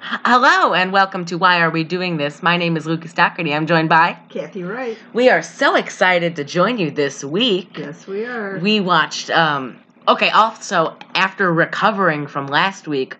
Hello 0.00 0.74
and 0.74 0.92
welcome 0.92 1.24
to 1.26 1.38
Why 1.38 1.60
Are 1.60 1.70
We 1.70 1.84
Doing 1.84 2.16
This? 2.16 2.42
My 2.42 2.56
name 2.56 2.76
is 2.76 2.84
Lucas 2.84 3.12
Doherty. 3.12 3.54
I'm 3.54 3.68
joined 3.68 3.88
by. 3.88 4.18
Kathy 4.28 4.64
Wright. 4.64 4.98
We 5.12 5.28
are 5.28 5.40
so 5.40 5.76
excited 5.76 6.34
to 6.34 6.42
join 6.42 6.78
you 6.78 6.90
this 6.90 7.22
week. 7.22 7.78
Yes, 7.78 8.08
we 8.08 8.24
are. 8.24 8.58
We 8.58 8.80
watched. 8.80 9.30
Um, 9.30 9.78
okay, 10.08 10.30
also 10.30 10.96
after 11.14 11.52
recovering 11.52 12.26
from 12.26 12.48
last 12.48 12.88
week, 12.88 13.16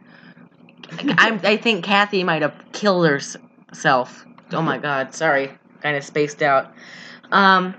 I, 0.91 1.39
I 1.45 1.57
think 1.59 1.85
Kathy 1.85 2.25
might 2.25 2.43
have 2.43 2.61
killed 2.73 3.07
herself. 3.07 4.27
Oh 4.51 4.63
my 4.63 4.79
God! 4.79 5.15
Sorry, 5.15 5.53
kind 5.81 5.97
of 5.97 6.03
spaced 6.03 6.43
out. 6.43 6.73
Um. 7.31 7.73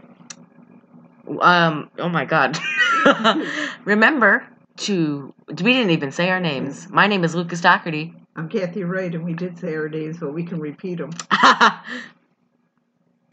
Um. 1.42 1.90
Oh 2.00 2.08
my 2.08 2.24
God. 2.24 2.58
Remember 3.84 4.48
to. 4.78 5.34
We 5.50 5.74
didn't 5.74 5.92
even 5.92 6.14
say 6.14 6.30
our 6.30 6.40
names. 6.40 6.88
My 6.90 7.08
name 7.08 7.26
is 7.26 7.36
Lucas 7.36 7.60
Doherty. 7.60 8.14
I'm 8.38 8.50
Kathy 8.50 8.84
Wright, 8.84 9.14
and 9.16 9.26
we 9.26 9.34
did 9.34 9.58
say 9.58 9.74
our 9.76 9.90
names, 9.90 10.18
but 10.20 10.32
we 10.32 10.44
can 10.44 10.60
repeat 10.60 11.00
them. 11.00 11.10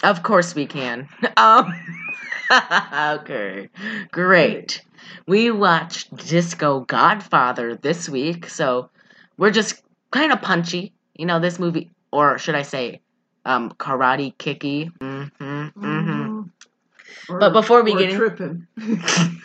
of 0.02 0.22
course 0.22 0.54
we 0.54 0.66
can. 0.66 1.08
Um, 1.36 1.74
okay, 2.50 3.68
great. 4.10 4.80
We 5.26 5.50
watched 5.50 6.16
Disco 6.16 6.80
Godfather 6.80 7.76
this 7.76 8.08
week, 8.08 8.48
so 8.48 8.88
we're 9.36 9.50
just 9.50 9.82
kind 10.10 10.32
of 10.32 10.40
punchy. 10.40 10.94
You 11.16 11.26
know, 11.26 11.38
this 11.38 11.58
movie, 11.58 11.90
or 12.10 12.38
should 12.38 12.54
I 12.54 12.62
say, 12.62 13.00
um, 13.44 13.70
karate 13.72 14.36
kicky. 14.38 14.90
Mm-hmm, 15.00 15.44
mm-hmm. 15.84 16.42
Or- 17.28 17.38
But 17.38 17.52
before 17.52 17.82
we 17.82 17.92
get 17.94 18.10
in- 18.10 18.16
tripping, 18.16 18.66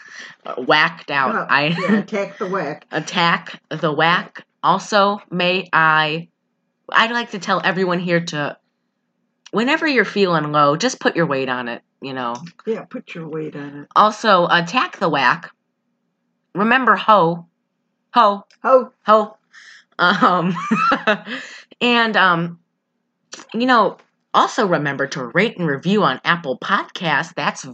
Whacked 0.58 1.12
out. 1.12 1.36
Oh, 1.36 1.46
I 1.50 1.68
yeah, 1.78 1.98
attack 1.98 2.38
the 2.38 2.48
whack. 2.48 2.86
attack 2.92 3.62
the 3.70 3.92
whack. 3.92 4.46
Also, 4.64 5.22
may 5.32 5.70
I 5.72 6.28
I'd 6.92 7.12
like 7.12 7.32
to 7.32 7.40
tell 7.40 7.62
everyone 7.64 8.00
here 8.00 8.22
to 8.26 8.58
whenever 9.52 9.88
you're 9.88 10.06
feeling 10.06 10.52
low, 10.52 10.76
just 10.76 11.00
put 11.00 11.16
your 11.16 11.26
weight 11.26 11.50
on 11.50 11.68
it, 11.68 11.82
you 12.02 12.14
know. 12.14 12.36
Yeah, 12.66 12.84
put 12.84 13.14
your 13.14 13.28
weight 13.28 13.56
on 13.56 13.82
it. 13.82 13.88
Also, 13.96 14.48
attack 14.48 14.98
the 14.98 15.10
whack. 15.10 15.52
Remember 16.56 16.96
ho. 16.96 17.48
Ho. 18.14 18.46
Ho. 18.64 18.92
Ho. 19.06 19.38
Um 19.98 20.56
and 21.82 22.18
um 22.18 22.60
you 23.54 23.66
know, 23.66 23.98
also 24.34 24.68
remember 24.68 25.08
to 25.08 25.26
rate 25.28 25.58
and 25.58 25.68
review 25.68 26.04
on 26.04 26.22
Apple 26.23 26.58
Podcasts. 26.60 27.34
That's 27.34 27.68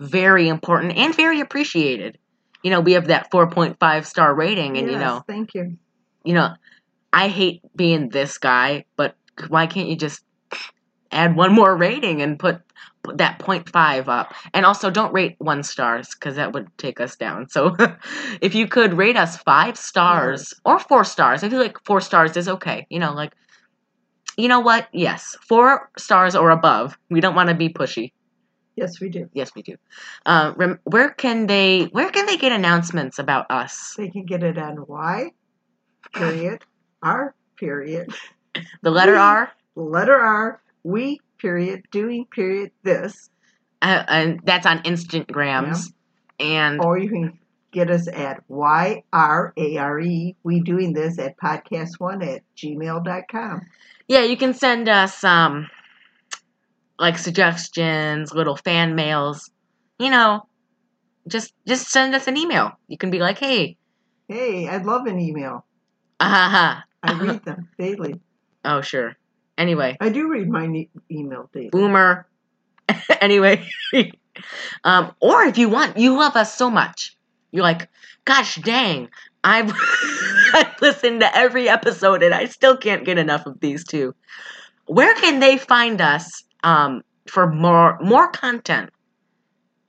very 0.00 0.48
important 0.48 0.96
and 0.96 1.14
very 1.14 1.40
appreciated. 1.40 2.18
You 2.62 2.70
know, 2.70 2.80
we 2.80 2.92
have 2.92 3.08
that 3.08 3.30
4.5 3.30 4.06
star 4.06 4.34
rating 4.34 4.78
and 4.78 4.90
you 4.90 4.98
know, 4.98 5.24
Thank 5.26 5.54
you. 5.54 5.78
You 6.24 6.34
know, 6.34 6.54
I 7.12 7.28
hate 7.28 7.62
being 7.76 8.08
this 8.08 8.38
guy, 8.38 8.84
but 8.96 9.16
why 9.48 9.66
can't 9.66 9.88
you 9.88 9.96
just 9.96 10.22
add 11.10 11.36
one 11.36 11.52
more 11.52 11.76
rating 11.76 12.22
and 12.22 12.38
put, 12.38 12.60
that 13.14 13.38
0.5 13.38 14.08
up? 14.08 14.34
And 14.54 14.64
also, 14.64 14.90
don't 14.90 15.12
rate 15.12 15.36
one 15.38 15.62
stars 15.62 16.08
because 16.14 16.36
that 16.36 16.52
would 16.52 16.68
take 16.78 17.00
us 17.00 17.16
down. 17.16 17.48
So, 17.48 17.76
if 18.40 18.54
you 18.54 18.66
could 18.66 18.94
rate 18.94 19.16
us 19.16 19.36
five 19.36 19.76
stars 19.76 20.54
or 20.64 20.78
four 20.78 21.04
stars, 21.04 21.42
I 21.42 21.48
feel 21.48 21.60
like 21.60 21.76
four 21.84 22.00
stars 22.00 22.36
is 22.36 22.48
okay. 22.48 22.86
You 22.88 22.98
know, 22.98 23.12
like, 23.12 23.32
you 24.36 24.48
know 24.48 24.60
what? 24.60 24.88
Yes, 24.92 25.36
four 25.46 25.90
stars 25.98 26.34
or 26.34 26.50
above. 26.50 26.96
We 27.10 27.20
don't 27.20 27.34
want 27.34 27.50
to 27.50 27.54
be 27.54 27.68
pushy. 27.68 28.12
Yes, 28.76 29.00
we 29.00 29.10
do. 29.10 29.28
Yes, 29.34 29.50
we 29.54 29.62
do. 29.62 29.76
Uh, 30.24 30.54
rem- 30.56 30.80
where 30.84 31.10
can 31.10 31.46
they? 31.46 31.84
Where 31.92 32.10
can 32.10 32.26
they 32.26 32.38
get 32.38 32.52
announcements 32.52 33.18
about 33.18 33.50
us? 33.50 33.94
They 33.98 34.08
can 34.08 34.24
get 34.24 34.42
it 34.42 34.56
on 34.56 34.86
Y, 34.88 35.30
period, 36.12 36.62
R, 37.02 37.34
period, 37.56 38.08
The 38.82 38.90
letter 38.90 39.12
We- 39.12 39.18
R. 39.18 39.52
letter 39.76 40.16
R, 40.16 40.62
we, 40.84 41.20
period, 41.38 41.84
doing, 41.90 42.26
period, 42.26 42.70
this. 42.82 43.30
uh, 43.82 44.04
and 44.08 44.40
that's 44.44 44.66
on 44.66 44.78
Instagrams. 44.84 45.92
And 46.38 46.80
Or 46.80 46.98
you 46.98 47.08
can 47.08 47.38
get 47.72 47.90
us 47.90 48.06
at 48.08 48.42
Y 48.48 49.02
R 49.12 49.52
A 49.56 49.76
R 49.78 50.00
E, 50.00 50.36
we 50.42 50.60
doing 50.60 50.92
this 50.92 51.18
at 51.18 51.36
podcast 51.38 51.98
one 51.98 52.22
at 52.22 52.42
gmail.com. 52.56 53.62
yeah, 54.08 54.22
you 54.22 54.36
can 54.36 54.52
send 54.54 54.88
us 54.88 55.24
um 55.24 55.68
like 56.98 57.18
suggestions, 57.18 58.32
little 58.34 58.56
fan 58.56 58.94
mails. 58.94 59.50
You 59.98 60.10
know, 60.10 60.46
just 61.28 61.54
just 61.66 61.88
send 61.90 62.14
us 62.14 62.26
an 62.28 62.36
email. 62.36 62.72
You 62.88 62.98
can 62.98 63.10
be 63.10 63.18
like, 63.18 63.38
hey, 63.38 63.76
Hey, 64.28 64.68
I'd 64.68 64.84
love 64.86 65.06
an 65.06 65.18
email. 65.20 65.64
Ah, 66.22 66.84
I 67.02 67.12
read 67.20 67.44
them 67.44 67.68
daily. 67.78 68.20
oh 68.64 68.80
sure. 68.80 69.16
Anyway, 69.58 69.96
I 70.00 70.08
do 70.08 70.28
read 70.28 70.48
my 70.48 70.66
ne- 70.66 70.90
email 71.10 71.50
daily. 71.52 71.70
boomer. 71.70 72.26
anyway, 73.20 73.66
um, 74.84 75.14
or 75.20 75.42
if 75.44 75.58
you 75.58 75.68
want, 75.68 75.96
you 75.98 76.16
love 76.18 76.36
us 76.36 76.54
so 76.54 76.70
much, 76.70 77.16
you're 77.50 77.62
like, 77.62 77.88
gosh 78.24 78.56
dang, 78.56 79.08
I've 79.44 79.72
I've 80.54 80.80
listened 80.80 81.20
to 81.20 81.36
every 81.36 81.68
episode 81.68 82.22
and 82.22 82.34
I 82.34 82.46
still 82.46 82.76
can't 82.76 83.04
get 83.04 83.18
enough 83.18 83.46
of 83.46 83.60
these 83.60 83.84
two. 83.84 84.14
Where 84.86 85.14
can 85.14 85.40
they 85.40 85.58
find 85.58 86.00
us 86.00 86.44
um, 86.62 87.02
for 87.26 87.50
more 87.50 87.98
more 88.00 88.28
content? 88.30 88.90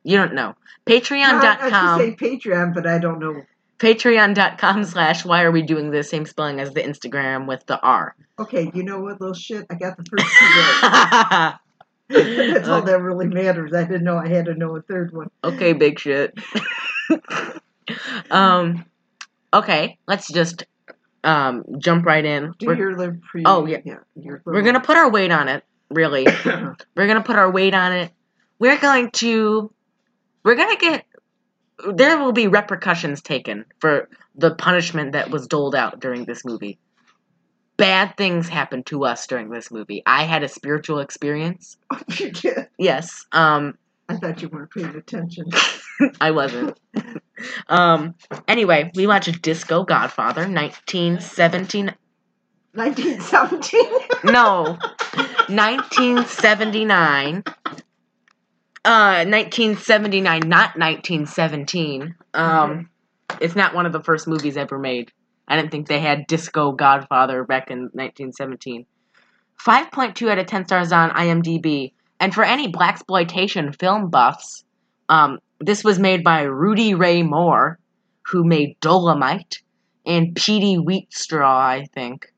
You 0.04 0.18
don't 0.18 0.34
know. 0.34 0.56
I, 0.88 0.92
I 0.94 1.00
Patreon.com. 1.00 2.00
should 2.00 2.20
say 2.20 2.26
Patreon, 2.28 2.74
but 2.74 2.86
I 2.86 2.98
don't 3.00 3.20
know. 3.20 3.42
Patreon.com 3.84 4.86
slash 4.86 5.26
why 5.26 5.44
are 5.44 5.52
we 5.52 5.62
doing 5.62 5.92
the 5.92 6.04
Same 6.04 6.26
spelling 6.26 6.62
as 6.62 6.72
the 6.72 6.82
Instagram 6.82 7.50
with 7.50 7.66
the 7.66 7.78
R. 7.82 8.16
Okay, 8.40 8.72
you 8.74 8.82
know 8.82 9.02
what, 9.02 9.20
little 9.20 9.34
shit? 9.34 9.66
I 9.70 9.76
got 9.76 9.98
the 9.98 10.06
first 10.06 10.26
two. 12.10 12.54
That's 12.54 12.70
all 12.70 12.82
that 12.82 13.02
really 13.02 13.28
matters. 13.28 13.74
I 13.74 13.84
didn't 13.84 14.06
know 14.06 14.16
I 14.18 14.30
had 14.30 14.46
to 14.46 14.54
know 14.54 14.74
a 14.78 14.82
third 14.82 15.14
one. 15.14 15.30
Okay, 15.44 15.74
big 15.74 16.00
shit. 16.00 16.34
um, 18.32 18.86
okay, 19.54 19.98
let's 20.08 20.32
just 20.32 20.64
um 21.26 21.66
jump 21.78 22.06
right 22.06 22.24
in. 22.24 22.54
Do 22.60 22.68
We're, 22.68 22.76
your 22.76 23.20
pre. 23.30 23.44
Oh, 23.46 23.66
yeah. 23.66 23.80
your 24.16 24.42
we're 24.46 24.62
gonna 24.62 24.80
put 24.80 24.96
our 24.96 25.12
weight 25.12 25.32
on 25.32 25.50
it. 25.50 25.66
Really, 25.90 26.26
we're 26.96 27.08
gonna 27.08 27.22
put 27.22 27.36
our 27.36 27.52
weight 27.52 27.74
on 27.74 27.92
it. 27.92 28.14
We're 28.60 28.80
going 28.80 29.12
to. 29.12 29.74
We're 30.46 30.56
gonna 30.56 30.78
get. 30.78 31.06
There 31.94 32.18
will 32.20 32.32
be 32.32 32.48
repercussions 32.48 33.22
taken 33.22 33.66
for 33.80 34.10
the 34.36 34.54
punishment 34.56 35.14
that 35.14 35.30
was 35.30 35.48
doled 35.48 35.76
out 35.76 36.00
during 36.00 36.26
this 36.26 36.46
movie. 36.46 36.80
Bad 37.78 38.16
things 38.18 38.48
happened 38.48 38.86
to 38.88 39.04
us 39.06 39.26
during 39.28 39.50
this 39.50 39.72
movie. 39.72 40.04
I 40.06 40.24
had 40.24 40.44
a 40.44 40.48
spiritual 40.48 41.00
experience. 41.00 41.78
you 42.18 42.32
did. 42.32 42.68
Yes. 42.78 43.26
Um. 43.32 43.78
I 44.10 44.18
thought 44.18 44.42
you 44.42 44.50
weren't 44.50 44.70
paying 44.70 44.96
attention. 44.96 45.46
I 46.22 46.32
wasn't. 46.32 46.78
um. 47.68 48.16
Anyway, 48.48 48.92
we 48.96 49.08
watched 49.08 49.42
Disco 49.42 49.84
Godfather, 49.84 50.42
1917. 50.42 51.96
1917. 52.74 53.82
No, 54.24 54.64
1979. 55.48 57.44
Uh, 58.86 59.24
1979, 59.26 60.42
not 60.42 60.78
1917. 60.78 62.16
Um, 62.34 62.90
it's 63.40 63.56
not 63.56 63.74
one 63.74 63.86
of 63.86 63.94
the 63.94 64.04
first 64.04 64.28
movies 64.28 64.58
ever 64.58 64.78
made. 64.78 65.12
I 65.48 65.56
didn't 65.56 65.72
think 65.72 65.88
they 65.88 66.00
had 66.00 66.28
Disco 66.28 66.74
Godfather 66.74 67.44
back 67.46 67.72
in 67.72 67.84
1917. 67.94 68.86
5.2 69.66 70.30
out 70.30 70.40
of 70.40 70.46
10 70.48 70.66
stars 70.66 70.92
on 70.92 71.12
IMDb. 71.12 71.94
And 72.20 72.34
for 72.34 72.44
any 72.44 72.72
blaxploitation 72.72 73.78
film 73.78 74.10
buffs, 74.10 74.66
um, 75.08 75.40
this 75.60 75.84
was 75.84 76.00
made 76.00 76.24
by 76.24 76.42
Rudy 76.42 76.94
Ray 76.94 77.24
Moore, 77.24 77.80
who 78.24 78.44
made 78.44 78.80
Dolomite, 78.82 79.62
and 80.06 80.36
Petey 80.36 80.78
Wheatstraw, 80.78 81.46
I 81.46 81.86
think. 81.94 82.34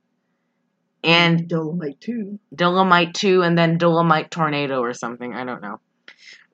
And 1.04 1.48
Dolomite 1.48 2.02
2. 2.02 2.40
Dolomite 2.54 3.14
2 3.14 3.42
and 3.44 3.58
then 3.58 3.78
Dolomite 3.78 4.32
Tornado 4.32 4.80
or 4.82 4.94
something. 4.94 5.34
I 5.34 5.44
don't 5.44 5.62
know. 5.62 5.80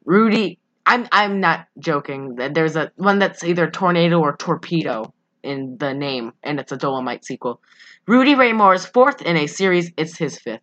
Rudy, 0.06 0.60
I'm 0.86 1.08
I'm 1.12 1.40
not 1.40 1.68
joking. 1.80 2.36
There's 2.36 2.76
a 2.76 2.92
one 2.96 3.20
that's 3.20 3.44
either 3.44 3.70
Tornado 3.70 4.20
or 4.20 4.36
Torpedo 4.36 5.14
in 5.44 5.78
the 5.80 5.94
name, 5.94 6.34
and 6.44 6.60
it's 6.60 6.72
a 6.72 6.78
Dolomite 6.78 7.26
sequel. 7.26 7.62
Rudy 8.08 8.36
Ray 8.36 8.54
Moore's 8.54 8.86
fourth 8.86 9.22
in 9.22 9.38
a 9.38 9.48
series. 9.48 9.92
It's 9.98 10.18
his 10.18 10.40
fifth 10.40 10.62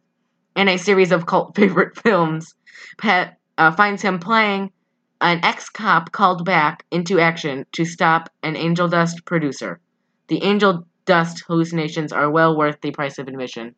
in 0.57 0.69
a 0.69 0.77
series 0.77 1.13
of 1.13 1.27
cult 1.27 1.55
favorite 1.57 1.97
films. 1.99 2.55
Pat 2.99 3.39
uh, 3.57 3.73
finds 3.73 4.03
him 4.03 4.19
playing 4.19 4.71
an 5.21 5.41
ex-cop 5.45 6.13
called 6.13 6.45
back 6.45 6.85
into 6.93 7.19
action 7.19 7.67
to 7.73 7.85
stop 7.85 8.31
an 8.45 8.55
angel 8.57 8.87
dust 8.87 9.25
producer. 9.25 9.81
The 10.29 10.43
angel 10.45 10.87
dust 11.07 11.43
hallucinations 11.49 12.13
are 12.13 12.31
well 12.31 12.57
worth 12.57 12.81
the 12.83 12.93
price 12.93 13.19
of 13.19 13.27
admission. 13.27 13.75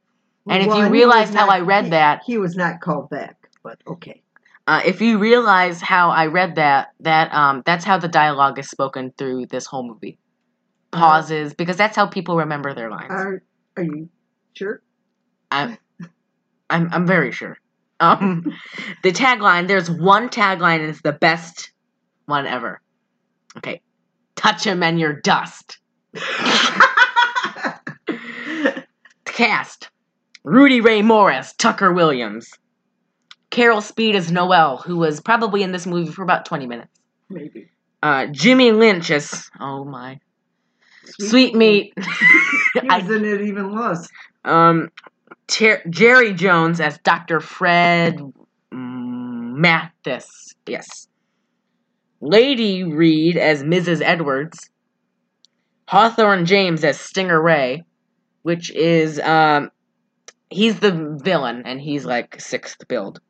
And 0.48 0.62
if 0.62 0.74
you 0.74 0.88
realize 0.88 1.32
how 1.32 1.46
not- 1.46 1.54
I 1.54 1.60
read 1.60 1.84
he- 1.84 1.90
that- 1.90 2.22
He 2.26 2.36
was 2.38 2.56
not 2.56 2.80
called 2.80 3.08
back, 3.08 3.36
but 3.62 3.78
okay. 3.86 4.22
Uh, 4.66 4.82
if 4.84 5.00
you 5.00 5.18
realize 5.18 5.80
how 5.80 6.10
I 6.10 6.26
read 6.26 6.56
that, 6.56 6.88
that 7.00 7.32
um, 7.34 7.62
that's 7.64 7.84
how 7.84 7.98
the 7.98 8.08
dialogue 8.08 8.58
is 8.58 8.68
spoken 8.68 9.12
through 9.16 9.46
this 9.46 9.66
whole 9.66 9.86
movie. 9.86 10.18
Pauses 10.92 11.54
because 11.54 11.76
that's 11.76 11.96
how 11.96 12.06
people 12.06 12.36
remember 12.36 12.74
their 12.74 12.90
lines. 12.90 13.10
Are 13.10 13.42
Are 13.76 13.82
you 13.82 14.08
sure? 14.54 14.82
I'm, 15.50 15.78
I'm, 16.68 16.92
I'm 16.92 17.06
very 17.06 17.32
sure. 17.32 17.58
Um, 18.00 18.52
the 19.02 19.12
tagline. 19.12 19.68
There's 19.68 19.90
one 19.90 20.28
tagline, 20.28 20.80
and 20.80 20.90
it's 20.90 21.02
the 21.02 21.12
best 21.12 21.72
one 22.26 22.46
ever. 22.46 22.80
Okay, 23.56 23.82
touch 24.34 24.64
him 24.64 24.82
and 24.82 24.98
you're 24.98 25.20
dust. 25.20 25.78
Cast: 29.24 29.90
Rudy 30.42 30.80
Ray 30.80 31.02
Morris, 31.02 31.52
Tucker 31.54 31.92
Williams, 31.92 32.50
Carol 33.50 33.80
Speed 33.80 34.14
as 34.14 34.30
Noel, 34.30 34.78
who 34.78 34.96
was 34.96 35.20
probably 35.20 35.62
in 35.62 35.72
this 35.72 35.86
movie 35.86 36.10
for 36.12 36.22
about 36.22 36.44
20 36.46 36.66
minutes. 36.66 36.90
Maybe. 37.28 37.68
Uh, 38.02 38.26
Jimmy 38.26 38.72
Lynch 38.72 39.10
as 39.10 39.50
oh 39.60 39.84
my 39.84 40.20
sweet 41.04 41.54
meat. 41.54 41.92
He 42.74 42.88
I- 42.88 42.98
was 42.98 43.10
in 43.10 43.24
it 43.24 43.40
even 43.42 43.74
less. 43.74 44.08
um, 44.44 44.90
Ter- 45.48 45.82
Jerry 45.90 46.32
Jones 46.34 46.80
as 46.80 46.98
Dr. 46.98 47.40
Fred 47.40 48.20
Mathis. 48.72 50.54
Yes. 50.66 51.08
Lady 52.20 52.84
Reed 52.84 53.36
as 53.36 53.62
Mrs. 53.64 54.00
Edwards. 54.02 54.70
Hawthorne 55.88 56.46
James 56.46 56.84
as 56.84 57.00
Stinger 57.00 57.42
Ray, 57.42 57.82
which 58.42 58.70
is 58.70 59.18
um, 59.18 59.70
he's 60.50 60.78
the 60.78 61.18
villain 61.22 61.62
and 61.66 61.80
he's 61.80 62.04
like 62.04 62.40
sixth 62.40 62.86
build. 62.86 63.20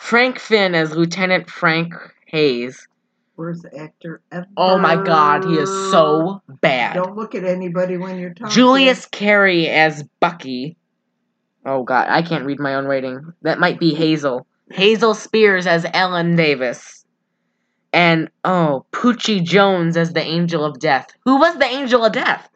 Frank 0.00 0.38
Finn 0.40 0.74
as 0.74 0.96
Lieutenant 0.96 1.48
Frank 1.48 1.92
Hayes. 2.26 2.88
Worst 3.36 3.66
actor 3.78 4.22
ever. 4.32 4.46
Oh 4.56 4.76
my 4.76 4.96
god, 4.96 5.44
he 5.44 5.54
is 5.54 5.68
so 5.68 6.42
bad. 6.48 6.94
Don't 6.94 7.16
look 7.16 7.34
at 7.34 7.44
anybody 7.44 7.96
when 7.96 8.18
you're 8.18 8.34
talking. 8.34 8.52
Julius 8.52 9.06
Carry 9.06 9.68
as 9.68 10.02
Bucky. 10.18 10.76
Oh 11.64 11.84
god, 11.84 12.08
I 12.08 12.22
can't 12.22 12.44
read 12.44 12.58
my 12.58 12.74
own 12.74 12.86
rating. 12.86 13.32
That 13.42 13.60
might 13.60 13.78
be 13.78 13.94
Hazel. 13.94 14.46
Hazel 14.72 15.14
Spears 15.14 15.66
as 15.66 15.86
Ellen 15.92 16.34
Davis. 16.34 17.04
And 17.92 18.30
oh, 18.42 18.86
Poochie 18.92 19.44
Jones 19.44 19.96
as 19.96 20.12
the 20.12 20.22
Angel 20.22 20.64
of 20.64 20.80
Death. 20.80 21.08
Who 21.24 21.38
was 21.38 21.56
the 21.58 21.66
Angel 21.66 22.04
of 22.04 22.12
Death? 22.12 22.48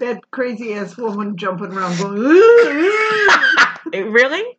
That 0.00 0.30
crazy 0.32 0.74
ass 0.74 0.96
woman 0.98 1.36
jumping 1.36 1.72
around 1.72 1.96
going. 1.98 2.22
Really? 4.12 4.58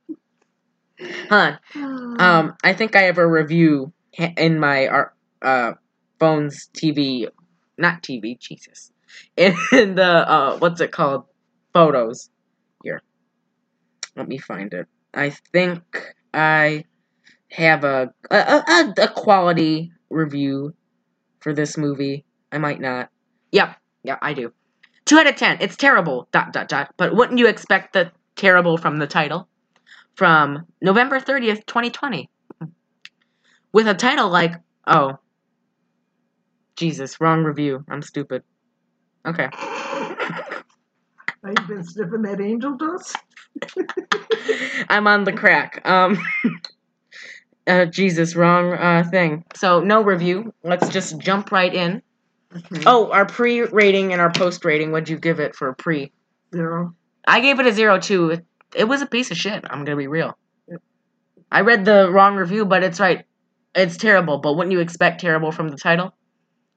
Huh. 1.30 1.57
Um, 1.75 2.56
I 2.63 2.74
think 2.74 2.96
I 2.96 3.04
have 3.04 3.18
a 3.18 3.28
review 3.28 3.94
in 4.38 4.60
my 4.60 4.90
uh 5.42 5.74
phone's 6.19 6.69
TV, 6.74 7.28
not 7.78 8.04
TV, 8.04 8.40
Jesus, 8.40 8.92
in 9.38 9.56
the 9.96 10.04
uh 10.04 10.57
what's 10.57 10.81
it 10.81 10.92
called, 10.92 11.25
photos. 11.74 12.30
Here, 12.84 13.01
let 14.16 14.28
me 14.28 14.38
find 14.38 14.74
it. 14.74 14.88
I 15.13 15.31
think 15.51 15.81
I 16.34 16.86
have 17.52 17.84
a 17.84 18.13
a, 18.30 18.36
a, 18.36 18.94
a 18.98 19.07
quality 19.07 19.92
review 20.10 20.74
for 21.40 21.54
this 21.54 21.78
movie. 21.78 22.25
I 22.52 22.57
might 22.57 22.81
not. 22.81 23.10
Yep, 23.52 23.75
yeah, 24.04 24.18
I 24.22 24.34
do. 24.34 24.52
Two 25.06 25.18
out 25.18 25.28
of 25.28 25.36
ten. 25.36 25.57
It's 25.62 25.75
terrible. 25.75 26.28
Dot 26.31 26.54
dot 26.54 26.68
dot. 26.68 26.94
But 26.98 27.16
wouldn't 27.16 27.40
you 27.40 27.48
expect 27.48 27.94
the 27.94 28.12
terrible 28.36 28.78
from 28.78 29.00
the 29.00 29.07
title? 29.07 29.48
From 30.19 30.66
November 30.81 31.21
thirtieth, 31.21 31.66
twenty 31.66 31.92
twenty 31.92 32.30
with 33.71 33.88
a 33.88 33.94
title 33.94 34.27
like 34.27 34.51
oh 34.86 35.13
jesus 36.75 37.21
wrong 37.21 37.45
review. 37.45 37.86
I'm 37.89 38.01
stupid. 38.01 38.44
Okay. 39.25 39.48
I've 39.54 40.57
been 41.69 41.86
sniffing 41.86 42.24
that 42.24 42.42
angel 42.42 42.75
dust? 42.75 43.16
i'm 44.89 45.07
on 45.07 45.24
the 45.24 45.31
crack. 45.31 45.88
Um 45.88 46.19
uh 47.68 47.86
jesus 47.86 48.36
wrong 48.36 48.74
uh 48.74 49.06
thing. 49.10 49.45
So 49.56 49.80
no 49.80 50.04
review. 50.04 50.54
Let's 50.66 50.89
just 50.89 51.18
jump 51.19 51.54
right 51.54 51.74
in. 51.74 52.01
Okay. 52.54 52.83
oh 52.86 53.10
our 53.13 53.25
pre-rating 53.25 54.12
and 54.12 54.21
our 54.21 54.33
post-rating 54.33 54.92
what'd 54.92 55.07
you 55.07 55.18
give 55.18 55.39
it 55.39 55.56
for 55.56 55.74
pre? 55.75 56.12
Zero. 56.54 56.94
i 57.25 57.39
gave 57.39 57.62
it 57.62 57.68
a 57.68 57.71
zero 57.71 58.00
too 58.00 58.39
it, 58.75 58.86
was 58.86 59.01
a 59.01 59.06
piece 59.07 59.31
of 59.31 59.38
shit 59.38 59.63
i'm 59.69 59.83
gonna 59.86 59.98
be 59.98 60.07
real. 60.07 60.38
I 61.51 61.62
read 61.62 61.86
the 61.86 62.10
wrong 62.12 62.36
review 62.36 62.66
but 62.66 62.83
it's 62.83 63.00
right. 63.00 63.25
It's 63.74 63.98
terrible 63.98 64.39
but 64.39 64.54
wouldn't 64.54 64.71
you 64.71 64.80
expect 64.80 65.21
terrible 65.21 65.51
from 65.51 65.69
the 65.69 65.77
title? 65.77 66.13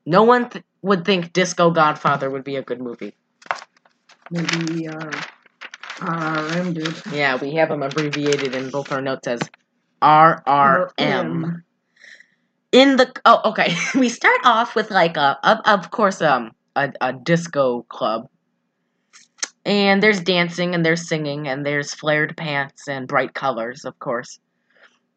No 0.07 0.23
one 0.23 0.49
th- 0.51 0.65
would 0.83 1.05
think 1.05 1.33
disco 1.33 1.71
godfather 1.71 2.31
would 2.31 2.45
be 2.45 2.57
a 2.57 2.63
good 2.63 2.81
movie. 2.81 3.15
Maybe 4.31 4.89
uh, 4.89 5.11
RRM 5.99 6.75
did. 6.75 7.13
Yeah, 7.13 7.37
we 7.37 7.55
have 7.55 7.69
them 7.69 7.83
abbreviated 7.83 8.55
in 8.55 8.71
both 8.71 8.91
our 8.91 9.01
notes 9.01 9.29
as 9.29 9.41
RRM. 10.03 11.63
In 12.73 12.97
the 12.97 13.13
oh, 13.25 13.51
okay, 13.51 13.75
we 13.95 14.09
start 14.09 14.41
off 14.45 14.75
with 14.75 14.91
like 14.91 15.17
a 15.17 15.39
of, 15.45 15.59
of 15.67 15.91
course 15.91 16.23
um 16.23 16.53
a, 16.75 16.93
a 17.01 17.13
disco 17.13 17.83
club, 17.89 18.29
and 19.65 20.03
there's 20.03 20.21
dancing 20.21 20.75
and 20.75 20.85
there's 20.85 21.09
singing 21.09 21.49
and 21.49 21.65
there's 21.65 21.95
flared 21.95 22.37
pants 22.37 22.89
and 22.89 23.07
bright 23.07 23.35
colors, 23.35 23.85
of 23.85 23.99
course. 23.99 24.39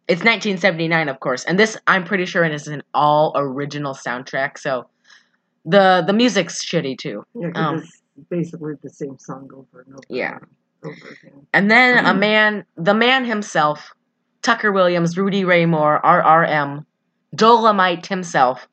It's 0.07 0.19
1979, 0.19 1.09
of 1.09 1.19
course, 1.19 1.43
and 1.45 1.57
this 1.57 1.77
I'm 1.87 2.03
pretty 2.03 2.25
sure 2.25 2.43
is 2.45 2.67
an 2.67 2.83
all 2.93 3.33
original 3.35 3.93
soundtrack. 3.95 4.59
So 4.59 4.87
the 5.65 6.03
the 6.05 6.13
music's 6.13 6.63
shitty 6.63 6.97
too. 6.99 7.23
Yeah, 7.33 7.49
Um, 7.55 7.77
it's 7.77 8.01
basically 8.29 8.75
the 8.83 8.89
same 8.89 9.17
song 9.17 9.49
over 9.51 9.81
and 9.81 9.95
over. 9.95 10.03
Yeah. 10.09 10.37
and 10.83 10.91
Over 10.91 11.07
again. 11.09 11.47
And 11.53 11.71
then 11.71 12.05
a 12.05 12.13
man, 12.27 12.65
the 12.77 12.93
man 12.93 13.25
himself, 13.25 13.91
Tucker 14.43 14.71
Williams, 14.71 15.17
Rudy 15.17 15.43
Ray 15.43 15.65
Moore, 15.65 15.99
RRM, 16.03 16.85
Dolomite 17.33 18.05
himself, 18.05 18.67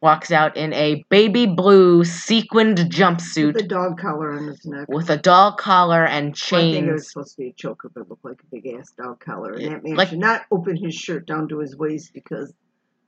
walks 0.00 0.30
out 0.30 0.56
in 0.56 0.72
a 0.74 1.04
baby 1.08 1.46
blue 1.46 2.04
sequined 2.04 2.78
With 2.78 2.90
jumpsuit 2.90 3.68
dog 3.68 3.98
collar 3.98 4.32
on 4.32 4.46
his 4.46 4.64
neck. 4.64 4.86
with 4.88 5.10
a 5.10 5.16
dog 5.16 5.58
collar 5.58 6.04
and 6.06 6.36
Well, 6.52 6.60
I 6.60 6.72
think 6.72 6.86
it 6.86 6.92
was 6.92 7.10
supposed 7.10 7.32
to 7.36 7.42
be 7.42 7.48
a 7.48 7.52
choker, 7.52 7.90
but 7.92 8.02
it 8.02 8.08
looked 8.08 8.24
like 8.24 8.40
a 8.40 8.46
big 8.54 8.66
ass 8.78 8.92
dog 8.96 9.18
collar. 9.20 9.54
And 9.54 9.72
that 9.72 9.84
man 9.84 9.96
like- 9.96 10.08
should 10.10 10.18
not 10.20 10.42
open 10.50 10.76
his 10.76 10.94
shirt 10.94 11.26
down 11.26 11.48
to 11.48 11.58
his 11.58 11.76
waist 11.76 12.12
because 12.14 12.52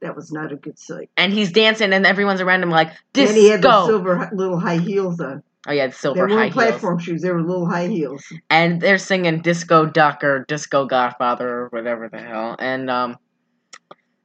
that 0.00 0.16
was 0.16 0.32
not 0.32 0.50
a 0.52 0.56
good 0.56 0.78
sight. 0.78 1.10
And 1.16 1.32
he's 1.32 1.52
dancing, 1.52 1.92
and 1.92 2.06
everyone's 2.06 2.40
around 2.40 2.62
him 2.62 2.70
like, 2.70 2.90
disco. 3.12 3.34
and 3.34 3.38
he 3.40 3.48
had 3.50 3.62
the 3.62 3.86
silver 3.86 4.30
little 4.32 4.58
high 4.58 4.78
heels 4.78 5.20
on. 5.20 5.42
Oh, 5.68 5.72
yeah, 5.72 5.86
the 5.86 5.90
They 5.90 5.96
silver 5.96 6.26
high 6.26 6.44
heels. 6.44 6.54
platform 6.54 6.98
shoes; 6.98 7.20
they 7.20 7.30
were 7.30 7.42
little 7.42 7.66
high 7.68 7.86
heels. 7.86 8.24
And 8.48 8.80
they're 8.80 8.96
singing 8.96 9.42
Disco 9.42 9.84
Duck 9.84 10.24
or 10.24 10.46
Disco 10.48 10.86
Godfather 10.86 11.46
or 11.46 11.68
whatever 11.68 12.08
the 12.08 12.18
hell. 12.18 12.56
And, 12.58 12.90
um,. 12.90 13.16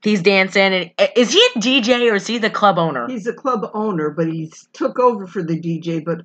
He's 0.06 0.22
dancing, 0.22 0.62
and 0.62 0.92
eh, 1.00 1.08
is 1.16 1.34
he 1.34 1.40
a 1.56 1.60
DJ 1.60 2.12
or 2.12 2.16
is 2.16 2.28
he 2.28 2.38
the 2.38 2.52
club 2.52 2.78
owner? 2.78 3.08
He's 3.08 3.26
a 3.26 3.34
club 3.34 3.72
owner, 3.74 4.12
but 4.12 4.28
he 4.28 4.54
took 4.72 5.00
over 5.00 5.26
for 5.26 5.42
the 5.42 5.60
DJ. 5.60 6.06
But 6.06 6.22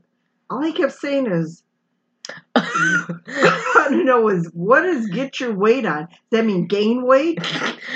all 0.50 0.60
he 0.60 0.74
kept 0.74 0.92
saying 0.92 1.26
is, 1.28 1.62
I 2.54 3.86
don't 3.88 4.04
know, 4.04 4.28
is 4.28 4.50
what 4.52 4.84
is 4.84 5.06
get 5.06 5.40
your 5.40 5.54
weight 5.54 5.86
on? 5.86 6.08
Does 6.08 6.18
that 6.32 6.44
mean 6.44 6.66
gain 6.66 7.06
weight? 7.06 7.38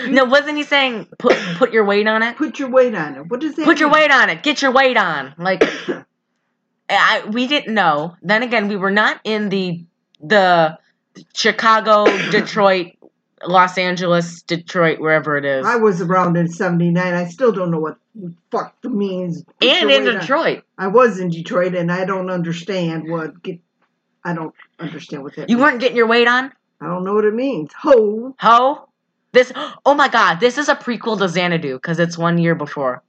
no, 0.09 0.25
wasn't 0.25 0.57
he 0.57 0.63
saying 0.63 1.07
put 1.19 1.37
put 1.57 1.71
your 1.71 1.85
weight 1.85 2.07
on 2.07 2.23
it? 2.23 2.39
Put 2.39 2.59
your 2.59 2.71
weight 2.71 2.95
on 2.95 3.17
it. 3.17 3.27
What 3.29 3.41
does 3.41 3.55
that 3.57 3.67
Put 3.67 3.79
your 3.79 3.91
weight 3.91 4.11
on 4.11 4.31
it. 4.31 4.43
Get 4.43 4.63
your 4.63 4.73
weight 4.73 4.97
on. 4.97 5.35
Like 5.37 5.63
I 6.89 7.27
we 7.31 7.47
didn't 7.47 7.75
know. 7.75 8.17
Then 8.23 8.43
again, 8.43 8.69
we 8.69 8.77
were 8.77 8.91
not 8.91 9.21
in 9.23 9.51
the 9.51 9.85
the 10.19 10.79
Chicago, 11.35 12.07
Detroit, 12.31 12.94
Los 13.47 13.79
Angeles, 13.79 14.43
Detroit, 14.43 15.01
wherever 15.01 15.37
it 15.37 15.45
is. 15.45 15.67
I 15.67 15.77
was 15.77 16.01
around 16.01 16.37
in 16.37 16.49
'79. 16.49 17.15
I 17.15 17.27
still 17.27 17.53
don't 17.53 17.71
know 17.71 17.79
what 17.79 17.99
fuck 18.51 18.81
the 18.83 18.91
means. 18.91 19.45
And 19.61 19.91
in. 19.91 20.05
Detroit. 20.05 20.65
I 20.79 20.89
was 20.89 21.19
in 21.19 21.31
Detroit, 21.31 21.75
and 21.75 21.91
I 21.91 22.05
don't 22.05 22.31
understand 22.31 23.11
what 23.11 23.43
get. 23.43 23.61
I 24.25 24.35
don't 24.35 24.55
understand 24.79 25.23
what 25.23 25.37
that. 25.37 25.49
You 25.51 25.57
means. 25.57 25.65
weren't 25.65 25.81
getting 25.81 25.97
your 25.97 26.07
weight 26.07 26.29
on? 26.29 26.53
I 26.81 26.87
don't 26.87 27.05
know 27.05 27.15
what 27.15 27.25
it 27.25 27.35
means. 27.35 27.71
Ho. 27.81 28.35
Ho? 28.39 28.89
This 29.33 29.53
oh 29.85 29.95
my 29.95 30.09
god, 30.09 30.39
this 30.39 30.59
is 30.59 30.69
a 30.69 30.77
prequel 30.77 31.19
to 31.19 31.29
Xanadu 31.29 31.75
because 31.75 31.99
it's 31.99 32.17
one 32.17 32.39
year 32.39 32.55
before. 32.55 33.03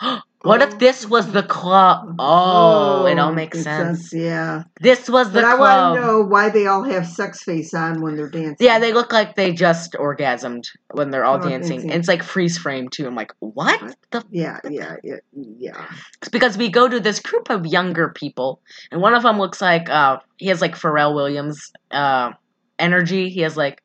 what 0.42 0.62
if 0.62 0.78
this 0.78 1.06
was 1.06 1.30
the 1.32 1.42
club? 1.42 2.16
Oh, 2.18 3.06
it 3.06 3.18
all 3.18 3.32
makes 3.32 3.62
sense. 3.62 4.12
Yeah, 4.12 4.62
This 4.80 5.08
was 5.08 5.28
the 5.32 5.40
but 5.40 5.44
I 5.44 5.56
club. 5.56 5.92
want 5.92 6.00
to 6.02 6.06
know 6.06 6.22
why 6.22 6.48
they 6.48 6.66
all 6.66 6.82
have 6.84 7.06
sex 7.06 7.42
face 7.42 7.74
on 7.74 8.00
when 8.00 8.16
they're 8.16 8.28
dancing. 8.30 8.56
Yeah, 8.60 8.78
they 8.78 8.92
look 8.92 9.12
like 9.12 9.36
they 9.36 9.52
just 9.52 9.92
orgasmed 9.92 10.64
when 10.92 11.10
they're 11.10 11.24
all 11.24 11.36
Oh, 11.36 11.48
dancing. 11.48 11.80
dancing. 11.80 11.90
It's 11.90 12.08
like 12.08 12.22
freeze 12.22 12.56
frame 12.56 12.88
too. 12.88 13.06
I'm 13.06 13.14
like, 13.14 13.32
what 13.40 13.80
What? 13.82 13.96
the? 14.10 14.24
Yeah, 14.30 14.58
yeah, 14.68 14.96
yeah, 15.04 15.16
yeah. 15.32 15.86
It's 16.18 16.28
because 16.30 16.56
we 16.56 16.68
go 16.70 16.88
to 16.88 17.00
this 17.00 17.20
group 17.20 17.50
of 17.50 17.66
younger 17.66 18.08
people, 18.08 18.60
and 18.90 19.00
one 19.02 19.14
of 19.14 19.22
them 19.22 19.38
looks 19.38 19.60
like 19.60 19.88
uh, 19.90 20.18
he 20.38 20.46
has 20.46 20.60
like 20.60 20.74
Pharrell 20.74 21.14
Williams 21.14 21.70
uh, 21.90 22.32
energy. 22.78 23.28
He 23.28 23.40
has 23.42 23.56
like 23.56 23.82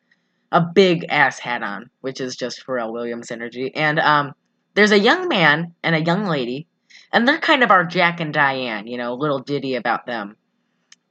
a 0.51 0.62
big 0.62 1.05
ass 1.10 1.38
hat 1.39 1.63
on, 1.63 1.89
which 2.01 2.22
is 2.22 2.36
just 2.38 2.65
Pharrell 2.65 2.93
Williams 2.93 3.29
energy. 3.31 3.74
And 3.75 4.00
um, 4.00 4.34
there's 4.75 4.91
a 4.91 5.00
young 5.00 5.27
man 5.27 5.74
and 5.84 5.96
a 5.96 6.01
young 6.03 6.25
lady, 6.25 6.67
and 7.12 7.27
they're 7.27 7.39
kind 7.39 7.63
of 7.63 7.72
our 7.72 7.84
Jack 7.86 8.20
and 8.20 8.34
Diane, 8.34 8.88
you 8.88 8.98
know, 8.98 9.15
little 9.15 9.39
ditty 9.39 9.75
about 9.75 10.05
them. 10.05 10.36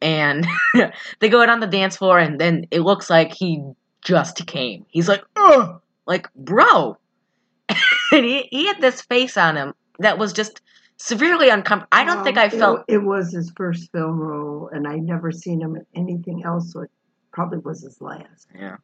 and 0.02 0.46
they 1.20 1.28
go 1.28 1.42
out 1.42 1.48
on 1.50 1.60
the 1.60 1.66
dance 1.66 1.96
floor, 1.96 2.18
and 2.18 2.38
then 2.40 2.66
it 2.70 2.80
looks 2.80 3.08
like 3.10 3.32
he 3.32 3.62
just 4.02 4.46
came. 4.46 4.84
He's 4.88 5.08
like, 5.08 5.24
Ugh! 5.36 5.80
like, 6.06 6.28
bro. 6.34 6.98
and 7.68 8.24
he, 8.24 8.46
he 8.50 8.66
had 8.66 8.80
this 8.80 9.00
face 9.02 9.36
on 9.38 9.56
him 9.56 9.72
that 9.98 10.18
was 10.18 10.32
just 10.34 10.60
severely 10.98 11.48
uncomfortable. 11.48 11.88
I 11.92 12.04
don't 12.04 12.22
think 12.22 12.36
I 12.36 12.44
Um, 12.44 12.52
it- 12.52 12.58
felt. 12.58 12.80
it, 12.88 12.98
was 12.98 13.32
his 13.32 13.50
first 13.56 13.90
film 13.92 14.18
role, 14.18 14.68
and 14.72 14.86
I'd 14.86 15.02
never 15.02 15.32
seen 15.32 15.60
him 15.60 15.74
in 15.76 15.86
anything 15.96 16.44
else. 16.44 16.70
So 16.72 16.82
it 16.82 16.90
probably 17.32 17.58
was 17.58 17.82
his 17.82 18.00
last. 18.02 18.48
Yeah. 18.54 18.76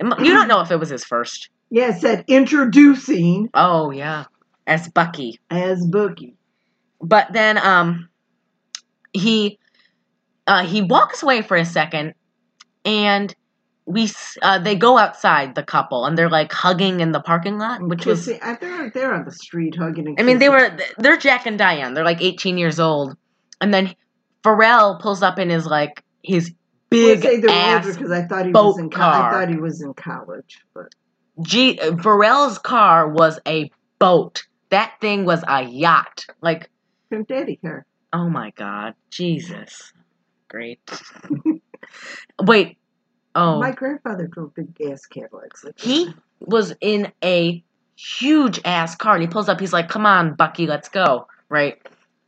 And 0.00 0.12
You 0.18 0.32
don't 0.34 0.48
know 0.48 0.60
if 0.60 0.72
it 0.72 0.80
was 0.80 0.88
his 0.88 1.04
first. 1.04 1.48
Yeah, 1.72 1.88
it 1.96 2.00
said 2.02 2.24
introducing 2.28 3.48
Oh, 3.54 3.90
yeah. 3.92 4.26
As 4.66 4.88
Bucky. 4.88 5.40
as 5.50 5.84
Bookie. 5.86 6.36
But 7.00 7.32
then 7.32 7.56
um 7.58 8.10
he 9.14 9.58
uh 10.46 10.64
he 10.64 10.82
walks 10.82 11.22
away 11.22 11.40
for 11.40 11.56
a 11.56 11.64
second 11.64 12.12
and 12.84 13.34
we 13.86 14.04
s- 14.04 14.36
uh 14.42 14.58
they 14.58 14.76
go 14.76 14.98
outside 14.98 15.54
the 15.54 15.62
couple 15.62 16.04
and 16.04 16.16
they're 16.16 16.28
like 16.30 16.52
hugging 16.52 17.00
in 17.00 17.12
the 17.12 17.20
parking 17.20 17.58
lot 17.58 17.82
which 17.88 18.04
was 18.04 18.28
I- 18.28 18.58
they're 18.60 18.90
they're 18.90 19.14
on 19.14 19.24
the 19.24 19.32
street 19.32 19.74
hugging. 19.74 20.06
And 20.08 20.20
I 20.20 20.22
mean 20.22 20.38
they 20.38 20.50
were 20.50 20.76
they're 20.98 21.16
Jack 21.16 21.46
and 21.46 21.58
Diane 21.58 21.94
they're 21.94 22.04
like 22.04 22.20
18 22.20 22.58
years 22.58 22.78
old 22.78 23.16
and 23.62 23.72
then 23.72 23.94
Pharrell 24.44 25.00
pulls 25.00 25.22
up 25.22 25.38
in 25.38 25.48
his 25.48 25.64
like 25.66 26.04
his 26.22 26.50
I 26.50 26.54
big 26.90 27.22
say 27.22 27.40
they're 27.40 27.50
ass 27.50 27.96
because 27.96 28.10
I 28.10 28.24
thought 28.26 28.44
he 28.44 28.52
was 28.52 28.78
in 28.78 28.90
co- 28.90 28.98
car. 28.98 29.14
I 29.14 29.30
thought 29.32 29.48
he 29.48 29.56
was 29.56 29.80
in 29.80 29.94
college, 29.94 30.60
but 30.74 30.94
G 31.40 31.78
Pharrell's 31.78 32.58
car 32.58 33.08
was 33.08 33.40
a 33.46 33.70
boat 33.98 34.44
that 34.72 34.94
thing 35.02 35.26
was 35.26 35.44
a 35.46 35.62
yacht 35.62 36.24
like 36.40 36.70
Pimp 37.10 37.28
Daddy 37.28 37.56
car. 37.56 37.84
Oh 38.12 38.28
my 38.28 38.50
god. 38.56 38.94
Jesus. 39.10 39.92
Great. 40.48 40.80
Wait. 42.42 42.78
Oh. 43.34 43.60
My 43.60 43.72
grandfather 43.72 44.26
drove 44.26 44.54
big 44.54 44.74
gas 44.74 45.04
Cadillacs. 45.04 45.62
Like 45.62 45.78
he 45.78 46.12
was 46.40 46.74
in 46.80 47.12
a 47.22 47.62
huge 47.96 48.60
ass 48.64 48.96
car 48.96 49.14
and 49.14 49.22
he 49.22 49.28
pulls 49.28 49.50
up. 49.50 49.60
He's 49.60 49.74
like, 49.74 49.90
come 49.90 50.06
on, 50.06 50.34
Bucky, 50.34 50.66
let's 50.66 50.88
go. 50.88 51.26
Right? 51.50 51.76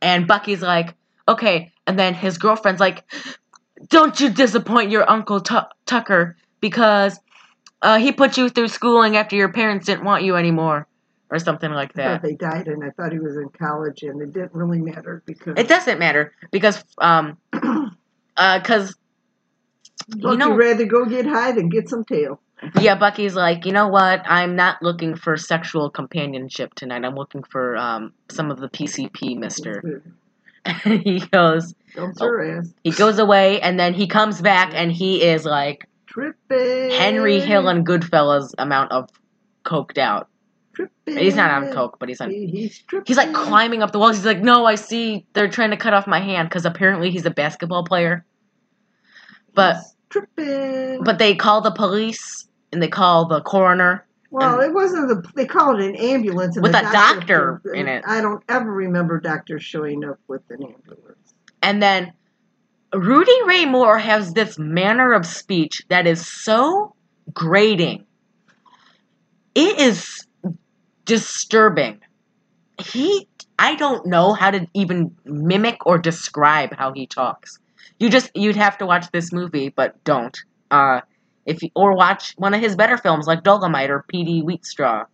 And 0.01 0.27
Bucky's 0.27 0.61
like, 0.61 0.93
okay. 1.27 1.71
And 1.87 1.97
then 1.97 2.13
his 2.13 2.37
girlfriend's 2.37 2.79
like, 2.79 3.03
don't 3.89 4.19
you 4.19 4.29
disappoint 4.29 4.91
your 4.91 5.09
Uncle 5.09 5.41
Tu- 5.41 5.57
Tucker 5.87 6.37
because 6.61 7.19
uh, 7.85 7.97
he 7.99 8.11
put 8.11 8.37
you 8.37 8.49
through 8.49 8.67
schooling 8.69 9.15
after 9.15 9.35
your 9.35 9.51
parents 9.51 9.85
didn't 9.85 10.03
want 10.03 10.23
you 10.23 10.35
anymore. 10.35 10.87
Or 11.31 11.39
something 11.39 11.71
like 11.71 11.93
that. 11.93 12.21
they 12.21 12.35
died, 12.35 12.67
and 12.67 12.83
I 12.83 12.91
thought 12.91 13.11
he 13.11 13.17
was 13.19 13.35
in 13.35 13.49
college, 13.49 14.03
and 14.03 14.21
it 14.21 14.31
didn't 14.31 14.53
really 14.53 14.79
matter 14.79 15.23
because 15.25 15.55
It 15.57 15.67
doesn't 15.67 15.97
matter 15.97 16.31
because, 16.51 16.83
um, 16.99 17.37
uh, 18.37 18.59
cause 18.63 18.95
Bucky 20.07 20.37
know- 20.37 20.55
rather 20.55 20.85
go 20.85 21.05
get 21.05 21.25
high 21.25 21.51
than 21.51 21.69
get 21.69 21.89
some 21.89 22.03
tail. 22.05 22.39
Yeah, 22.79 22.95
Bucky's 22.95 23.35
like, 23.35 23.65
you 23.65 23.71
know 23.71 23.87
what? 23.87 24.21
I'm 24.25 24.55
not 24.55 24.81
looking 24.83 25.15
for 25.15 25.35
sexual 25.35 25.89
companionship 25.89 26.73
tonight. 26.75 27.03
I'm 27.03 27.15
looking 27.15 27.43
for 27.43 27.75
um 27.75 28.13
some 28.29 28.51
of 28.51 28.59
the 28.59 28.69
PCP, 28.69 29.37
Mister. 29.37 30.03
And 30.63 31.01
he 31.07 31.19
goes, 31.19 31.73
Dumps 31.95 32.21
Oh. 32.21 32.61
he 32.83 32.91
goes 32.91 33.17
away, 33.19 33.59
and 33.61 33.79
then 33.79 33.93
he 33.95 34.05
comes 34.07 34.41
back, 34.41 34.71
and 34.73 34.91
he 34.91 35.23
is 35.23 35.43
like 35.43 35.87
Tripping. 36.15 36.91
Henry 36.91 37.41
Hill 37.41 37.67
and 37.67 37.85
Goodfellas 37.85 38.53
amount 38.57 38.93
of 38.93 39.09
coked 39.65 39.97
out. 39.97 40.29
Tripping. 40.73 41.17
He's 41.17 41.35
not 41.35 41.51
on 41.51 41.73
coke, 41.73 41.97
but 41.99 42.07
he's 42.07 42.21
on. 42.21 42.29
He- 42.31 42.47
he's 42.47 42.79
tripping. 42.83 43.05
He's 43.05 43.17
like 43.17 43.33
climbing 43.33 43.83
up 43.83 43.91
the 43.91 43.99
walls. 43.99 44.15
He's 44.15 44.25
like, 44.25 44.41
no, 44.41 44.63
I 44.65 44.75
see 44.75 45.25
they're 45.33 45.49
trying 45.49 45.71
to 45.71 45.77
cut 45.77 45.93
off 45.93 46.07
my 46.07 46.21
hand 46.21 46.47
because 46.47 46.65
apparently 46.65 47.11
he's 47.11 47.25
a 47.25 47.31
basketball 47.31 47.83
player. 47.83 48.25
But 49.53 49.75
He's 49.75 49.95
tripping. 50.09 51.03
but 51.03 51.19
they 51.19 51.35
call 51.35 51.59
the 51.59 51.71
police 51.71 52.47
and 52.71 52.81
they 52.81 52.87
call 52.87 53.27
the 53.27 53.41
coroner. 53.41 54.05
well, 54.31 54.61
it 54.61 54.73
wasn't 54.73 55.09
the. 55.09 55.29
They 55.35 55.45
called 55.45 55.81
it 55.81 55.89
an 55.89 55.95
ambulance 55.97 56.55
and 56.55 56.63
With 56.63 56.75
a 56.75 56.81
doctor 56.81 57.61
in 57.73 57.89
it. 57.89 58.05
I 58.07 58.21
don't 58.21 58.41
ever 58.47 58.71
remember 58.71 59.19
doctors 59.19 59.63
showing 59.63 60.05
up 60.05 60.19
with 60.29 60.43
an 60.49 60.63
ambulance. 60.63 61.33
And 61.61 61.81
then 61.83 62.13
Rudy 62.95 63.43
Ray 63.45 63.65
Moore 63.65 63.97
has 63.97 64.33
this 64.33 64.57
manner 64.57 65.13
of 65.13 65.25
speech 65.25 65.81
that 65.89 66.07
is 66.07 66.25
so 66.25 66.95
grating. 67.33 68.05
It 69.53 69.79
is 69.79 70.25
disturbing. 71.03 71.99
He 72.81 73.27
I 73.57 73.75
don't 73.75 74.05
know 74.05 74.33
how 74.33 74.51
to 74.51 74.67
even 74.73 75.15
mimic 75.25 75.85
or 75.85 75.97
describe 75.97 76.75
how 76.75 76.93
he 76.93 77.07
talks. 77.07 77.59
You 77.99 78.09
just 78.09 78.31
you'd 78.35 78.55
have 78.55 78.77
to 78.79 78.85
watch 78.85 79.11
this 79.11 79.31
movie, 79.31 79.69
but 79.69 80.01
don't. 80.03 80.37
Uh 80.71 81.01
if 81.45 81.61
you, 81.61 81.69
or 81.75 81.95
watch 81.95 82.33
one 82.37 82.53
of 82.53 82.61
his 82.61 82.75
better 82.75 82.97
films 82.97 83.27
like 83.27 83.43
Dolomite 83.43 83.91
or 83.91 84.05
PD 84.11 84.43
Wheatstraw. 84.43 85.05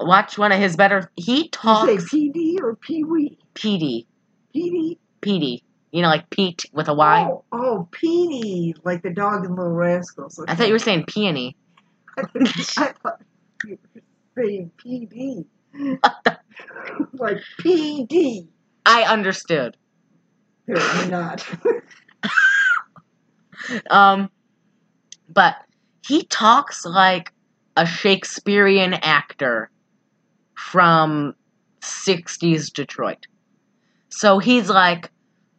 Watch 0.00 0.36
one 0.38 0.52
of 0.52 0.58
his 0.58 0.76
better 0.76 1.10
he 1.16 1.48
talks 1.48 2.04
PD 2.12 2.60
or 2.60 2.76
Pee 2.76 3.04
Wee? 3.04 3.38
PD. 3.54 4.06
PD. 4.54 4.98
PD. 5.22 5.62
You 5.94 6.02
know, 6.02 6.08
like 6.08 6.28
Pete 6.28 6.64
with 6.72 6.88
a 6.88 6.94
Y. 6.94 7.28
Oh, 7.30 7.44
oh, 7.52 7.88
Petey, 7.92 8.74
like 8.82 9.04
the 9.04 9.10
dog 9.10 9.44
in 9.44 9.54
Little 9.54 9.70
Rascals. 9.70 10.44
I 10.48 10.56
thought 10.56 10.66
you 10.66 10.72
were 10.72 10.80
saying 10.80 11.04
peony. 11.06 11.56
I 12.18 12.24
thought 12.24 13.22
you 13.64 13.78
were 13.94 14.02
saying 14.36 14.72
PD. 14.76 15.44
like 17.12 17.38
PD. 17.60 18.48
I 18.84 19.04
understood. 19.04 19.76
Apparently 20.68 21.10
not. 21.10 21.46
Um, 23.88 24.30
but 25.32 25.56
he 26.06 26.24
talks 26.24 26.84
like 26.84 27.32
a 27.76 27.86
Shakespearean 27.86 28.92
actor 28.92 29.70
from 30.54 31.34
60s 31.80 32.70
Detroit. 32.70 33.26
So 34.10 34.38
he's 34.38 34.68
like, 34.68 35.10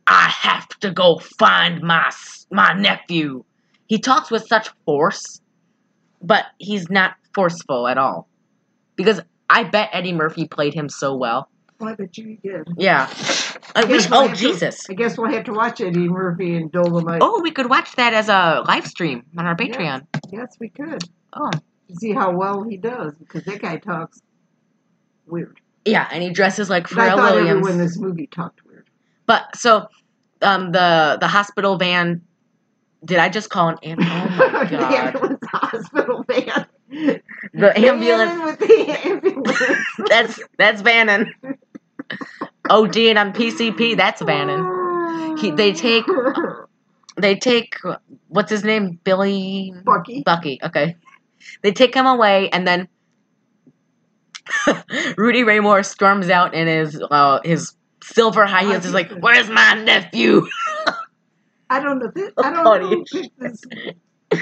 I 0.08 0.28
have 0.30 0.68
to 0.80 0.92
go 0.92 1.18
find 1.18 1.82
my 1.82 2.12
my 2.52 2.74
nephew. 2.74 3.44
He 3.88 4.00
talks 4.00 4.32
with 4.32 4.48
such 4.48 4.70
force, 4.86 5.42
but 6.22 6.46
he's 6.58 6.90
not 6.90 7.16
forceful 7.34 7.88
at 7.88 7.98
all. 7.98 8.28
Because 8.96 9.22
I 9.50 9.64
bet 9.64 9.90
Eddie 9.94 10.14
Murphy 10.14 10.48
played 10.48 10.74
him 10.74 10.90
so 10.90 11.16
well. 11.16 11.50
Well, 11.80 11.90
I 11.90 11.96
bet 11.96 12.18
you 12.18 12.38
did. 12.38 12.68
Yeah. 12.78 13.10
I 13.76 13.84
wish, 13.84 14.10
we'll 14.10 14.20
oh, 14.22 14.28
have 14.28 14.38
to- 14.38 14.44
Jesus. 14.44 14.90
I 14.90 14.94
guess 14.94 15.18
we'll 15.18 15.32
have 15.32 15.44
to 15.46 15.54
watch 15.54 15.82
Eddie 15.82 16.08
Murphy 16.08 16.56
and 16.56 16.72
Dolomite. 16.72 17.22
Oh, 17.22 17.42
we 17.42 17.52
could 17.52 17.70
watch 17.70 17.96
that 17.98 18.14
as 18.14 18.30
a 18.30 18.64
live 18.68 18.88
stream 18.88 19.24
on 19.38 19.46
our 19.46 19.56
Patreon. 19.56 20.08
Yes, 20.32 20.56
we 20.60 20.70
could. 20.70 21.04
Oh. 21.34 21.52
See 22.00 22.14
how 22.14 22.32
well 22.32 22.64
he 22.64 22.78
does, 22.78 23.16
because 23.20 23.44
that 23.44 23.62
guy 23.62 23.78
talks 23.78 24.22
weird. 25.28 25.60
Yeah, 25.84 26.08
and 26.12 26.24
he 26.24 26.32
dresses 26.32 26.70
like 26.70 26.90
But 26.90 27.00
I 27.00 27.10
thought 27.16 27.36
Williams. 27.36 27.50
everyone 27.50 27.72
in 27.74 27.78
this 27.78 27.98
movie 27.98 28.28
talked 28.28 28.66
weird. 28.66 28.75
But 29.25 29.55
so, 29.55 29.88
um, 30.41 30.72
the 30.72 31.17
the 31.20 31.27
hospital 31.27 31.77
van. 31.77 32.22
Did 33.03 33.20
I 33.20 33.29
just 33.29 33.50
call 33.51 33.70
an 33.70 33.77
ambulance? 33.84 34.32
Oh 34.39 34.50
my 34.51 34.63
the 34.70 34.77
god! 34.77 34.94
ambulance 34.94 35.39
hospital 35.51 36.24
van. 36.27 36.65
The 37.53 37.77
ambulance. 37.79 38.32
Man 38.38 38.46
with 38.46 38.60
the 38.60 39.08
ambulance. 39.08 39.60
That's 40.10 40.39
that's 40.58 40.82
Bannon. 40.82 41.34
ODing 42.70 43.17
on 43.20 43.32
PCP. 43.34 43.96
That's 43.96 44.24
Bannon. 44.24 45.38
He- 45.38 45.51
they 45.51 45.72
take- 45.74 46.05
They 47.17 47.36
take 47.36 47.75
what's 48.27 48.50
his 48.50 48.63
name? 48.63 49.00
Billy 49.03 49.72
Bucky. 49.86 50.24
Bucky. 50.24 50.60
Okay. 50.63 50.96
They 51.62 51.72
take 51.72 51.94
him 51.96 52.05
away, 52.08 52.50
and 52.50 52.67
then 52.67 52.88
Rudy 55.17 55.44
Ray 55.44 55.60
Moore 55.60 55.84
storms 55.84 56.29
out 56.29 56.53
in 56.53 56.67
his 56.67 57.01
uh, 57.12 57.39
his 57.44 57.74
silver 58.14 58.46
high 58.46 58.64
heels. 58.64 58.84
He's 58.84 58.94
like, 58.94 59.12
"Where's 59.12 59.50
my 59.50 59.74
nephew?" 59.84 60.48
I 61.70 61.80
don't 61.80 62.00
know. 62.00 62.12
This, 62.14 62.32
I 62.38 62.50
don't 62.54 62.64
know 62.64 63.04
if 63.12 63.30
this 63.38 63.62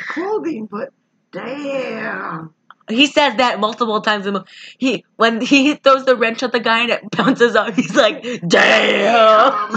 clothing, 0.07 0.67
but 0.69 0.89
damn. 1.31 2.53
He 2.89 3.07
says 3.07 3.37
that 3.37 3.61
multiple 3.61 4.01
times. 4.01 4.27
in 4.27 4.33
the 4.33 4.39
mo- 4.41 4.45
He 4.77 5.05
when 5.15 5.39
he 5.39 5.75
throws 5.75 6.03
the 6.05 6.15
wrench 6.17 6.43
at 6.43 6.51
the 6.51 6.59
guy 6.59 6.81
and 6.81 6.91
it 6.91 7.11
bounces 7.17 7.55
off, 7.55 7.75
he's 7.75 7.95
like, 7.95 8.23
"Damn!" 8.47 9.69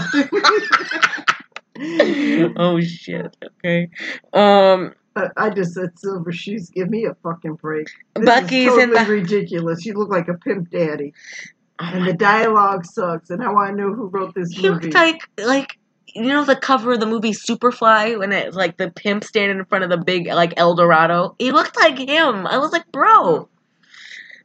oh 2.57 2.81
shit. 2.81 3.37
Okay. 3.64 3.90
Um, 4.33 4.95
I- 5.14 5.31
I 5.37 5.50
just 5.50 5.75
said 5.75 5.99
silver 5.99 6.33
shoes. 6.33 6.69
Give 6.71 6.88
me 6.90 7.05
a 7.07 7.14
fucking 7.23 7.55
break. 7.55 7.88
This 8.16 8.25
Bucky's 8.25 8.73
is 8.73 8.78
in 8.78 8.90
the. 8.90 9.05
ridiculous. 9.07 9.85
You 9.87 9.95
look 9.95 10.11
like 10.11 10.28
a 10.28 10.35
pimp 10.35 10.71
daddy, 10.71 11.14
Oh 11.78 11.85
and 11.92 12.06
the 12.06 12.14
dialogue 12.14 12.87
sucks. 12.87 13.30
And 13.30 13.42
how 13.42 13.56
I 13.59 13.71
know 13.71 13.92
who 13.92 14.06
wrote 14.06 14.35
this 14.35 14.49
movie. 14.56 14.62
he 14.62 14.68
movie? 14.71 14.87
looked 14.87 14.95
like 14.95 15.21
like 15.38 15.78
you 16.14 16.23
know 16.25 16.45
the 16.45 16.56
cover 16.56 16.92
of 16.92 17.00
the 17.00 17.06
movie 17.06 17.33
Superfly 17.33 18.18
when 18.18 18.33
it's 18.33 18.56
like 18.56 18.78
the 18.78 18.90
pimp 18.90 19.25
standing 19.25 19.59
in 19.59 19.64
front 19.66 19.85
of 19.85 19.90
the 19.90 19.99
big 19.99 20.26
like 20.28 20.54
El 20.56 20.75
Dorado. 20.75 21.35
He 21.38 21.52
looked 21.52 21.76
like 21.76 21.99
him. 21.99 22.47
I 22.47 22.56
was 22.59 22.73
like, 22.73 22.90
bro. 22.92 23.49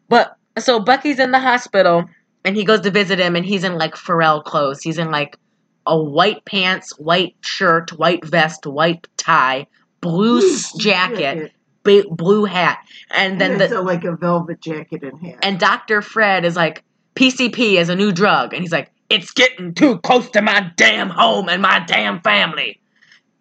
But 0.10 0.36
so 0.60 0.80
Bucky's 0.82 1.20
in 1.20 1.32
the 1.32 1.40
hospital 1.40 2.10
and 2.44 2.58
he 2.58 2.66
goes 2.66 2.82
to 2.82 2.92
visit 2.92 3.20
him 3.20 3.36
and 3.36 3.46
he's 3.46 3.64
in 3.64 3.78
like 3.78 3.96
Pharrell 3.96 4.44
clothes. 4.44 4.82
He's 4.82 4.98
in 4.98 5.12
like 5.12 5.38
a 5.86 5.98
white 5.98 6.44
pants, 6.46 6.98
white 7.00 7.36
shirt, 7.42 7.98
white 7.98 8.26
vest, 8.26 8.66
white 8.66 9.08
tie, 9.18 9.68
blue 10.02 10.42
jacket, 10.78 11.54
ba- 11.84 12.04
blue 12.12 12.46
hat, 12.46 12.80
and 13.12 13.40
then 13.40 13.60
and 13.60 13.62
the 13.62 13.82
like 13.82 14.04
a 14.04 14.16
velvet 14.16 14.60
jacket 14.62 15.04
and 15.04 15.20
hat. 15.22 15.40
and 15.42 15.60
Dr. 15.60 16.02
Fred 16.02 16.46
is 16.46 16.56
like, 16.56 16.84
PCP 17.16 17.74
is 17.80 17.90
a 17.90 17.96
new 17.96 18.12
drug. 18.12 18.54
And 18.54 18.62
he's 18.64 18.72
like, 18.72 18.90
it's 19.10 19.32
getting 19.32 19.74
too 19.74 19.98
close 20.00 20.30
to 20.32 20.42
my 20.42 20.72
damn 20.78 21.10
home 21.10 21.50
and 21.50 21.62
my 21.62 21.80
damn 21.86 22.22
family. 22.22 22.80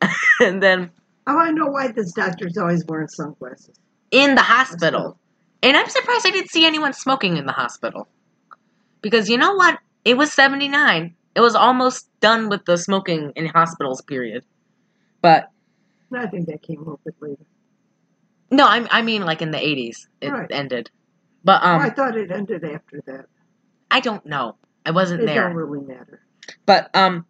and 0.40 0.62
then 0.62 0.90
oh, 1.26 1.38
I 1.38 1.50
know 1.50 1.66
why 1.66 1.88
this 1.92 2.12
doctor's 2.12 2.56
always 2.56 2.84
wearing 2.86 3.08
sunglasses. 3.08 3.78
in 4.10 4.34
the 4.34 4.42
hospital. 4.42 5.18
And 5.62 5.76
I'm 5.76 5.88
surprised 5.88 6.26
I 6.26 6.30
didn't 6.30 6.50
see 6.50 6.64
anyone 6.64 6.92
smoking 6.92 7.36
in 7.36 7.46
the 7.46 7.52
hospital. 7.52 8.08
Because 9.02 9.28
you 9.28 9.36
know 9.36 9.54
what? 9.54 9.78
It 10.04 10.16
was 10.16 10.32
79. 10.32 11.14
It 11.36 11.40
was 11.40 11.54
almost 11.54 12.08
done 12.20 12.48
with 12.48 12.64
the 12.64 12.76
smoking 12.76 13.32
in 13.36 13.46
hospitals 13.46 14.00
period. 14.02 14.44
But 15.22 15.50
I 16.12 16.26
think 16.26 16.46
that 16.48 16.62
came 16.62 16.78
a 16.78 16.80
little 16.80 17.00
bit 17.04 17.14
later. 17.20 17.44
no, 18.50 18.66
I, 18.66 18.86
I 18.90 19.02
mean 19.02 19.22
like 19.24 19.42
in 19.42 19.50
the 19.52 19.58
80s 19.58 20.06
it 20.20 20.30
Right. 20.30 20.48
ended. 20.50 20.90
But 21.44 21.62
um 21.62 21.80
oh, 21.80 21.84
I 21.84 21.90
thought 21.90 22.16
it 22.16 22.30
ended 22.32 22.64
after 22.64 23.00
that. 23.06 23.26
I 23.90 24.00
don't 24.00 24.24
know. 24.26 24.56
I 24.86 24.90
wasn't 24.92 25.22
It 25.22 25.26
there. 25.26 25.42
don't 25.48 25.54
really 25.56 25.84
matter. 25.84 26.22
But 26.66 26.90
um, 26.94 27.26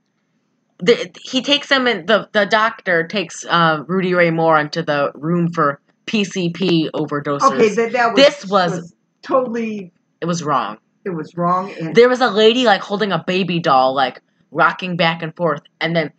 the, 0.78 1.10
he 1.22 1.42
takes 1.42 1.70
him 1.70 1.86
and 1.86 2.06
the 2.06 2.28
the 2.32 2.46
doctor 2.46 3.06
takes 3.06 3.44
uh 3.44 3.82
Rudy 3.86 4.14
Ray 4.14 4.30
Moore 4.30 4.58
into 4.58 4.82
the 4.82 5.10
room 5.14 5.52
for 5.52 5.80
PCP 6.06 6.90
overdoses. 6.92 7.42
Okay, 7.52 7.68
that 7.74 7.92
that 7.92 8.14
was 8.14 8.16
This 8.24 8.46
was- 8.46 8.94
totally 9.22 9.92
it 10.20 10.26
was 10.26 10.42
wrong. 10.42 10.78
it 11.04 11.10
was 11.10 11.34
wrong 11.36 11.72
and 11.80 11.94
There 11.94 12.08
was 12.08 12.20
a 12.20 12.28
lady 12.30 12.64
like 12.64 12.80
holding 12.82 13.12
a 13.12 13.22
baby 13.26 13.58
doll, 13.58 13.94
like 13.94 14.20
rocking 14.50 14.96
back 14.96 15.22
and 15.22 15.34
forth, 15.36 15.62
and 15.80 15.94
then 15.94 16.12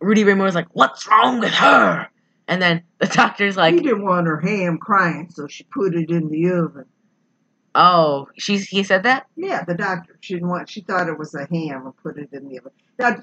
Rudy 0.00 0.24
Ray 0.24 0.34
Moore 0.34 0.44
was 0.46 0.54
like, 0.54 0.68
"What's 0.72 1.06
wrong 1.08 1.40
with 1.40 1.52
her?" 1.52 2.08
And 2.48 2.60
then 2.62 2.82
the 2.98 3.06
doctor's 3.22 3.56
like, 3.56 3.74
he 3.74 3.80
didn't 3.80 4.04
want 4.04 4.26
her 4.26 4.40
ham 4.40 4.78
crying, 4.78 5.28
so 5.30 5.46
she 5.48 5.64
put 5.64 5.94
it 5.94 6.10
in 6.10 6.28
the 6.28 6.50
oven. 6.50 6.84
"Oh, 7.76 8.28
she 8.36 8.58
he 8.58 8.82
said 8.82 9.02
that." 9.04 9.26
Yeah, 9.36 9.64
the 9.64 9.74
doctor. 9.74 10.16
She 10.20 10.34
didn't 10.34 10.48
want. 10.48 10.68
She 10.68 10.80
thought 10.80 11.08
it 11.08 11.18
was 11.18 11.34
a 11.34 11.46
ham 11.46 11.86
and 11.86 11.96
put 12.02 12.18
it 12.18 12.30
in 12.32 12.48
the 12.48 12.58
oven. 12.58 12.72
Now, 12.98 13.16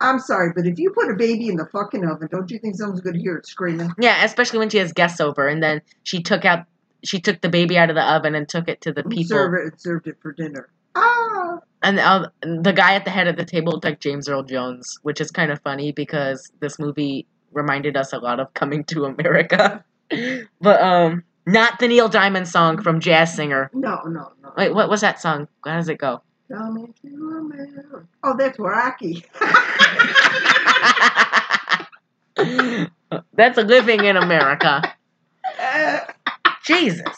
I'm 0.00 0.18
sorry, 0.18 0.52
but 0.54 0.66
if 0.66 0.78
you 0.78 0.90
put 0.90 1.10
a 1.10 1.14
baby 1.14 1.48
in 1.48 1.56
the 1.56 1.66
fucking 1.66 2.04
oven, 2.04 2.28
don't 2.30 2.50
you 2.50 2.58
think 2.58 2.76
someone's 2.76 3.00
going 3.00 3.14
to 3.16 3.20
hear 3.20 3.36
it 3.36 3.46
screaming? 3.46 3.92
Yeah, 3.98 4.24
especially 4.24 4.58
when 4.60 4.70
she 4.70 4.78
has 4.78 4.92
guests 4.92 5.20
over, 5.20 5.46
and 5.46 5.62
then 5.62 5.82
she 6.02 6.22
took 6.22 6.44
out 6.44 6.66
she 7.04 7.20
took 7.20 7.40
the 7.40 7.48
baby 7.48 7.78
out 7.78 7.90
of 7.90 7.96
the 7.96 8.02
oven 8.02 8.34
and 8.34 8.48
took 8.48 8.68
it 8.68 8.80
to 8.82 8.92
the 8.92 9.02
people. 9.04 9.36
Serve 9.36 9.54
it 9.54 9.80
served 9.80 10.06
it 10.06 10.16
for 10.20 10.32
dinner. 10.32 10.68
Ah, 10.94 11.58
And 11.82 11.98
uh, 11.98 12.28
the 12.42 12.72
guy 12.72 12.94
at 12.94 13.04
the 13.04 13.10
head 13.10 13.28
of 13.28 13.36
the 13.36 13.44
table 13.44 13.72
looked 13.72 13.84
like 13.84 14.00
James 14.00 14.28
Earl 14.28 14.42
Jones, 14.42 14.98
which 15.02 15.20
is 15.20 15.30
kind 15.30 15.52
of 15.52 15.60
funny 15.60 15.92
because 15.92 16.50
this 16.60 16.78
movie 16.78 17.26
reminded 17.52 17.96
us 17.96 18.12
a 18.12 18.18
lot 18.18 18.40
of 18.40 18.52
Coming 18.54 18.84
to 18.84 19.04
America. 19.04 19.84
but 20.60 20.82
um, 20.82 21.22
not 21.52 21.78
the 21.78 21.88
Neil 21.88 22.08
Diamond 22.08 22.48
song 22.48 22.82
from 22.82 23.00
Jazz 23.00 23.34
Singer. 23.34 23.70
no, 23.72 24.02
no, 24.04 24.32
no. 24.42 24.52
Wait, 24.56 24.74
what 24.74 24.88
was 24.88 25.00
that 25.00 25.20
song? 25.20 25.48
How 25.64 25.76
does 25.76 25.88
it 25.88 25.98
go? 25.98 26.22
Coming 26.52 26.94
to 27.02 27.08
America. 27.08 28.06
Oh, 28.22 28.36
that's 28.36 28.58
Rocky. 28.58 29.24
That's 33.34 33.56
living 33.56 34.04
in 34.04 34.16
America. 34.16 34.94
Jesus. 36.64 37.16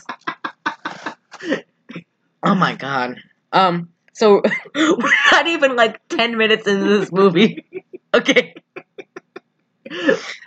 Oh 2.42 2.54
my 2.54 2.74
god. 2.76 3.16
Um. 3.52 3.90
So 4.12 4.42
we're 4.74 5.14
not 5.32 5.46
even 5.46 5.76
like 5.76 6.00
ten 6.08 6.36
minutes 6.36 6.66
into 6.66 6.84
this 6.84 7.12
movie. 7.12 7.64
Okay. 8.14 8.54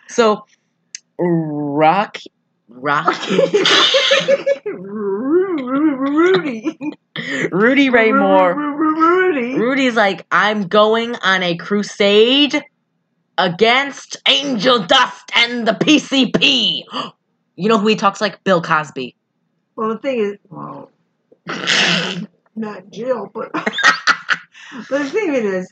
So, 0.08 0.46
Rocky, 1.18 2.32
Rocky, 2.76 3.38
Rudy. 4.74 6.80
Rudy 7.52 7.90
Ray 7.90 8.12
Moore. 8.12 8.56
Rudy. 8.56 9.60
Rudy's 9.60 9.96
like, 9.96 10.26
I'm 10.32 10.68
going 10.68 11.16
on 11.16 11.44
a 11.44 11.56
crusade 11.56 12.64
against 13.38 14.18
Angel 14.28 14.80
Dust 14.80 15.32
and 15.36 15.68
the 15.68 15.74
PCP. 15.74 16.84
You 17.56 17.70
know 17.70 17.78
who 17.78 17.86
he 17.86 17.96
talks 17.96 18.20
like? 18.20 18.44
Bill 18.44 18.64
Cosby. 18.64 19.16
Well, 19.76 19.90
the 19.90 20.00
thing 20.00 20.18
is, 20.18 20.38
well, 20.50 20.90
not 22.56 22.90
Jill, 22.90 23.30
but 23.32 23.52
but 23.54 24.90
the 24.90 25.08
thing 25.08 25.36
is, 25.36 25.72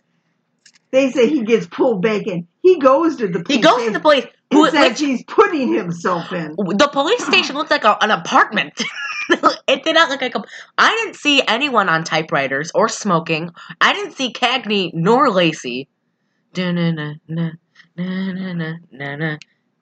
they 0.92 1.10
say 1.10 1.28
he 1.28 1.42
gets 1.42 1.66
pulled 1.66 2.04
back 2.04 2.28
in. 2.28 2.48
He 2.62 2.78
goes 2.78 3.16
to 3.16 3.28
the 3.28 3.44
He 3.48 3.58
goes 3.58 3.84
to 3.86 3.90
the 3.90 4.00
police. 4.00 4.28
Says 4.52 4.74
like, 4.74 4.98
he's 4.98 5.24
putting 5.24 5.74
himself 5.74 6.32
in. 6.34 6.56
the 6.56 6.90
police 6.92 7.26
station 7.26 7.56
looked 7.56 7.72
like 7.72 7.84
a, 7.84 7.98
an 8.02 8.12
apartment. 8.12 8.82
it 9.68 9.84
did 9.84 9.96
not 9.96 10.10
look 10.10 10.22
like 10.22 10.36
a. 10.36 10.44
I 10.78 10.92
didn't 10.96 11.16
see 11.16 11.42
anyone 11.48 11.90
on 11.90 12.04
typewriters 12.04 12.72
or 12.76 12.90
smoking. 12.90 13.52
I 13.80 13.94
didn't 13.94 14.14
see 14.14 14.34
Cagney 14.34 14.92
nor 14.94 15.30
Lacey. 15.30 15.88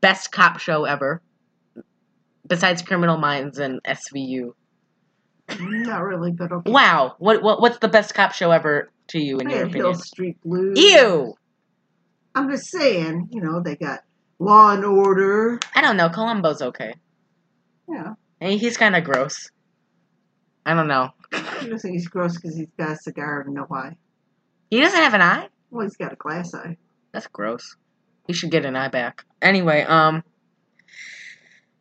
Best 0.01 0.32
cop 0.32 0.60
show 0.60 0.86
ever. 0.86 1.21
Besides 2.47 2.82
Criminal 2.82 3.17
Minds 3.17 3.60
and 3.60 3.82
SVU. 3.84 4.53
Not 5.60 6.03
really, 6.03 6.32
but 6.32 6.51
okay. 6.51 6.71
Wow, 6.71 7.15
what, 7.17 7.41
what 7.41 7.60
what's 7.60 7.79
the 7.79 7.88
best 7.88 8.13
cop 8.13 8.34
show 8.34 8.51
ever 8.51 8.91
to 9.08 9.19
you 9.19 9.39
in 9.39 9.47
I 9.47 9.51
your 9.51 9.65
had 9.65 9.73
Hill? 9.73 9.93
Street 9.95 10.38
Blues. 10.43 10.77
Ew. 10.79 11.34
I'm 12.36 12.51
just 12.51 12.67
saying, 12.67 13.29
you 13.32 13.41
know, 13.41 13.60
they 13.60 13.75
got 13.75 14.01
Law 14.39 14.71
and 14.71 14.86
Order. 14.86 15.60
I 15.75 15.82
don't 15.82 15.97
know. 15.97 16.10
Columbo's 16.10 16.62
okay. 16.62 16.95
Yeah, 17.89 18.13
Hey, 18.39 18.58
he's 18.58 18.78
kind 18.78 18.95
of 18.95 19.04
gross. 19.04 19.49
I 20.65 20.73
don't 20.73 20.88
know. 20.88 21.10
I 21.34 21.65
just 21.67 21.82
think 21.82 21.93
he's 21.93 22.08
gross 22.08 22.36
because 22.36 22.56
he's 22.56 22.67
got 22.78 22.91
a 22.91 22.95
cigar 22.95 23.41
and 23.41 23.54
no 23.54 23.67
eye. 23.71 23.95
He 24.69 24.80
doesn't 24.80 24.99
have 24.99 25.13
an 25.13 25.21
eye. 25.21 25.49
Well, 25.71 25.86
he's 25.86 25.97
got 25.97 26.13
a 26.13 26.15
glass 26.15 26.54
eye. 26.54 26.78
That's 27.12 27.28
gross. 27.28 27.75
He 28.28 28.34
should 28.34 28.52
get 28.52 28.65
an 28.65 28.75
eye 28.75 28.88
back. 28.89 29.25
Anyway, 29.41 29.82
um. 29.82 30.23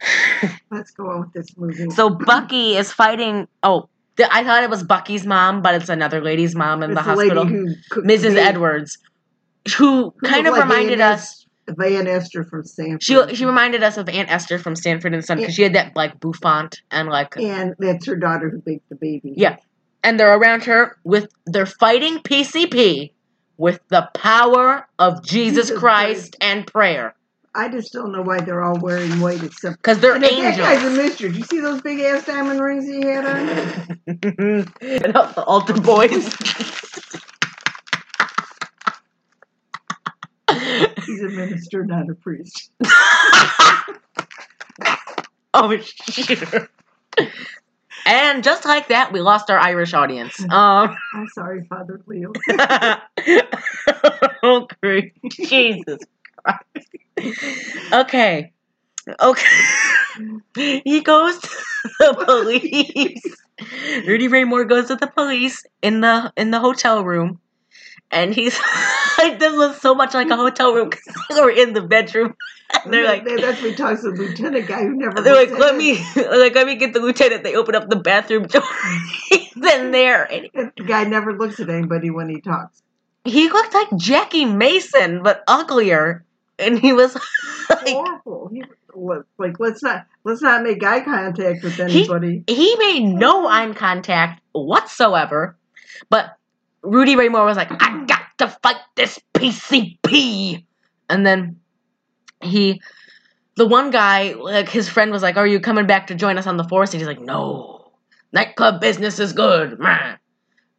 Let's 0.70 0.90
go 0.92 1.08
on 1.10 1.20
with 1.20 1.32
this 1.32 1.56
movie. 1.56 1.90
so 1.90 2.10
Bucky 2.10 2.76
is 2.76 2.92
fighting. 2.92 3.46
Oh, 3.62 3.88
th- 4.16 4.28
I 4.32 4.44
thought 4.44 4.62
it 4.62 4.70
was 4.70 4.82
Bucky's 4.82 5.26
mom, 5.26 5.60
but 5.62 5.74
it's 5.74 5.88
another 5.88 6.20
lady's 6.22 6.54
mom 6.54 6.82
in 6.82 6.92
it's 6.92 6.98
the 7.00 7.04
the 7.04 7.10
hospital, 7.10 7.44
Mrs. 7.44 8.36
Edwards, 8.36 8.98
who 9.76 10.14
who 10.18 10.26
kind 10.28 10.46
of 10.46 10.54
like 10.54 10.62
reminded 10.62 11.00
us. 11.00 11.37
Es- 11.68 11.74
Van 11.76 12.06
Esther 12.06 12.44
from 12.44 12.64
Sanford. 12.64 13.02
She 13.02 13.34
she 13.34 13.44
reminded 13.44 13.82
us 13.82 13.96
of 13.96 14.08
Aunt 14.08 14.30
Esther 14.30 14.58
from 14.58 14.76
Sanford 14.76 15.14
and 15.14 15.24
Son 15.24 15.38
because 15.38 15.54
she 15.54 15.62
had 15.62 15.74
that 15.74 15.96
like 15.96 16.18
bouffant 16.20 16.80
and 16.90 17.08
like 17.08 17.36
and 17.36 17.74
that's 17.78 18.06
her 18.06 18.16
daughter 18.16 18.50
who 18.50 18.60
baked 18.60 18.88
the 18.88 18.96
baby. 18.96 19.34
Yeah. 19.36 19.56
and 20.02 20.18
they're 20.18 20.36
around 20.36 20.64
her 20.64 20.96
with 21.04 21.28
they're 21.46 21.66
fighting 21.66 22.18
PCP 22.18 23.12
with 23.56 23.80
the 23.88 24.08
power 24.14 24.86
of 24.98 25.24
Jesus, 25.24 25.68
Jesus 25.68 25.78
Christ 25.78 26.36
and 26.40 26.66
prayer 26.66 27.14
I 27.54 27.68
just 27.68 27.92
don't 27.92 28.12
know 28.12 28.22
why 28.22 28.40
they're 28.40 28.62
all 28.62 28.78
wearing 28.78 29.20
white 29.20 29.42
except. 29.42 29.78
because 29.78 29.98
they're 29.98 30.14
And 30.14 30.22
that, 30.22 30.36
that 30.36 30.56
guy's 30.56 30.84
a 30.84 30.90
mystery. 30.90 31.32
Do 31.32 31.38
you 31.38 31.44
see 31.44 31.60
those 31.60 31.80
big 31.82 31.98
ass 32.00 32.24
diamond 32.24 32.60
rings 32.60 32.86
he 32.86 33.00
had 33.04 33.26
on? 33.26 33.48
and 34.80 35.16
all 35.16 35.32
the 35.32 35.44
altar 35.44 35.74
boys. 35.74 36.32
He's 41.08 41.22
a 41.22 41.28
minister, 41.30 41.86
not 41.86 42.10
a 42.10 42.14
priest. 42.14 42.70
oh 45.54 45.74
shit. 45.78 46.68
And 48.04 48.44
just 48.44 48.66
like 48.66 48.88
that, 48.88 49.10
we 49.10 49.22
lost 49.22 49.48
our 49.48 49.58
Irish 49.58 49.94
audience. 49.94 50.38
Um, 50.42 50.94
I'm 51.14 51.28
sorry, 51.34 51.64
Father 51.64 52.02
Leo. 52.06 52.32
okay, 54.42 55.12
Jesus 55.30 56.00
Christ. 56.44 56.88
Okay, 57.90 58.52
okay. 59.18 59.46
he 60.54 61.00
goes 61.00 61.38
to 61.38 61.48
the 62.00 62.24
police. 62.26 63.22
Rudy 64.06 64.28
Ray 64.28 64.44
Moore 64.44 64.66
goes 64.66 64.88
to 64.88 64.96
the 64.96 65.06
police 65.06 65.64
in 65.80 66.02
the 66.02 66.30
in 66.36 66.50
the 66.50 66.60
hotel 66.60 67.02
room, 67.02 67.40
and 68.10 68.34
he's 68.34 68.58
like, 69.18 69.38
"This 69.38 69.54
looks 69.54 69.80
so 69.80 69.94
much 69.94 70.14
like 70.14 70.28
a 70.30 70.36
hotel 70.36 70.74
room 70.74 70.90
because 70.90 71.14
we're 71.30 71.50
in 71.50 71.72
the 71.74 71.82
bedroom." 71.82 72.34
And 72.84 72.92
they're 72.92 73.04
like, 73.06 73.24
That- 73.24 73.40
that's 73.40 73.62
what 73.62 73.70
he 73.70 73.76
talks 73.76 74.02
to 74.02 74.10
the 74.10 74.16
lieutenant 74.24 74.66
guy 74.68 74.82
who 74.82 74.94
never. 74.94 75.20
they're 75.22 75.34
like, 75.34 75.50
let 75.58 75.74
me, 75.74 75.94
like, 76.16 76.54
let 76.54 76.66
me 76.66 76.74
get 76.74 76.92
the 76.92 77.00
lieutenant. 77.00 77.42
They 77.42 77.54
open 77.56 77.74
up 77.74 77.88
the 77.88 77.96
bathroom 77.96 78.46
door. 78.46 78.60
He's 79.30 79.56
in 79.56 79.90
there, 79.90 80.30
and. 80.30 80.50
The 80.76 80.84
guy 80.84 81.04
never 81.04 81.32
looks 81.32 81.58
at 81.60 81.70
anybody 81.70 82.10
when 82.10 82.28
he 82.28 82.42
talks. 82.42 82.82
he 83.24 83.48
looked 83.48 83.72
like 83.72 83.88
Jackie 83.96 84.44
Mason, 84.44 85.22
but 85.22 85.42
uglier. 85.48 86.26
And 86.58 86.78
he 86.78 86.92
was 86.92 87.14
like, 87.70 87.88
Horrible. 87.88 88.50
He, 88.52 88.62
what- 88.92 89.24
like 89.38 89.58
let's 89.58 89.82
not 89.82 90.04
let's 90.24 90.42
not 90.42 90.62
make 90.62 90.84
eye 90.84 91.00
contact 91.00 91.64
with 91.64 91.80
anybody. 91.80 92.44
he 92.46 92.76
made 92.78 93.04
no 93.04 93.46
eye 93.48 93.72
contact 93.72 94.42
whatsoever. 94.52 95.56
But 96.10 96.36
Rudy 96.88 97.16
Ray 97.16 97.28
Moore 97.28 97.44
was 97.44 97.56
like, 97.56 97.70
I 97.70 98.04
got 98.06 98.22
to 98.38 98.48
fight 98.62 98.80
this 98.96 99.18
PCP. 99.34 100.64
And 101.08 101.26
then 101.26 101.60
he, 102.42 102.80
the 103.56 103.66
one 103.66 103.90
guy, 103.90 104.32
like 104.32 104.68
his 104.68 104.88
friend 104.88 105.10
was 105.10 105.22
like, 105.22 105.36
Are 105.36 105.46
you 105.46 105.60
coming 105.60 105.86
back 105.86 106.06
to 106.08 106.14
join 106.14 106.38
us 106.38 106.46
on 106.46 106.56
the 106.56 106.64
force? 106.64 106.92
And 106.92 107.00
he's 107.00 107.08
like, 107.08 107.20
No, 107.20 107.92
nightclub 108.32 108.80
business 108.80 109.18
is 109.18 109.32
good. 109.32 109.78
Meh. 109.78 110.16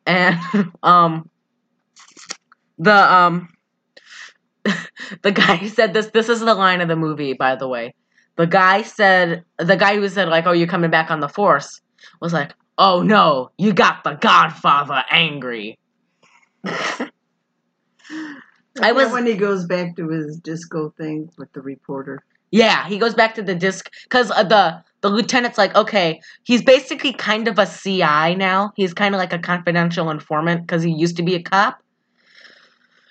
And, 0.05 0.39
um, 0.83 1.29
the, 2.77 3.13
um, 3.13 3.49
the 5.21 5.31
guy 5.31 5.67
said 5.67 5.93
this, 5.93 6.07
this 6.07 6.29
is 6.29 6.39
the 6.39 6.53
line 6.53 6.81
of 6.81 6.87
the 6.87 6.95
movie, 6.95 7.33
by 7.33 7.55
the 7.55 7.67
way. 7.67 7.93
The 8.35 8.47
guy 8.47 8.83
said, 8.83 9.43
the 9.57 9.75
guy 9.75 9.95
who 9.95 10.07
said, 10.07 10.29
like, 10.29 10.45
Oh, 10.45 10.53
you 10.53 10.65
coming 10.65 10.91
back 10.91 11.11
on 11.11 11.19
the 11.19 11.29
force 11.29 11.81
was 12.21 12.33
like, 12.33 12.53
Oh 12.77 13.01
no, 13.01 13.51
you 13.57 13.73
got 13.73 14.03
the 14.03 14.13
Godfather 14.13 15.03
angry. 15.09 15.78
I 18.81 18.91
was- 18.91 19.11
when 19.11 19.25
he 19.25 19.35
goes 19.35 19.65
back 19.65 19.95
to 19.97 20.09
his 20.09 20.37
disco 20.39 20.93
thing 20.97 21.29
with 21.37 21.51
the 21.53 21.61
reporter. 21.61 22.23
Yeah, 22.51 22.87
he 22.87 22.97
goes 22.97 23.13
back 23.13 23.35
to 23.35 23.43
the 23.43 23.53
disc 23.53 23.91
because 24.03 24.31
uh, 24.31 24.43
the 24.43 24.83
the 25.01 25.09
lieutenant's 25.09 25.57
like, 25.57 25.75
okay, 25.75 26.19
he's 26.43 26.63
basically 26.63 27.13
kind 27.13 27.47
of 27.47 27.59
a 27.59 27.65
CI 27.65 28.35
now. 28.35 28.71
He's 28.75 28.93
kind 28.93 29.13
of 29.13 29.19
like 29.19 29.33
a 29.33 29.39
confidential 29.39 30.09
informant 30.09 30.61
because 30.65 30.81
he 30.83 30.91
used 30.91 31.15
to 31.17 31.23
be 31.23 31.35
a 31.35 31.43
cop, 31.43 31.79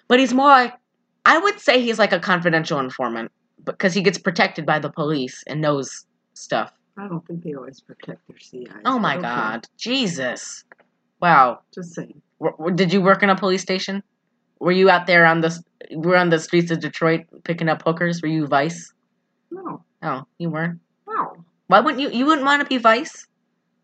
but 0.09 0.19
he's 0.19 0.35
more 0.35 0.49
like, 0.49 0.75
I 1.25 1.39
would 1.39 1.61
say 1.61 1.81
he's 1.81 1.99
like 1.99 2.13
a 2.13 2.19
confidential 2.19 2.81
informant 2.81 3.31
because 3.65 3.95
he 3.95 4.03
gets 4.03 4.19
protected 4.19 4.67
by 4.67 4.81
the 4.81 4.91
police 4.91 5.45
and 5.47 5.61
knows 5.61 6.05
stuff. 6.35 6.73
I 6.97 7.07
don't 7.07 7.25
think 7.27 7.45
they 7.45 7.55
always 7.55 7.81
protect 7.81 8.27
their 8.27 8.39
CIs. 8.41 8.83
Oh 8.85 8.99
my 8.99 9.15
okay, 9.15 9.23
god, 9.23 9.69
Jesus! 9.77 10.65
Wow, 11.21 11.61
Just 11.73 11.95
saying. 11.95 12.23
W- 12.41 12.57
w- 12.57 12.77
did 12.77 12.93
you 12.93 13.01
work 13.03 13.23
in 13.23 13.31
a 13.31 13.37
police 13.37 13.63
station? 13.63 14.03
Were 14.61 14.73
you 14.73 14.91
out 14.91 15.07
there 15.07 15.25
on 15.27 15.41
the 15.41 15.49
s- 15.49 15.63
were 15.93 16.17
on 16.17 16.31
the 16.31 16.39
streets 16.39 16.71
of 16.71 16.81
Detroit 16.81 17.27
picking 17.45 17.69
up 17.69 17.83
hookers? 17.83 18.21
Were 18.23 18.29
you 18.29 18.47
Vice? 18.47 18.93
No, 19.51 19.85
Oh, 20.03 20.23
you 20.39 20.51
weren't. 20.51 20.81
no. 21.07 21.45
Why 21.69 21.81
wouldn't 21.81 22.01
you? 22.03 22.11
You 22.11 22.27
wouldn't 22.27 22.45
want 22.47 22.63
to 22.63 22.69
be 22.69 22.79
Vice. 22.79 23.27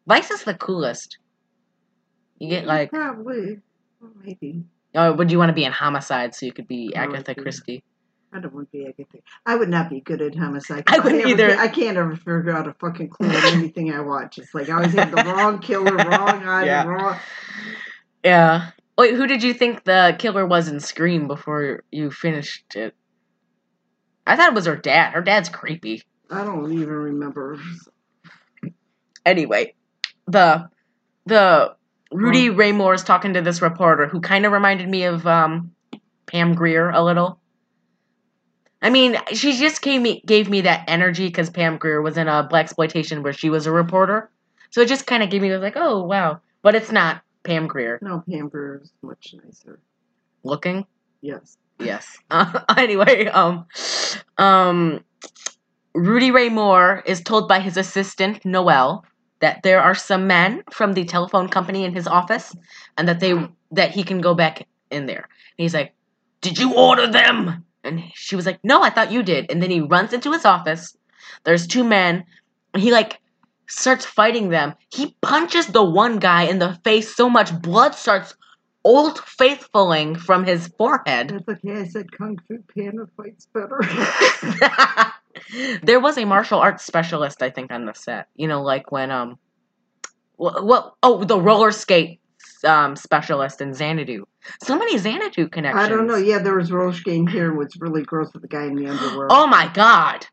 Vice 0.06 0.30
is 0.30 0.44
the 0.44 0.54
coolest. 0.54 1.18
You 2.38 2.48
get 2.48 2.66
like, 2.66 2.90
probably, 2.90 3.58
well, 4.00 4.10
maybe. 4.22 4.64
oh, 4.94 5.12
would 5.14 5.30
you 5.30 5.38
want 5.38 5.48
to 5.50 5.54
be 5.54 5.64
in 5.64 5.72
Homicide 5.72 6.34
so 6.34 6.44
you 6.46 6.52
could 6.52 6.66
be 6.68 6.92
I 6.96 7.06
would 7.06 7.16
Agatha 7.16 7.34
be. 7.34 7.42
Christie? 7.42 7.84
I 8.32 8.40
don't 8.40 8.52
want 8.52 8.70
to 8.72 8.78
be 8.78 8.84
Agatha. 8.86 9.18
I 9.46 9.54
would 9.54 9.68
not 9.68 9.88
be 9.88 10.00
good 10.00 10.20
at 10.20 10.34
homicide. 10.34 10.82
I 10.88 10.98
wouldn't 10.98 11.18
never 11.18 11.28
either. 11.30 11.48
get- 11.50 11.58
I 11.60 11.68
can't 11.68 11.96
ever 11.96 12.16
figure 12.16 12.50
out 12.50 12.66
a 12.66 12.74
fucking 12.74 13.08
clue 13.10 13.28
in 13.28 13.34
anything 13.54 13.92
I 13.92 14.00
watch. 14.00 14.38
It's 14.38 14.52
like 14.52 14.68
I 14.68 14.72
always 14.74 14.92
have 14.94 15.12
the 15.12 15.22
wrong 15.22 15.60
killer, 15.60 15.94
wrong 15.94 16.42
eye, 16.42 16.64
Yeah. 16.66 16.84
wrong. 16.84 17.16
Yeah. 18.24 18.70
Wait, 18.96 19.14
who 19.14 19.26
did 19.26 19.42
you 19.42 19.52
think 19.52 19.84
the 19.84 20.16
killer 20.18 20.46
was 20.46 20.68
in 20.68 20.80
Scream 20.80 21.28
before 21.28 21.84
you 21.90 22.10
finished 22.10 22.74
it? 22.74 22.94
I 24.26 24.36
thought 24.36 24.48
it 24.48 24.54
was 24.54 24.66
her 24.66 24.76
dad. 24.76 25.12
Her 25.12 25.20
dad's 25.20 25.50
creepy. 25.50 26.02
I 26.30 26.42
don't 26.44 26.72
even 26.72 26.88
remember. 26.88 27.58
Anyway, 29.26 29.74
the 30.26 30.70
the 31.26 31.76
Rudy 32.10 32.50
Ray 32.50 32.72
Moore 32.72 32.94
is 32.94 33.04
talking 33.04 33.34
to 33.34 33.42
this 33.42 33.60
reporter 33.60 34.06
who 34.06 34.20
kind 34.20 34.46
of 34.46 34.52
reminded 34.52 34.88
me 34.88 35.04
of 35.04 35.26
um, 35.26 35.72
Pam 36.26 36.54
Grier 36.54 36.90
a 36.90 37.02
little. 37.02 37.40
I 38.80 38.90
mean, 38.90 39.16
she 39.32 39.58
just 39.58 39.82
gave 39.82 40.00
me 40.00 40.22
gave 40.24 40.48
me 40.48 40.62
that 40.62 40.84
energy 40.88 41.26
because 41.26 41.50
Pam 41.50 41.76
Grier 41.76 42.00
was 42.00 42.16
in 42.16 42.28
a 42.28 42.48
blaxploitation 42.50 43.22
where 43.22 43.32
she 43.32 43.50
was 43.50 43.66
a 43.66 43.72
reporter, 43.72 44.30
so 44.70 44.80
it 44.80 44.88
just 44.88 45.06
kind 45.06 45.22
of 45.22 45.30
gave 45.30 45.42
me 45.42 45.54
like, 45.56 45.76
oh 45.76 46.04
wow, 46.04 46.40
but 46.62 46.74
it's 46.74 46.92
not 46.92 47.22
Pam 47.44 47.66
Grier 47.66 47.98
No, 48.02 48.24
is 48.26 48.92
much 49.02 49.34
nicer. 49.44 49.80
looking. 50.42 50.86
Yes. 51.20 51.56
Yes. 51.78 52.18
Uh, 52.30 52.60
anyway, 52.76 53.26
um, 53.26 53.66
um, 54.38 55.04
Rudy 55.94 56.30
Ray 56.30 56.48
Moore 56.48 57.02
is 57.06 57.20
told 57.20 57.48
by 57.48 57.60
his 57.60 57.76
assistant 57.76 58.44
Noel 58.44 59.04
that 59.40 59.62
there 59.62 59.80
are 59.80 59.94
some 59.94 60.26
men 60.26 60.62
from 60.72 60.94
the 60.94 61.04
telephone 61.04 61.48
company 61.48 61.84
in 61.84 61.94
his 61.94 62.06
office, 62.06 62.56
and 62.96 63.06
that 63.08 63.20
they 63.20 63.34
that 63.72 63.90
he 63.90 64.02
can 64.02 64.20
go 64.20 64.34
back 64.34 64.66
in 64.90 65.06
there. 65.06 65.28
And 65.58 65.62
he's 65.64 65.74
like, 65.74 65.94
"Did 66.40 66.58
you 66.58 66.74
order 66.74 67.06
them?" 67.06 67.64
And 67.82 68.02
she 68.14 68.36
was 68.36 68.46
like, 68.46 68.60
"No, 68.64 68.82
I 68.82 68.90
thought 68.90 69.12
you 69.12 69.22
did." 69.22 69.50
And 69.50 69.62
then 69.62 69.70
he 69.70 69.80
runs 69.80 70.12
into 70.12 70.32
his 70.32 70.44
office. 70.44 70.96
There's 71.44 71.66
two 71.66 71.84
men. 71.84 72.24
And 72.72 72.82
he 72.82 72.90
like 72.90 73.20
starts 73.66 74.04
fighting 74.04 74.48
them. 74.48 74.74
He 74.92 75.16
punches 75.22 75.66
the 75.66 75.84
one 75.84 76.18
guy 76.18 76.42
in 76.42 76.58
the 76.58 76.78
face 76.84 77.14
so 77.14 77.28
much 77.28 77.60
blood 77.60 77.94
starts 77.94 78.34
old 78.84 79.16
faithfuling 79.18 80.18
from 80.18 80.44
his 80.44 80.68
forehead. 80.78 81.30
That's 81.30 81.48
okay. 81.48 81.80
I 81.80 81.84
said 81.86 82.12
Kung 82.12 82.38
Fu 82.46 82.58
Panda 82.74 83.06
fights 83.16 83.46
better. 83.52 83.80
there 85.82 86.00
was 86.00 86.18
a 86.18 86.24
martial 86.24 86.58
arts 86.58 86.84
specialist, 86.84 87.42
I 87.42 87.50
think, 87.50 87.72
on 87.72 87.86
the 87.86 87.94
set. 87.94 88.28
You 88.36 88.48
know, 88.48 88.62
like 88.62 88.92
when 88.92 89.10
um, 89.10 89.38
what? 90.36 90.64
what 90.64 90.94
oh, 91.02 91.24
the 91.24 91.40
roller 91.40 91.72
skate 91.72 92.20
um 92.64 92.96
specialist 92.96 93.60
in 93.60 93.72
Xanadu. 93.72 94.24
So 94.62 94.78
many 94.78 94.98
Xanadu 94.98 95.48
connections. 95.48 95.84
I 95.84 95.88
don't 95.88 96.06
know. 96.06 96.16
Yeah, 96.16 96.38
there 96.38 96.56
was 96.56 96.70
Roche 96.70 97.02
game 97.04 97.26
here 97.26 97.54
was 97.54 97.76
really 97.78 98.02
gross 98.02 98.32
with 98.32 98.42
the 98.42 98.48
guy 98.48 98.64
in 98.64 98.74
the 98.74 98.86
underwear. 98.86 99.28
Oh 99.30 99.46
my 99.46 99.70
god. 99.72 100.26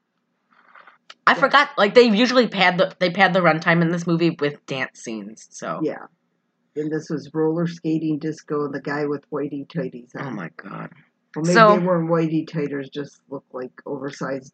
I 1.28 1.34
forgot. 1.36 1.70
Like 1.78 1.94
they 1.94 2.04
usually 2.04 2.48
pad 2.48 2.78
the 2.78 2.94
they 3.00 3.10
pad 3.10 3.34
the 3.34 3.42
runtime 3.42 3.82
in 3.82 3.92
this 3.92 4.08
movie 4.08 4.36
with 4.40 4.66
dance 4.66 5.00
scenes. 5.00 5.48
So 5.52 5.80
Yeah. 5.84 6.06
And 6.76 6.92
this 6.92 7.10
was 7.10 7.30
roller 7.34 7.68
skating 7.68 8.18
disco 8.20 8.66
and 8.66 8.74
the 8.74 8.82
guy 8.82 9.06
with 9.06 9.30
whitey 9.30 9.68
tighties 9.68 10.12
oh 10.18 10.32
my 10.32 10.50
god. 10.58 10.90
Well, 11.36 11.44
maybe 11.46 11.54
So- 11.54 11.78
they 11.78 11.86
weren't 11.86 12.10
whitey 12.10 12.48
tighters, 12.52 12.90
just 12.90 13.22
looked 13.30 13.54
like 13.54 13.72
oversized 13.86 14.54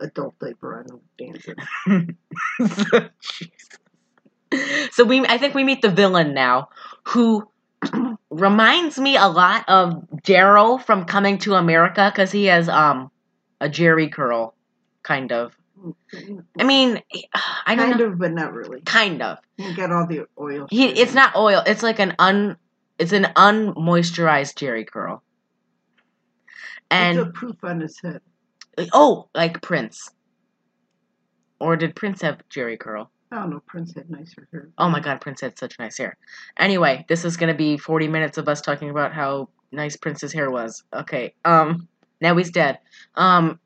adult 0.00 0.34
diaper 0.40 0.78
on 0.78 1.00
dancing. 1.18 1.56
so 4.90 5.04
we 5.04 5.24
I 5.26 5.38
think 5.38 5.54
we 5.54 5.64
meet 5.64 5.82
the 5.82 5.90
villain 5.90 6.34
now, 6.34 6.68
who 7.08 7.48
reminds 8.30 8.98
me 8.98 9.16
a 9.16 9.26
lot 9.26 9.64
of 9.68 10.06
Daryl 10.24 10.82
from 10.82 11.04
Coming 11.04 11.38
to 11.38 11.54
America 11.54 12.10
because 12.12 12.32
he 12.32 12.46
has 12.46 12.68
um 12.68 13.10
a 13.60 13.68
Jheri 13.68 14.12
curl, 14.12 14.54
kind 15.02 15.32
of. 15.32 15.56
I 16.58 16.64
mean, 16.64 17.00
I 17.66 17.74
don't 17.74 17.86
kind 17.90 17.98
know, 17.98 18.06
of, 18.06 18.18
but 18.18 18.32
not 18.32 18.52
really. 18.52 18.80
kind 18.82 19.22
of. 19.22 19.38
He 19.56 19.74
got 19.74 19.90
all 19.92 20.06
the 20.06 20.26
oil. 20.38 20.66
He 20.70 20.86
it's 20.86 21.14
not 21.14 21.34
oil. 21.36 21.62
It's 21.66 21.82
like 21.82 21.98
an 21.98 22.14
un 22.18 22.56
it's 22.98 23.12
an 23.12 23.24
unmoisturized 23.36 24.54
Jheri 24.54 24.86
curl. 24.86 25.22
It's 26.90 27.16
a 27.16 27.22
And 27.24 27.34
poof 27.34 27.56
on 27.62 27.80
his 27.80 27.98
head. 28.00 28.20
oh, 28.92 29.28
like 29.34 29.60
Prince. 29.62 30.10
Or 31.58 31.76
did 31.76 31.94
Prince 31.96 32.22
have 32.22 32.42
Jheri 32.50 32.78
curl? 32.78 33.10
I 33.30 33.36
don't 33.36 33.50
know. 33.50 33.62
Prince 33.66 33.94
had 33.94 34.10
nicer 34.10 34.46
hair. 34.52 34.68
Oh 34.76 34.90
my 34.90 35.00
god, 35.00 35.20
Prince 35.22 35.40
had 35.40 35.58
such 35.58 35.78
nice 35.78 35.96
hair. 35.96 36.16
Anyway, 36.58 37.06
this 37.08 37.24
is 37.24 37.36
gonna 37.38 37.54
be 37.54 37.78
40 37.78 38.08
minutes 38.08 38.36
of 38.36 38.46
us 38.48 38.60
talking 38.60 38.90
about 38.90 39.14
how 39.14 39.48
nice 39.72 39.96
Prince's 39.96 40.32
hair 40.34 40.50
was. 40.50 40.84
Okay. 40.92 41.34
Um 41.44 41.88
now 42.20 42.36
he's 42.36 42.50
dead. 42.50 42.78
Um 43.14 43.58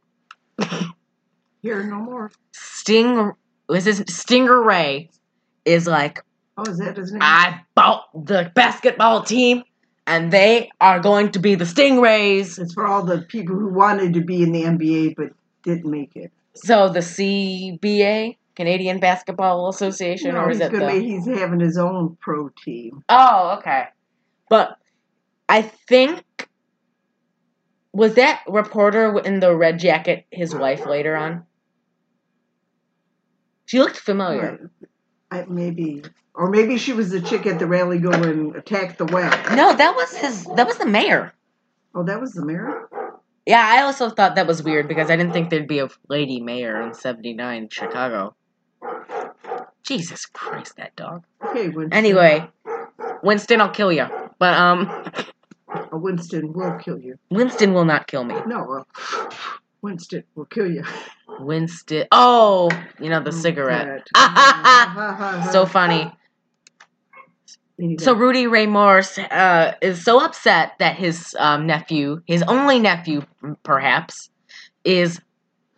Here, 1.66 1.83
no 1.83 1.96
more. 1.96 2.31
Sting 2.52 3.33
was 3.68 3.87
his 3.87 4.05
Stinger 4.07 4.62
Ray 4.62 5.11
is 5.64 5.88
like, 5.88 6.22
Oh, 6.57 6.62
is 6.62 6.79
that 6.79 6.96
his 6.96 7.11
name? 7.11 7.20
I 7.20 7.62
bought 7.74 8.05
the 8.14 8.52
basketball 8.55 9.24
team 9.24 9.64
and 10.07 10.33
they 10.33 10.70
are 10.81 11.00
going 11.00 11.33
to 11.33 11.40
be 11.40 11.57
the 11.57 11.64
Stingrays. 11.64 12.61
It's 12.61 12.72
for 12.72 12.87
all 12.87 13.02
the 13.02 13.22
people 13.22 13.57
who 13.57 13.74
wanted 13.74 14.14
to 14.14 14.20
be 14.20 14.44
in 14.44 14.52
the 14.52 14.62
NBA 14.62 15.16
but 15.16 15.31
didn't 15.64 15.90
make 15.90 16.14
it. 16.14 16.31
So 16.55 16.88
the 16.88 17.00
CBA, 17.00 18.37
Canadian 18.55 19.00
Basketball 19.00 19.68
Association, 19.68 20.35
No, 20.35 20.42
or 20.42 20.50
is 20.52 20.61
it 20.61 20.70
the 20.70 20.79
make, 20.79 21.02
he's 21.02 21.26
having 21.26 21.59
his 21.59 21.76
own 21.76 22.16
pro 22.20 22.48
team. 22.64 23.02
Oh, 23.09 23.57
okay. 23.59 23.87
But 24.48 24.79
I 25.48 25.62
think 25.62 26.22
was 27.92 28.14
that 28.14 28.42
reporter 28.46 29.18
in 29.18 29.40
the 29.40 29.52
red 29.52 29.81
jacket 29.81 30.26
his 30.31 30.55
wife 30.55 30.87
later 30.87 31.16
on? 31.16 31.44
She 33.66 33.79
looked 33.79 33.96
familiar. 33.96 34.70
I, 35.31 35.44
maybe, 35.48 36.02
or 36.35 36.48
maybe 36.48 36.79
she 36.79 36.92
was 36.92 37.11
the 37.11 37.20
chick 37.20 37.46
at 37.46 37.59
the 37.59 37.66
rally 37.66 37.98
go 37.98 38.11
and 38.11 38.55
attack 38.55 38.96
the 38.96 39.05
well. 39.05 39.31
No, 39.57 39.74
that 39.74 39.94
was 39.96 40.16
his. 40.16 40.44
That 40.57 40.66
was 40.66 40.79
the 40.79 40.87
mayor. 40.87 41.35
Oh, 41.94 42.05
that 42.05 42.20
was 42.20 42.33
the 42.33 42.44
mayor. 42.44 42.88
Yeah, 43.44 43.64
I 43.64 43.83
also 43.83 44.09
thought 44.09 44.37
that 44.37 44.46
was 44.46 44.62
weird 44.62 44.88
because 44.88 45.11
I 45.11 45.16
didn't 45.16 45.33
think 45.33 45.50
there'd 45.50 45.68
be 45.68 45.81
a 45.81 45.88
lady 46.09 46.40
mayor 46.40 46.81
in 46.81 46.94
'79 46.94 47.68
Chicago. 47.70 48.35
Jesus 49.83 50.26
Christ, 50.26 50.76
that 50.76 50.94
dog. 50.96 51.24
Okay, 51.44 51.68
Winston. 51.68 51.92
Anyway, 51.92 52.48
Winston, 53.22 53.61
I'll 53.61 53.70
kill 53.70 53.92
you. 53.92 54.07
But 54.38 54.55
um, 54.55 55.12
Winston 55.92 56.52
will 56.52 56.76
kill 56.79 56.98
you. 56.98 57.18
Winston 57.31 57.72
will 57.72 57.85
not 57.85 58.07
kill 58.07 58.24
me. 58.24 58.35
No, 58.46 58.85
uh, 58.85 59.31
Winston 59.83 60.25
will 60.35 60.47
kill 60.47 60.71
you. 60.71 60.85
Winston. 61.41 62.07
Oh, 62.12 62.71
you 63.01 63.09
know 63.11 63.21
the 63.21 63.33
cigarette. 63.33 64.07
So 65.53 65.67
funny. 65.67 66.11
So 67.99 68.15
Rudy 68.15 68.47
Ray 68.47 68.67
Morse 68.67 69.19
uh, 69.19 69.75
is 69.83 70.03
so 70.03 70.25
upset 70.25 70.73
that 70.79 70.97
his 70.97 71.37
um, 71.39 71.67
nephew, 71.67 72.23
his 72.27 72.43
only 72.45 72.79
nephew, 72.79 73.23
perhaps, 73.65 74.31
is 74.83 75.21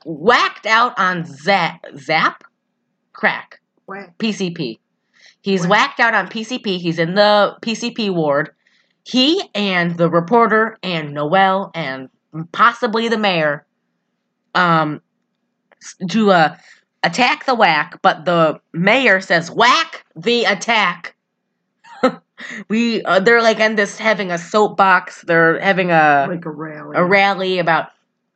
whacked 0.04 0.64
out 0.66 0.96
on 0.96 1.24
Zap, 1.24 1.84
Zap, 1.96 2.44
crack, 3.12 3.60
whack. 3.86 4.16
PCP. 4.18 4.78
He's 5.40 5.62
Whack. 5.62 5.70
whacked 5.70 6.00
out 6.00 6.14
on 6.14 6.28
PCP. 6.28 6.78
He's 6.78 6.98
in 7.00 7.14
the 7.14 7.56
PCP 7.62 8.14
ward. 8.14 8.50
He 9.04 9.42
and 9.54 9.96
the 9.96 10.08
reporter 10.08 10.78
and 10.82 11.14
Noel 11.14 11.70
and 11.74 12.08
possibly 12.52 13.08
the 13.08 13.18
mayor 13.18 13.66
um 14.54 15.00
to 16.10 16.30
uh 16.30 16.56
attack 17.02 17.46
the 17.46 17.54
whack, 17.54 18.00
but 18.02 18.24
the 18.24 18.60
mayor 18.72 19.20
says 19.20 19.50
whack 19.50 20.04
the 20.16 20.44
attack. 20.44 21.14
we 22.68 23.02
uh, 23.02 23.20
they're 23.20 23.42
like 23.42 23.60
in 23.60 23.76
this 23.76 23.98
having 23.98 24.30
a 24.30 24.38
soapbox. 24.38 25.22
They're 25.22 25.60
having 25.60 25.90
a 25.90 26.26
like 26.28 26.44
a 26.44 26.50
rally. 26.50 26.96
a 26.96 27.04
rally 27.04 27.58
about 27.58 27.90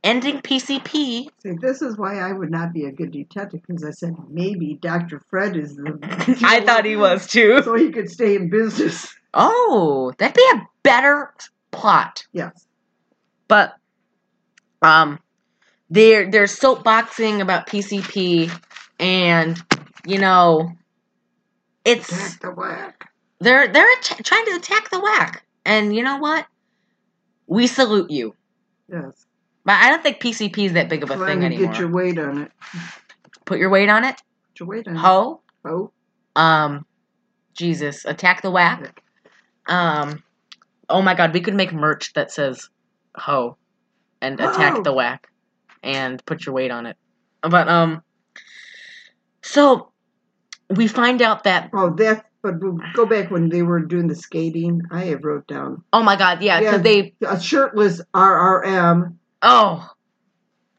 ending 0.05 0.41
PCP. 0.41 1.29
See, 1.43 1.53
this 1.61 1.83
is 1.83 1.97
why 1.97 2.19
I 2.19 2.33
would 2.33 2.51
not 2.51 2.73
be 2.73 2.85
a 2.85 2.93
good 2.93 3.13
detective 3.13 3.61
because 3.67 3.85
I 3.85 3.91
said 3.91 4.15
maybe 4.29 4.79
Dr. 4.81 5.21
Fred 5.31 5.57
is 5.57 5.77
the. 5.77 5.99
I 6.45 6.61
thought 6.61 6.85
he 6.85 6.97
was 6.97 7.27
too. 7.27 7.63
So 7.63 7.75
he 7.75 7.91
could 7.91 8.11
stay 8.11 8.37
in 8.37 8.51
business. 8.51 9.15
Oh, 9.35 10.13
that'd 10.19 10.35
be 10.35 10.49
a 10.55 10.67
better 10.83 11.33
plot. 11.71 12.27
Yes. 12.33 12.67
But 13.49 13.75
um 14.83 15.21
they're 15.93 16.31
they're 16.31 16.45
soapboxing 16.45 17.41
about 17.43 17.67
PCP 17.67 18.51
and 18.99 19.63
you 20.07 20.19
know 20.19 20.73
it's 21.85 22.11
Attack 22.11 22.41
the 22.41 22.51
whack. 22.51 23.11
they're 23.41 23.69
they're 23.69 23.93
att- 23.99 24.21
trying 24.25 24.47
to 24.47 24.53
attack 24.57 24.91
the 24.91 25.01
whack. 25.01 25.45
And 25.65 25.95
you 25.95 26.03
know 26.03 26.17
what? 26.17 26.47
We 27.47 27.67
salute 27.67 28.11
you. 28.11 28.35
Yes. 28.91 29.27
But 29.65 29.75
I 29.75 29.91
don't 29.91 30.03
think 30.03 30.21
PCP 30.21 30.65
is 30.65 30.73
that 30.73 30.89
big 30.89 31.03
of 31.03 31.11
a 31.11 31.25
thing 31.27 31.45
anymore. 31.45 31.73
get 31.73 31.79
your 31.79 31.91
weight 31.91 32.19
on 32.19 32.43
it. 32.43 32.53
Put 33.45 33.59
your 33.59 33.71
weight 33.71 33.89
on 33.91 34.05
it. 34.05 34.17
Get 34.55 34.61
your 34.61 34.69
weight 34.69 34.89
on 34.89 34.97
it. 34.97 34.99
Ho. 34.99 35.43
Oh. 35.65 35.91
Um 36.35 36.87
Jesus, 37.55 38.07
attack 38.07 38.41
the 38.41 38.51
whack. 38.51 39.03
Um 39.67 40.23
oh 40.89 41.03
my 41.03 41.15
god, 41.15 41.35
we 41.35 41.41
could 41.41 41.55
make 41.55 41.73
merch 41.73 42.15
that 42.15 42.33
says 42.33 42.71
ho 43.15 43.59
and 44.23 44.41
attack 44.41 44.77
Ho. 44.77 44.83
the 44.83 44.93
whack 44.95 45.29
and 45.83 46.25
put 46.27 46.47
your 46.47 46.55
weight 46.55 46.71
on 46.71 46.87
it. 46.87 46.97
But 47.43 47.69
um 47.69 48.03
so 49.43 49.93
we 50.71 50.87
find 50.87 51.21
out 51.23 51.45
that 51.45 51.71
Oh, 51.73 51.91
that. 51.97 52.27
But 52.43 52.59
we'll 52.61 52.79
go 52.95 53.07
back 53.07 53.31
when 53.31 53.49
they 53.51 53.63
were 53.63 53.79
doing 53.81 54.09
the 54.09 54.17
skating. 54.17 54.83
I 54.91 55.05
have 55.07 55.23
wrote 55.25 55.47
down 55.47 55.85
oh 55.93 56.03
my 56.03 56.17
god, 56.17 56.43
yeah, 56.43 56.61
Yeah. 56.61 56.79
they 56.79 57.15
a 57.27 57.41
shirtless 57.41 58.01
RRM. 58.15 59.17
oh 59.43 59.89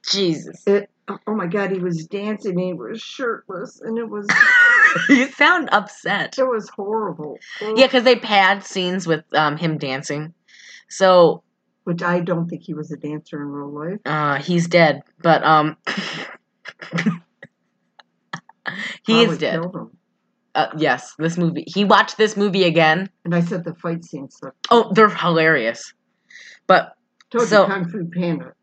Jesus. 0.09 0.61
It. 0.67 0.89
Oh 1.27 1.35
my 1.35 1.47
God, 1.47 1.71
he 1.71 1.79
was 1.79 2.05
dancing. 2.07 2.51
and 2.51 2.59
He 2.61 2.73
was 2.73 3.01
shirtless, 3.01 3.81
and 3.81 3.97
it 3.97 4.09
was 4.09 4.29
you 5.09 5.27
sound 5.27 5.67
upset. 5.71 6.37
it 6.37 6.43
was 6.47 6.69
horrible. 6.69 7.37
Yeah, 7.75 7.87
because 7.87 8.03
they 8.03 8.15
pad 8.15 8.63
scenes 8.65 9.05
with 9.07 9.23
um 9.33 9.57
him 9.57 9.77
dancing. 9.77 10.33
So 10.89 11.42
Which 11.85 12.01
I 12.01 12.21
don't 12.21 12.47
think 12.47 12.63
he 12.63 12.73
was 12.73 12.91
a 12.91 12.97
dancer 12.97 13.41
in 13.41 13.47
real 13.49 13.69
life. 13.71 13.99
uh 14.05 14.35
he's 14.41 14.67
dead. 14.67 15.01
But 15.21 15.43
um 15.43 15.77
he 19.05 19.13
Probably 19.13 19.33
is 19.33 19.37
dead. 19.37 19.59
Uh, 20.55 20.67
yes, 20.77 21.15
this 21.17 21.35
movie. 21.35 21.63
He 21.65 21.83
watched 21.83 22.17
this 22.17 22.37
movie 22.37 22.63
again. 22.63 23.09
And 23.25 23.33
I 23.33 23.41
said 23.41 23.63
the 23.63 23.73
fight 23.73 24.05
scenes 24.05 24.37
sucked. 24.37 24.67
Oh, 24.69 24.91
they're 24.93 25.09
hilarious. 25.09 25.93
But 26.67 26.93
Told 27.31 27.47
so- 27.47 27.65
Kung 27.65 27.89
Fu 27.89 28.05
Panda 28.05 28.53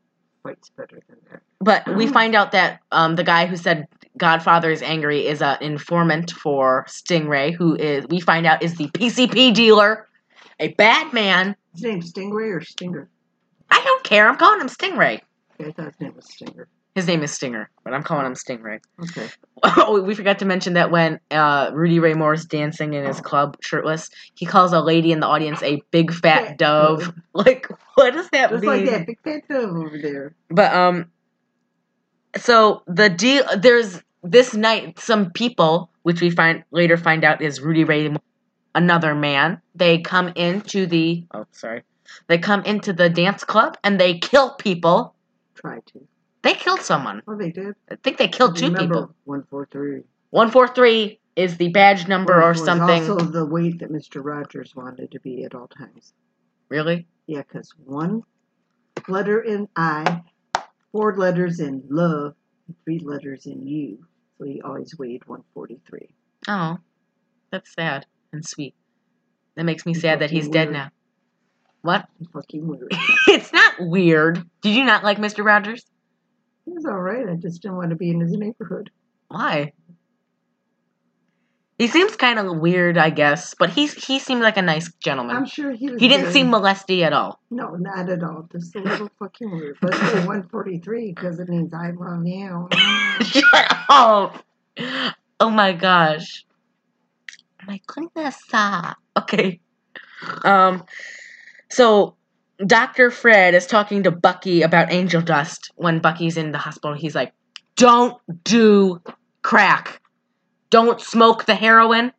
fights 0.45 0.71
better 0.77 1.01
than 1.09 1.19
that. 1.31 1.41
but 1.61 1.97
we 1.97 2.07
find 2.07 2.35
out 2.35 2.53
that 2.53 2.81
um 2.93 3.17
the 3.17 3.25
guy 3.25 3.47
who 3.47 3.57
said 3.57 3.87
Godfather 4.17 4.71
is 4.71 4.83
angry 4.83 5.27
is 5.27 5.43
an 5.43 5.59
informant 5.61 6.31
for 6.31 6.85
Stingray, 6.89 7.53
who 7.55 7.75
is 7.75 8.07
we 8.09 8.21
find 8.21 8.47
out 8.47 8.63
is 8.63 8.77
the 8.77 8.87
PCP 8.89 9.53
dealer, 9.53 10.09
a 10.61 10.69
bad 10.75 11.13
man. 11.13 11.57
His 11.73 11.83
name's 11.83 12.13
Stingray 12.13 12.55
or 12.55 12.61
Stinger? 12.61 13.09
I 13.71 13.83
don't 13.83 14.05
care. 14.05 14.29
I'm 14.29 14.37
calling 14.37 14.61
him 14.61 14.69
Stingray. 14.69 15.21
Okay, 15.59 15.69
I 15.71 15.73
thought 15.73 15.87
his 15.87 16.01
name 16.01 16.15
was 16.15 16.27
Stinger. 16.27 16.69
His 16.95 17.07
name 17.07 17.23
is 17.23 17.33
Stinger, 17.33 17.71
but 17.85 17.95
I'm 17.95 18.03
calling 18.03 18.27
him 18.27 18.35
Stingray. 18.35 18.81
Okay. 19.03 19.29
Oh, 19.63 20.01
we 20.01 20.15
forgot 20.15 20.39
to 20.39 20.47
mention 20.47 20.73
that 20.73 20.91
when 20.91 21.21
uh, 21.31 21.71
Rudy 21.75 21.99
Ray 21.99 22.15
Moore 22.15 22.33
is 22.33 22.47
dancing 22.47 22.95
in 22.95 23.05
his 23.05 23.21
club 23.21 23.59
shirtless, 23.61 24.09
he 24.35 24.47
calls 24.47 24.73
a 24.73 24.81
lady 24.81 25.13
in 25.13 25.21
the 25.21 25.27
audience 25.27 25.63
a 25.63 25.83
big 25.91 26.15
fat 26.15 26.57
dove. 26.57 27.13
Like, 27.35 27.69
what 27.95 28.15
does 28.15 28.31
that 28.31 28.49
Just 28.49 28.63
mean? 28.63 28.71
like 28.71 28.85
that 28.87 29.07
big 29.07 29.19
fat 29.23 29.43
dove 29.51 29.77
over 29.77 29.99
there. 30.01 30.35
But 30.49 30.73
um, 30.73 31.11
so 32.39 32.83
the 32.87 33.11
deal 33.11 33.45
there's 33.59 34.01
this 34.23 34.55
night 34.55 34.99
some 34.99 35.31
people, 35.31 35.91
which 36.03 36.23
we 36.23 36.31
find 36.31 36.65
later 36.71 36.97
find 36.97 37.23
out 37.23 37.43
is 37.43 37.61
Rudy 37.61 37.85
Ray, 37.85 38.15
another 38.75 39.15
man. 39.15 39.61
They 39.75 39.99
come 39.99 40.29
into 40.29 40.87
the 40.87 41.25
oh 41.33 41.47
sorry, 41.53 41.83
they 42.29 42.39
come 42.39 42.63
into 42.65 42.93
the 42.93 43.09
dance 43.09 43.45
club 43.45 43.77
and 43.85 44.01
they 44.01 44.19
kill 44.19 44.55
people. 44.55 45.15
Try 45.55 45.81
to. 45.93 46.07
They 46.43 46.55
killed 46.55 46.81
someone. 46.81 47.23
Oh, 47.29 47.37
they 47.37 47.51
did. 47.51 47.75
I 47.91 47.97
think 47.97 48.17
they 48.17 48.29
killed 48.29 48.57
two 48.57 48.67
Remember, 48.67 48.95
people. 48.95 49.15
One 49.25 49.45
four 49.51 49.69
three. 49.71 50.03
One 50.31 50.51
four 50.51 50.69
three 50.69 51.21
is 51.37 51.57
the 51.57 51.69
badge 51.69 52.09
number 52.09 52.41
or 52.41 52.51
was 52.51 52.65
something. 52.65 53.11
Also, 53.11 53.25
the 53.25 53.45
weight 53.47 53.81
that 53.81 53.91
Mister 53.91 54.23
Rogers 54.23 54.75
wanted 54.75 55.11
to 55.13 55.21
be 55.21 55.45
at 55.45 55.55
all 55.55 55.69
times. 55.69 56.13
Really? 56.69 57.07
Yeah, 57.27 57.43
because 57.43 57.71
one 57.85 58.23
letter 59.09 59.41
in 59.41 59.69
I, 59.77 60.23
four 60.93 61.17
letters 61.17 61.61
in 61.61 61.83
love, 61.89 62.35
three 62.85 63.01
letters 63.01 63.47
in 63.47 63.67
you. 63.67 64.07
So 64.39 64.47
he 64.47 64.63
always 64.63 64.97
weighed 64.99 65.27
143. 65.27 66.09
Oh, 66.49 66.79
that's 67.51 67.75
sad 67.75 68.07
and 68.33 68.45
sweet. 68.45 68.75
That 69.57 69.65
makes 69.65 69.85
me 69.85 69.93
It's 69.93 70.01
sad 70.01 70.21
that 70.21 70.31
he's 70.31 70.45
fucking 70.47 70.53
dead 70.53 70.73
now. 70.73 70.91
What? 71.83 72.09
Fucking 72.33 72.67
weird. 72.67 72.93
it's 73.29 73.53
not 73.53 73.75
weird. 73.81 74.45
Did 74.63 74.75
you 74.75 74.85
not 74.85 75.05
like 75.05 75.19
Mr. 75.19 75.45
Rogers? 75.45 75.85
he 76.65 76.73
was 76.73 76.85
all 76.85 77.01
right. 77.01 77.29
I 77.29 77.35
just 77.37 77.63
didn't 77.63 77.79
want 77.79 77.91
to 77.91 77.97
be 77.97 78.11
in 78.11 78.21
his 78.21 78.33
neighborhood. 78.33 78.91
Why? 79.29 79.73
He 81.79 81.87
seems 81.87 82.15
kind 82.15 82.39
of 82.39 82.59
weird, 82.59 82.99
I 82.99 83.09
guess, 83.09 83.55
but 83.59 83.71
he's 83.71 83.95
he 83.95 84.19
seemed 84.19 84.43
like 84.43 84.59
a 84.59 84.63
nice 84.63 84.93
gentleman. 85.03 85.35
I'm 85.35 85.47
sure 85.47 85.73
he 85.73 85.91
was. 85.91 85.99
he 85.99 86.09
didn't 86.09 86.27
good. 86.27 86.35
seem 86.35 86.51
molesty 86.51 87.03
at 87.05 87.15
all. 87.15 87.41
No, 87.51 87.71
not 87.71 88.11
at 88.11 88.23
all. 88.23 88.47
Just 88.53 88.77
a 88.77 88.81
little 88.81 89.11
fucking 89.19 89.51
weird. 89.51 89.79
Say 89.81 90.15
143 90.27 91.15
because 91.15 91.41
it 91.41 91.49
means 91.49 91.73
I 91.73 91.93
love 91.93 92.27
you. 92.27 92.69
Shut 93.23 93.77
up! 93.89 94.45
Oh 95.41 95.49
my 95.49 95.73
gosh. 95.73 96.45
My 97.67 97.81
goodness. 97.87 98.39
ah. 98.53 98.97
Okay. 99.19 99.61
Um. 100.45 100.85
So, 101.71 102.17
Dr. 102.67 103.11
Fred 103.11 103.55
is 103.55 103.67
talking 103.67 104.03
to 104.03 104.11
Bucky 104.11 104.63
about 104.63 104.93
angel 104.93 105.23
dust 105.23 105.71
when 105.77 106.01
Bucky's 106.01 106.37
in 106.37 106.53
the 106.53 106.59
hospital. 106.59 106.95
He's 106.97 107.15
like, 107.15 107.33
"Don't 107.77 108.17
do 108.45 109.01
crack. 109.43 110.01
Don't 110.71 111.01
smoke 111.01 111.45
the 111.47 111.55
heroin. 111.55 112.13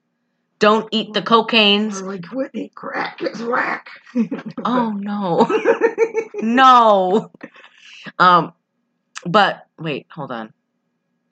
Don't 0.60 0.88
eat 0.92 1.14
the 1.14 1.22
cocaines." 1.22 2.02
Or 2.02 2.08
like 2.14 2.26
Whitney, 2.32 2.72
crack 2.76 3.22
is 3.22 3.42
whack. 3.44 3.88
Oh 4.66 4.92
no. 4.92 5.48
no. 6.42 7.32
Um, 8.20 8.54
but 9.26 9.68
wait, 9.80 10.08
hold 10.12 10.32
on. 10.32 10.54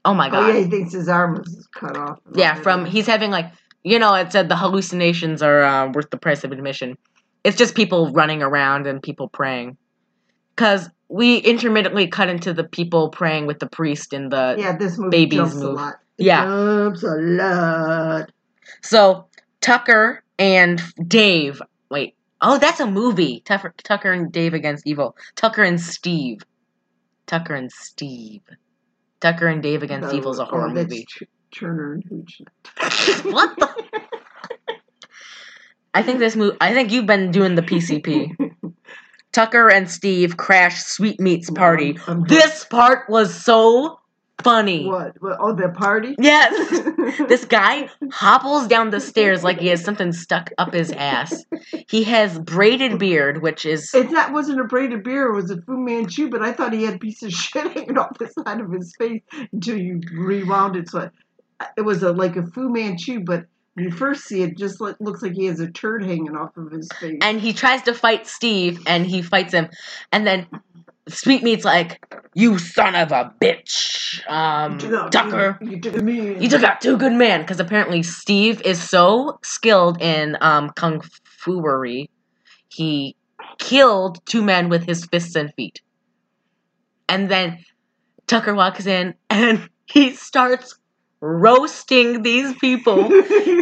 Oh 0.06 0.14
my 0.14 0.30
god. 0.30 0.38
Oh 0.38 0.42
god. 0.48 0.56
yeah, 0.56 0.64
he 0.64 0.70
thinks 0.70 0.94
his 0.94 1.10
arm 1.10 1.42
is 1.46 1.68
cut 1.74 1.98
off. 1.98 2.20
yeah, 2.34 2.56
from 2.56 2.86
he's 2.86 3.06
having 3.08 3.32
like 3.32 3.52
you 3.84 4.00
know 4.00 4.14
it 4.16 4.32
said 4.32 4.50
the 4.50 4.56
hallucinations 4.56 5.42
are 5.42 5.64
uh, 5.64 5.92
worth 5.92 6.10
the 6.10 6.18
price 6.18 6.44
of 6.44 6.52
admission. 6.52 6.98
It's 7.44 7.58
just 7.58 7.76
people 7.76 8.12
running 8.12 8.42
around 8.42 8.88
and 8.88 9.02
people 9.02 9.30
praying. 9.30 9.78
Cause 10.56 10.90
we 11.08 11.38
intermittently 11.38 12.08
cut 12.08 12.30
into 12.30 12.54
the 12.54 12.64
people 12.64 13.10
praying 13.10 13.48
with 13.48 13.60
the 13.60 13.68
priest 13.68 14.14
in 14.14 14.30
the 14.30 14.56
Yeah, 14.58 14.76
this 14.78 14.98
movie 14.98 15.10
babies 15.26 15.38
jumps 15.38 15.56
move. 15.56 15.64
a 15.64 15.70
lot. 15.70 15.94
It 16.18 16.26
Yeah. 16.26 16.46
jumps 16.46 17.04
a 17.04 17.16
lot. 17.16 18.32
So 18.84 19.26
Tucker 19.62 20.24
and 20.38 20.82
Dave. 21.08 21.62
Wait. 21.90 22.16
Oh, 22.42 22.58
that's 22.58 22.80
a 22.80 22.86
movie. 22.86 23.42
Tucker, 23.46 23.74
Tucker 23.84 24.12
and 24.12 24.32
Dave 24.32 24.54
against 24.54 24.86
evil. 24.86 25.16
Tucker 25.36 25.64
and 25.64 25.80
Steve. 25.80 26.42
Tucker 27.26 27.56
and 27.56 27.72
Steve. 27.72 28.42
Tucker 29.20 29.48
and 29.48 29.62
Dave 29.62 29.84
against 29.84 30.14
evil 30.14 30.32
is 30.32 30.40
a 30.40 30.46
horror 30.46 30.68
oh, 30.70 30.74
movie. 30.74 31.06
Turner 31.52 31.94
and 31.94 32.04
Hooch. 32.10 32.42
what 33.26 33.56
the? 33.58 33.70
I 35.94 36.04
think 36.04 36.20
this 36.20 36.36
movie. 36.36 36.58
I 36.62 36.74
think 36.74 36.92
you've 36.92 37.08
been 37.08 37.32
doing 37.32 37.56
the 37.56 37.62
PCP. 37.64 38.36
Tucker 39.32 39.70
and 39.70 39.90
Steve 39.90 40.38
crash 40.38 40.84
Sweetmeats 40.84 41.50
party. 41.52 41.98
I'm- 42.08 42.20
I'm- 42.20 42.24
This 42.28 42.66
part 42.66 43.10
was 43.10 43.34
so 43.34 44.00
funny. 44.44 44.86
What? 44.88 45.16
what? 45.22 45.38
Oh, 45.40 45.54
the 45.54 45.70
party? 45.70 46.16
Yes. 46.18 46.54
This 47.28 47.44
guy 47.46 47.90
hobbles 48.12 48.68
down 48.68 48.90
the 48.92 49.00
stairs 49.00 49.44
like 49.44 49.60
he 49.60 49.68
has 49.68 49.84
something 49.84 50.14
stuck 50.14 50.52
up 50.58 50.74
his 50.74 50.92
ass. 50.92 51.44
He 51.90 52.04
has 52.06 52.40
braided 52.40 52.98
beard, 53.00 53.42
which 53.42 53.66
is 53.66 53.94
It 53.94 54.10
that 54.12 54.32
wasn't 54.32 54.62
a 54.62 54.64
braided 54.64 55.04
beard, 55.04 55.32
it 55.32 55.36
was 55.36 55.52
a 55.52 55.62
Fu 55.62 55.78
Manchu, 55.78 56.30
but 56.30 56.42
I 56.42 56.54
thought 56.54 56.72
he 56.74 56.84
had 56.84 56.96
a 56.96 57.00
piece 57.00 57.22
of 57.24 57.32
shit 57.32 57.70
hanging 57.72 57.98
off 57.98 58.18
the 58.18 58.28
side 58.28 58.62
of 58.62 58.72
his 58.72 58.96
face 58.98 59.22
until 59.52 59.78
you 59.78 60.00
rewound 60.14 60.76
it. 60.76 60.90
So 60.90 61.10
it, 61.78 61.82
was 61.82 62.04
a 62.04 62.12
like 62.12 62.36
a 62.36 62.44
Fu 62.44 62.70
Manchu, 62.70 63.22
but 63.22 63.46
when 63.74 63.86
you 63.86 63.92
first 63.92 64.26
see 64.26 64.42
it, 64.42 64.58
just 64.58 64.82
look, 64.82 64.98
looks 65.00 65.22
like 65.22 65.34
he 65.34 65.46
has 65.46 65.60
a 65.60 65.70
turd 65.72 66.04
hanging 66.04 66.36
off 66.36 66.56
of 66.58 66.72
his 66.72 66.90
face. 67.00 67.20
and 67.22 67.40
he 67.40 67.54
tries 67.54 67.82
to 67.84 67.94
fight 67.94 68.28
Steve 68.28 68.82
and 68.88 69.06
he 69.06 69.22
fights 69.22 69.54
him 69.54 69.70
and 70.12 70.26
then 70.26 70.48
Sweetmeat's 71.10 71.66
like, 71.66 72.04
You 72.34 72.58
son 72.58 72.96
of 72.96 73.12
a 73.12 73.34
bitch. 73.42 74.28
Um 74.30 74.80
You 74.80 75.10
Tucker. 75.10 75.58
You 75.62 75.80
took. 75.80 75.96
You 75.96 76.50
took 76.50 76.64
out 76.64 76.82
two 76.82 76.98
good 76.98 77.14
men 77.14 77.42
because 77.42 77.60
apparently 77.60 78.04
Steve 78.04 78.62
is 78.62 78.82
so 78.82 79.40
skilled 79.44 80.02
in 80.02 80.38
um, 80.42 80.70
kung 80.70 81.02
fuery, 81.24 82.10
he 82.70 83.16
killed 83.58 84.24
two 84.26 84.42
men 84.42 84.70
with 84.70 84.86
his 84.86 85.06
fists 85.06 85.36
and 85.36 85.54
feet. 85.56 85.82
And 87.08 87.30
then 87.30 87.60
Tucker 88.28 88.54
walks 88.54 88.86
in 88.86 89.16
and 89.30 89.70
he 89.86 90.14
starts 90.14 90.78
roasting 91.22 92.22
these 92.24 92.54
people. 92.58 93.10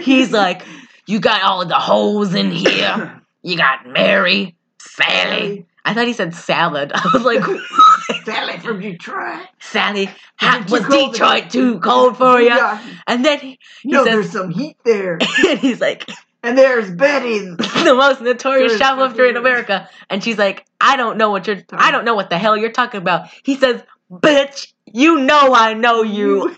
He's 0.02 0.32
like, 0.32 0.64
"You 1.06 1.20
got 1.20 1.42
all 1.44 1.66
the 1.66 1.76
hoes 1.76 2.34
in 2.34 2.52
here. 2.52 3.22
You 3.44 3.58
got 3.58 3.88
Mary, 3.88 4.56
Sally." 4.80 5.66
I 5.86 5.94
thought 5.94 6.06
he 6.06 6.12
said 6.12 6.36
salad. 6.36 6.92
I 6.96 7.02
was 7.14 7.24
like, 7.24 7.42
Sally 8.26 8.58
from 8.60 8.82
Detroit. 8.82 9.48
Sally, 9.62 10.10
how, 10.36 10.60
was 10.68 10.82
Detroit 10.82 11.46
you. 11.46 11.50
too 11.50 11.80
cold 11.80 12.18
for 12.18 12.42
you? 12.42 12.48
Yeah. 12.48 12.86
And 13.08 13.24
then 13.24 13.40
he, 13.40 13.60
he 13.84 13.92
No, 13.92 14.04
says, 14.04 14.14
there's 14.14 14.32
some 14.32 14.50
heat 14.52 14.76
there. 14.84 15.18
and 15.48 15.58
he's 15.58 15.80
like, 15.80 16.10
And 16.44 16.58
there's 16.58 16.92
Betty. 16.92 17.40
the 17.40 17.96
most 17.98 18.20
notorious 18.20 18.78
shoplifter 18.78 19.28
in 19.28 19.38
America. 19.38 19.90
And 20.10 20.22
she's 20.22 20.38
like, 20.38 20.66
I 20.82 20.98
don't 20.98 21.18
know 21.18 21.32
what 21.32 21.48
you're, 21.48 21.62
I 21.72 21.90
don't 21.92 22.04
know 22.04 22.16
what 22.16 22.30
the 22.30 22.38
hell 22.38 22.58
you're 22.58 22.74
talking 22.74 23.00
about. 23.02 23.30
He 23.46 23.56
says, 23.56 23.82
bitch, 24.12 24.74
you 24.98 25.20
know 25.20 25.54
I 25.54 25.76
know 25.76 26.02
you. 26.02 26.50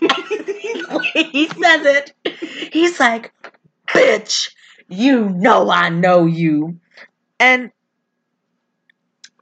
he 1.14 1.46
says 1.46 1.84
it. 1.84 2.12
He's 2.72 2.98
like, 2.98 3.32
bitch, 3.88 4.50
you 4.88 5.28
know 5.28 5.70
I 5.70 5.90
know 5.90 6.24
you. 6.24 6.80
And 7.38 7.70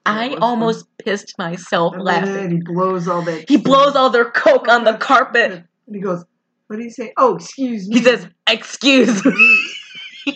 I 0.05 0.35
almost 0.41 0.87
pissed 0.99 1.39
myself 1.39 1.95
And 1.95 2.03
laughing. 2.03 2.51
he 2.51 2.57
blows 2.57 3.07
all 3.07 3.23
that. 3.23 3.49
He 3.49 3.57
blows 3.57 3.95
all 3.95 4.11
their 4.11 4.31
coke 4.33 4.67
on 4.67 4.83
the 4.83 4.95
carpet. 4.95 5.53
And 5.87 5.95
he 5.95 6.01
goes, 6.01 6.25
What 6.67 6.79
do 6.79 6.83
you 6.83 6.91
say? 6.91 7.13
Oh, 7.17 7.37
excuse 7.37 7.89
me. 7.89 7.99
He 7.99 8.05
says, 8.05 8.27
excuse 8.49 9.25
me. 9.25 10.35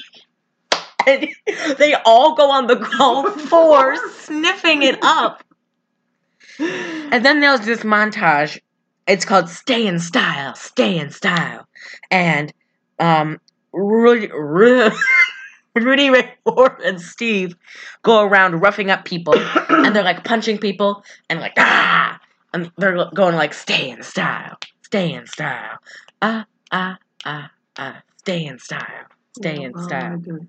and 1.06 1.28
they 1.78 1.94
all 2.04 2.36
go 2.36 2.48
on 2.50 2.68
the 2.68 2.76
ground 2.76 3.40
floor 3.40 3.96
sniffing 4.20 4.82
it 4.82 4.98
up. 5.02 5.42
And 7.12 7.26
then 7.26 7.40
there's 7.40 7.62
this 7.62 7.80
montage. 7.82 8.60
It's 9.08 9.26
called 9.26 9.50
Stay 9.50 9.86
in 9.88 10.00
Style, 10.00 10.56
Stay 10.56 10.98
in 10.98 11.10
Style. 11.10 11.66
And 12.10 12.52
um 13.00 13.40
Rudy, 13.74 14.30
Ru- 14.32 14.90
Rudy 15.76 16.10
Ray 16.10 16.34
Moore 16.46 16.78
and 16.84 17.00
Steve 17.00 17.56
go 18.04 18.22
around 18.22 18.60
roughing 18.62 18.90
up 18.90 19.06
people 19.06 19.34
and 19.70 19.96
they're 19.96 20.04
like 20.04 20.24
punching 20.24 20.58
people 20.58 21.04
and 21.30 21.40
like 21.40 21.54
ah 21.58 22.20
and 22.54 22.72
they're 22.78 23.06
going 23.14 23.36
like 23.36 23.54
stay 23.54 23.90
in 23.90 24.02
style, 24.04 24.58
stay 24.84 25.14
in 25.14 25.26
style. 25.26 25.78
Ah 26.22 26.46
ah 26.72 26.98
ah 27.26 27.50
ah 27.78 28.02
stay 28.18 28.46
in 28.46 28.58
style. 28.60 29.06
Stay 29.34 29.62
in 29.64 29.74
Oh, 29.74 29.78
style. 29.78 30.18
don't, 30.18 30.48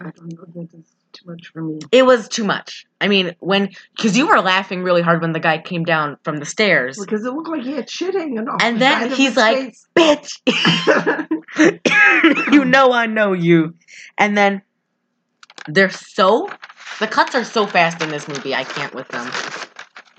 I 0.00 0.10
don't 0.10 0.32
know. 0.32 0.46
That 0.54 0.68
is 0.74 0.86
too 1.12 1.30
much 1.30 1.48
for 1.48 1.62
me. 1.62 1.78
It 1.90 2.04
was 2.06 2.28
too 2.28 2.44
much. 2.44 2.86
I 3.00 3.08
mean, 3.08 3.34
when 3.40 3.70
because 3.96 4.16
you 4.16 4.28
were 4.28 4.40
laughing 4.40 4.82
really 4.82 5.02
hard 5.02 5.20
when 5.22 5.32
the 5.32 5.40
guy 5.40 5.58
came 5.58 5.84
down 5.84 6.16
from 6.24 6.38
the 6.38 6.46
stairs, 6.46 6.98
Because 6.98 7.24
it 7.24 7.32
looked 7.32 7.48
like 7.48 7.62
he 7.62 7.72
had 7.72 7.88
shit 7.90 8.14
hanging 8.14 8.48
off. 8.48 8.60
And 8.62 8.76
the 8.76 8.80
then 8.80 9.10
he's 9.12 9.36
like- 9.36 9.56
face. 9.56 9.86
bitch. 9.96 10.38
you 12.52 12.64
know 12.64 12.92
I 12.92 13.06
know 13.06 13.32
you. 13.32 13.74
And 14.18 14.36
then 14.36 14.62
they're 15.68 15.90
so 15.90 16.48
the 17.00 17.06
cuts 17.06 17.34
are 17.34 17.44
so 17.44 17.66
fast 17.66 18.02
in 18.02 18.10
this 18.10 18.28
movie. 18.28 18.54
I 18.54 18.64
can't 18.64 18.94
with 18.94 19.08
them. 19.08 19.30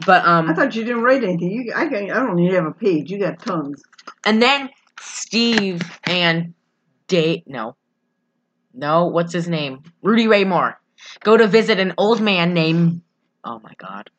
But 0.05 0.25
um, 0.25 0.49
I 0.49 0.53
thought 0.53 0.75
you 0.75 0.83
didn't 0.83 1.03
write 1.03 1.23
anything. 1.23 1.51
You, 1.51 1.73
I, 1.75 1.83
I 1.85 1.87
don't 2.07 2.39
even 2.39 2.55
have 2.55 2.65
a 2.65 2.71
page. 2.71 3.11
You 3.11 3.19
got 3.19 3.39
tons. 3.39 3.81
and 4.25 4.41
then 4.41 4.69
Steve 4.99 5.81
and 6.05 6.53
Date 7.07 7.43
no, 7.45 7.75
no, 8.73 9.05
what's 9.05 9.33
his 9.33 9.47
name? 9.47 9.83
Rudy 10.01 10.27
Ray 10.27 10.45
Moore 10.45 10.79
go 11.21 11.37
to 11.37 11.47
visit 11.47 11.79
an 11.79 11.93
old 11.97 12.21
man 12.21 12.53
named 12.53 13.01
oh 13.43 13.59
my 13.63 13.73
god, 13.77 14.09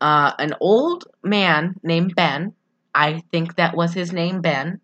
uh, 0.00 0.32
an 0.38 0.54
old 0.60 1.04
man 1.22 1.74
named 1.82 2.14
Ben. 2.14 2.52
I 2.94 3.22
think 3.32 3.56
that 3.56 3.76
was 3.76 3.92
his 3.92 4.12
name, 4.12 4.40
Ben, 4.40 4.80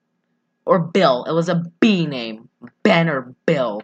or 0.65 0.81
Bill. 0.81 1.25
It 1.25 1.33
was 1.33 1.49
a 1.49 1.63
B 1.81 2.07
name, 2.07 2.49
Ben 2.83 3.09
or 3.09 3.35
Bill. 3.47 3.83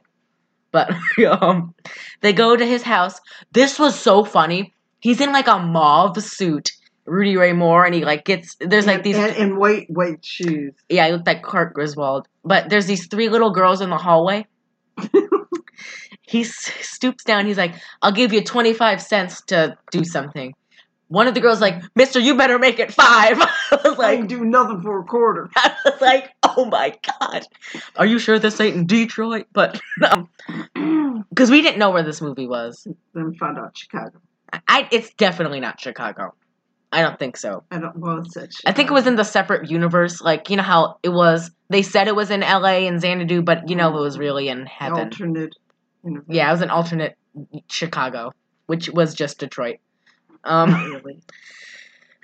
But 0.72 0.90
um, 1.40 1.74
they 2.22 2.32
go 2.32 2.56
to 2.56 2.66
his 2.66 2.82
house. 2.82 3.20
This 3.52 3.78
was 3.78 3.98
so 3.98 4.24
funny. 4.24 4.74
He's 5.00 5.20
in 5.20 5.32
like 5.32 5.46
a 5.46 5.58
mauve 5.58 6.20
suit, 6.22 6.72
Rudy 7.04 7.36
Ray 7.36 7.52
Moore, 7.52 7.84
and 7.84 7.94
he 7.94 8.04
like 8.04 8.24
gets 8.24 8.56
there's 8.60 8.86
like 8.86 8.96
and, 8.96 9.04
these 9.04 9.16
and, 9.16 9.36
and 9.36 9.58
white 9.58 9.88
white 9.88 10.24
shoes. 10.24 10.74
yeah, 10.88 11.06
he 11.06 11.12
looked 11.12 11.26
like 11.26 11.42
Clark 11.42 11.74
Griswold. 11.74 12.26
But 12.44 12.68
there's 12.68 12.86
these 12.86 13.06
three 13.06 13.28
little 13.28 13.50
girls 13.50 13.80
in 13.80 13.90
the 13.90 13.98
hallway. 13.98 14.46
he 16.26 16.44
stoops 16.44 17.24
down. 17.24 17.46
He's 17.46 17.56
like, 17.56 17.74
"I'll 18.02 18.12
give 18.12 18.32
you 18.32 18.42
25 18.42 19.00
cents 19.00 19.40
to 19.42 19.76
do 19.90 20.04
something." 20.04 20.54
One 21.08 21.28
of 21.28 21.34
the 21.34 21.40
girls 21.40 21.60
like, 21.60 21.82
"Mister, 21.94 22.18
you 22.18 22.36
better 22.36 22.58
make 22.58 22.80
it 22.80 22.92
five. 22.92 23.38
I 23.40 23.48
was 23.84 23.94
I 23.94 23.96
like, 23.96 24.18
ain't 24.18 24.28
do 24.28 24.44
nothing 24.44 24.82
for 24.82 25.00
a 25.00 25.04
quarter. 25.04 25.48
I 25.56 25.74
was 25.84 26.00
like, 26.00 26.32
"Oh 26.42 26.64
my 26.64 26.98
god, 27.20 27.46
are 27.96 28.06
you 28.06 28.18
sure 28.18 28.38
this 28.38 28.60
ain't 28.60 28.76
in 28.76 28.86
Detroit?" 28.86 29.46
But 29.52 29.80
because 30.74 31.50
we 31.50 31.62
didn't 31.62 31.78
know 31.78 31.90
where 31.90 32.02
this 32.02 32.20
movie 32.20 32.48
was, 32.48 32.86
then 33.14 33.34
found 33.34 33.58
out 33.58 33.78
Chicago. 33.78 34.20
I 34.68 34.88
it's 34.90 35.14
definitely 35.14 35.60
not 35.60 35.80
Chicago. 35.80 36.34
I 36.92 37.02
don't 37.02 37.18
think 37.18 37.36
so. 37.36 37.64
I 37.70 37.78
don't. 37.78 37.96
Well, 37.96 38.18
it's 38.20 38.36
at 38.36 38.50
I 38.64 38.72
think 38.72 38.90
it 38.90 38.94
was 38.94 39.06
in 39.06 39.16
the 39.16 39.24
separate 39.24 39.70
universe. 39.70 40.20
Like, 40.20 40.50
you 40.50 40.56
know 40.56 40.62
how 40.62 40.98
it 41.02 41.08
was, 41.10 41.50
they 41.68 41.82
said 41.82 42.08
it 42.08 42.16
was 42.16 42.30
in 42.30 42.40
LA 42.40 42.86
and 42.86 43.00
Xanadu, 43.00 43.42
but 43.42 43.68
you 43.68 43.76
know 43.76 43.88
mm-hmm. 43.90 43.98
it 43.98 44.02
was 44.02 44.18
really 44.18 44.48
in 44.48 44.66
heaven. 44.66 44.98
alternate. 44.98 45.54
Universe. 46.06 46.26
Yeah, 46.28 46.48
it 46.48 46.52
was 46.52 46.62
an 46.62 46.70
alternate 46.70 47.16
Chicago, 47.68 48.32
which 48.66 48.88
was 48.88 49.14
just 49.14 49.38
Detroit. 49.38 49.78
Um, 50.44 50.72
really. 50.72 51.20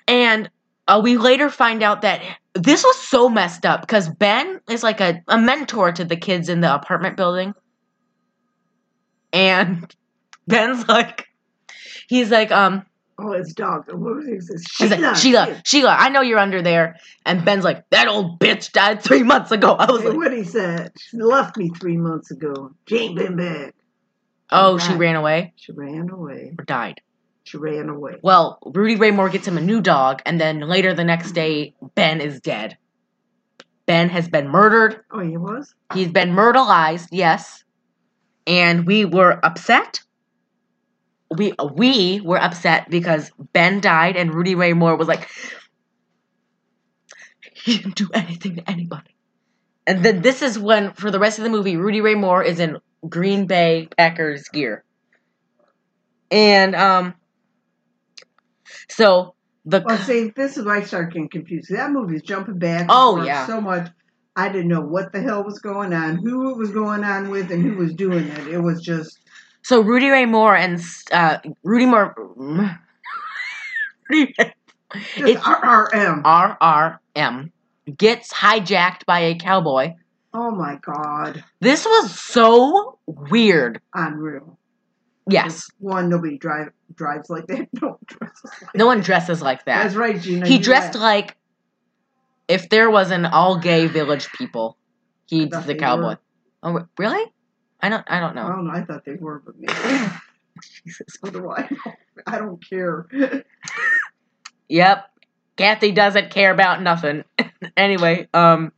and 0.07 0.49
uh, 0.87 1.01
we 1.03 1.17
later 1.17 1.51
find 1.51 1.83
out 1.83 2.03
that 2.03 2.23
this 2.55 2.85
was 2.85 2.97
so 2.97 3.29
messed 3.29 3.67
up 3.67 3.81
because 3.81 4.09
Ben 4.09 4.61
is 4.69 4.83
like 4.83 5.01
a, 5.01 5.23
a 5.29 5.39
mentor 5.39 5.93
to 5.93 6.05
the 6.05 6.17
kids 6.17 6.49
in 6.49 6.61
the 6.61 6.73
apartment 6.73 7.17
building. 7.17 7.55
And 9.33 9.95
Ben's 10.47 10.87
like, 10.89 11.29
he's 12.09 12.31
like, 12.31 12.51
um, 12.51 12.85
Oh, 13.25 13.33
it's 13.33 13.53
dog. 13.53 13.87
What 13.87 14.17
was? 14.17 14.51
It's 14.51 14.69
She's 14.71 14.91
like, 14.91 15.17
Sheila, 15.17 15.63
Sheila, 15.65 15.97
I 15.97 16.09
know 16.09 16.23
you're 16.23 16.39
under 16.41 16.61
there. 16.61 16.97
And 17.25 17.45
Ben's 17.45 17.63
like, 17.65 17.89
that 17.91 18.09
old 18.09 18.41
bitch 18.41 18.73
died 18.73 19.01
three 19.03 19.23
months 19.23 19.53
ago. 19.53 19.75
I 19.75 19.91
was 19.93 20.03
Hey, 20.03 20.09
like, 20.09 20.17
what 20.17 20.33
he 20.33 20.43
said? 20.43 20.91
She 20.99 21.19
left 21.19 21.57
me 21.57 21.69
three 21.71 21.97
months 21.97 22.33
ago. 22.33 22.73
She 22.89 22.97
ain't 22.99 23.17
been 23.17 23.37
back. 23.37 23.75
oh, 24.51 24.79
she 24.79 24.95
ran 24.95 25.15
away 25.17 25.53
She 25.57 25.71
ran 25.73 26.11
away. 26.11 26.53
or 26.59 26.65
died. 26.65 27.01
She 27.45 27.59
ran 27.59 27.89
away. 27.89 28.17
Well, 28.23 28.59
Rudy 28.65 28.97
Ray 28.97 29.11
Moore 29.13 29.29
gets 29.29 29.47
him 29.47 29.57
a 29.59 29.61
new 29.61 29.81
dog, 29.81 30.23
and 30.27 30.41
then 30.41 30.61
later 30.61 30.95
the 30.95 31.05
next 31.05 31.33
day, 31.33 31.75
Ben 31.95 32.21
is 32.21 32.41
dead. 32.41 32.77
Ben 33.87 34.09
has 34.11 34.29
been 34.29 34.49
murdered. 34.49 35.01
Oh, 35.11 35.21
he 35.21 35.37
was. 35.37 35.75
He's 35.93 36.09
been 36.09 36.31
murderized, 36.31 37.09
yes. 37.11 37.65
And 38.47 38.87
we 38.87 39.05
were 39.05 39.45
upset. 39.45 40.03
We 41.37 41.55
we 41.75 42.21
were 42.21 42.41
upset 42.41 42.91
because 42.91 43.31
Ben 43.53 43.81
died, 43.81 44.17
and 44.17 44.35
Rudy 44.35 44.55
Ray 44.55 44.73
Moore 44.73 44.97
was 44.97 45.09
like, 45.09 45.29
he 47.55 47.79
didn't 47.79 47.97
do 47.97 48.09
anything 48.13 48.57
to 48.57 48.71
anybody. 48.71 49.15
And 49.87 50.05
then 50.05 50.23
this 50.23 50.43
is 50.43 50.59
when, 50.59 50.93
for 50.93 51.11
the 51.11 51.19
rest 51.19 51.39
of 51.39 51.45
the 51.45 51.51
movie, 51.51 51.77
Rudy 51.77 52.01
Ray 52.01 52.15
Moore 52.15 52.43
is 52.43 52.61
in 52.61 52.79
Green 53.09 53.47
Bay 53.47 53.89
Packers 53.97 54.49
gear. 54.49 54.85
And 56.31 56.75
um, 56.75 57.15
so 58.89 59.35
the 59.65 59.83
Well, 59.85 59.99
see, 59.99 60.33
this 60.35 60.57
is 60.57 60.65
why 60.65 60.79
I 60.79 60.83
start 60.83 61.13
getting 61.13 61.29
confused. 61.29 61.71
That 61.71 61.91
movie's 61.91 62.23
jumping 62.23 62.59
back. 62.59 62.87
Oh, 62.89 63.23
yeah. 63.23 63.47
so 63.47 63.61
much. 63.61 63.91
I 64.35 64.49
didn't 64.49 64.69
know 64.69 64.81
what 64.81 65.13
the 65.13 65.21
hell 65.21 65.45
was 65.45 65.59
going 65.59 65.93
on, 65.93 66.17
who 66.17 66.51
it 66.53 66.57
was 66.57 66.71
going 66.71 67.05
on 67.05 67.29
with, 67.29 67.51
and 67.51 67.63
who 67.63 67.77
was 67.77 67.93
doing 67.93 68.27
it. 68.27 68.49
It 68.49 68.61
was 68.61 68.81
just 68.81 69.19
So 69.63 69.81
Rudy 69.81 70.09
Ray 70.09 70.27
Moore 70.27 70.57
and 70.57 70.81
uh, 71.13 71.39
Rudy 71.63 71.87
Moore, 71.87 72.15
It's- 74.11 75.45
RRM. 75.45 76.23
RRM 76.23 77.51
gets 77.97 78.33
hijacked 78.33 79.07
by 79.07 79.21
a 79.21 79.35
cowboy. 79.37 79.95
Oh 80.35 80.51
my 80.51 80.79
god. 80.83 81.45
This 81.61 81.85
was 81.85 82.19
so 82.19 82.99
weird. 83.07 83.81
Unreal. 83.95 84.59
Yes, 85.31 85.71
One, 85.79 86.09
nobody 86.09 86.37
drive 86.37 86.69
drives 86.95 87.31
like 87.31 87.47
that. 87.47 87.69
No 87.81 87.99
dresses 88.07 88.51
like 88.61 88.75
no 88.75 88.87
one 88.87 89.01
dresses 89.01 89.41
like 89.41 89.65
that. 89.67 89.85
That's 89.85 89.95
right, 89.95 90.21
Gina. 90.21 90.49
he 90.49 90.59
dressed 90.59 90.97
like 90.97 91.37
if 92.49 92.69
there 92.71 92.91
was 92.91 93.11
an 93.13 93.25
all 93.27 93.57
gay 93.59 93.87
village 93.87 94.31
people, 94.33 94.77
he's 95.27 95.49
thought 95.49 95.67
the 95.67 95.77
cowboy. 95.77 96.17
Oh, 96.65 96.87
really? 96.99 97.25
I 97.83 97.89
don't. 97.89 98.05
I 98.09 98.21
don't 98.21 98.35
know. 98.35 98.47
I 98.47 98.49
don't 98.49 98.67
know. 98.67 98.73
I 98.73 98.83
thought 98.85 99.05
they 99.05 99.15
were, 99.15 99.43
but 99.45 99.55
maybe. 99.59 99.73
Jesus. 100.85 101.19
Do 101.31 101.51
I? 101.51 101.69
I 102.27 102.39
don't 102.39 102.65
care. 102.65 103.07
Yep. 104.69 105.11
Kathy 105.57 105.93
doesn't 105.93 106.31
care 106.31 106.53
about 106.53 106.83
nothing. 106.83 107.25
anyway, 107.77 108.29
um, 108.33 108.73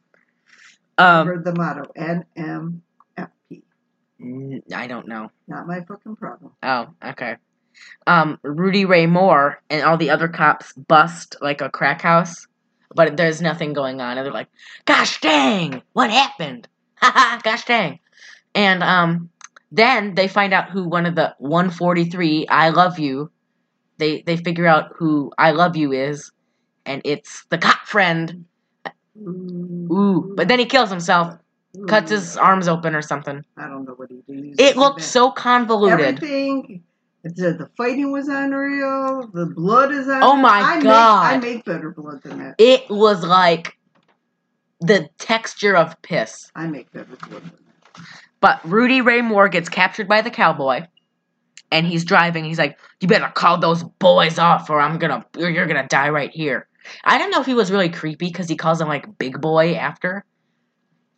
um, 0.98 1.28
Remember 1.28 1.52
the 1.52 1.57
motto 1.57 1.92
NMFP. 1.96 3.62
n- 4.20 4.62
I 4.74 4.86
don't 4.86 5.07
know. 5.07 5.30
Not 5.46 5.66
my 5.66 5.80
fucking 5.82 6.16
problem. 6.16 6.52
Oh, 6.62 6.88
okay. 7.05 7.36
Um, 8.07 8.38
Rudy 8.42 8.84
Ray 8.84 9.07
Moore 9.07 9.62
and 9.70 9.82
all 9.82 9.96
the 9.96 10.11
other 10.11 10.28
cops 10.28 10.72
bust 10.72 11.36
like 11.40 11.61
a 11.61 11.68
crack 11.68 12.00
house, 12.02 12.46
but 12.94 13.16
there's 13.16 13.42
nothing 13.42 13.72
going 13.72 14.00
on. 14.00 14.16
And 14.16 14.24
they're 14.24 14.32
like, 14.32 14.48
"Gosh 14.84 15.20
dang, 15.20 15.82
what 15.92 16.11
happened?" 16.11 16.68
Haha, 16.96 17.40
gosh 17.42 17.64
dang. 17.64 17.98
And 18.55 18.82
um, 18.82 19.30
then 19.72 20.14
they 20.14 20.28
find 20.28 20.52
out 20.52 20.70
who 20.70 20.88
one 20.88 21.07
of 21.07 21.14
the 21.14 21.34
143 21.38 22.46
I 22.48 22.68
love 22.70 22.98
you. 22.98 23.30
They 23.98 24.22
they 24.22 24.36
figure 24.36 24.66
out 24.66 24.92
who 24.96 25.32
I 25.38 25.52
love 25.52 25.76
you 25.76 25.92
is, 25.92 26.32
and 26.84 27.00
it's 27.05 27.44
the 27.50 27.59
cop 27.59 27.86
friend. 27.86 28.44
Ooh, 29.16 30.32
but 30.36 30.48
then 30.48 30.59
he 30.59 30.66
kills 30.66 30.90
himself, 30.90 31.36
cuts 31.86 32.11
his 32.11 32.36
arms 32.36 32.66
open 32.66 32.94
or 32.94 33.02
something. 33.02 33.44
I 33.57 33.68
don't 33.68 33.84
know 33.84 33.92
what 33.92 34.11
he 34.11 34.22
did. 34.26 34.61
It 34.61 34.76
looked 34.76 35.02
so 35.02 35.30
convoluted. 35.30 36.00
Everything. 36.00 36.82
The, 37.22 37.55
the 37.55 37.70
fighting 37.76 38.12
was 38.12 38.28
unreal. 38.28 39.30
The 39.32 39.46
blood 39.46 39.92
is 39.92 40.09
unreal. 40.09 40.20
Oh 40.22 40.36
my 40.36 40.61
I 40.61 40.82
God. 40.82 41.40
Make, 41.40 41.42
I 41.42 41.55
make 41.55 41.64
better 41.64 41.90
blood 41.90 42.22
than 42.22 42.38
that. 42.38 42.57
It 42.59 42.88
was 42.90 43.24
like 43.24 43.78
the 44.80 45.09
texture 45.18 45.74
of 45.74 46.00
piss. 46.02 46.50
I 46.55 46.66
make 46.66 46.92
better 46.92 47.16
blood 47.16 47.42
than 47.44 47.50
that. 47.50 48.05
But 48.41 48.61
Rudy 48.64 49.01
Ray 49.01 49.22
Moore 49.22 49.49
gets 49.49 49.68
captured 49.68 50.09
by 50.09 50.22
the 50.22 50.30
cowboy, 50.30 50.87
and 51.70 51.87
he's 51.87 52.05
driving. 52.05 52.45
He's 52.45 52.59
like, 52.59 52.78
"You 53.01 53.09
better 53.09 53.30
call 53.35 53.59
those 53.59 53.82
boys 53.82 54.39
off, 54.39 54.70
or 54.70 54.80
I'm 54.80 54.99
gonna, 54.99 55.24
or 55.39 55.49
you're 55.49 55.66
gonna 55.66 55.87
die 55.89 56.11
right 56.11 56.30
here." 56.30 56.68
I 57.05 57.16
didn't 57.18 57.30
know 57.30 57.41
if 57.41 57.47
he 57.47 57.55
was 57.55 57.70
really 57.70 57.89
creepy 57.89 58.26
because 58.26 58.49
he 58.49 58.57
calls 58.57 58.80
him 58.80 58.89
like 58.89 59.18
big 59.18 59.41
boy 59.41 59.74
after, 59.74 60.24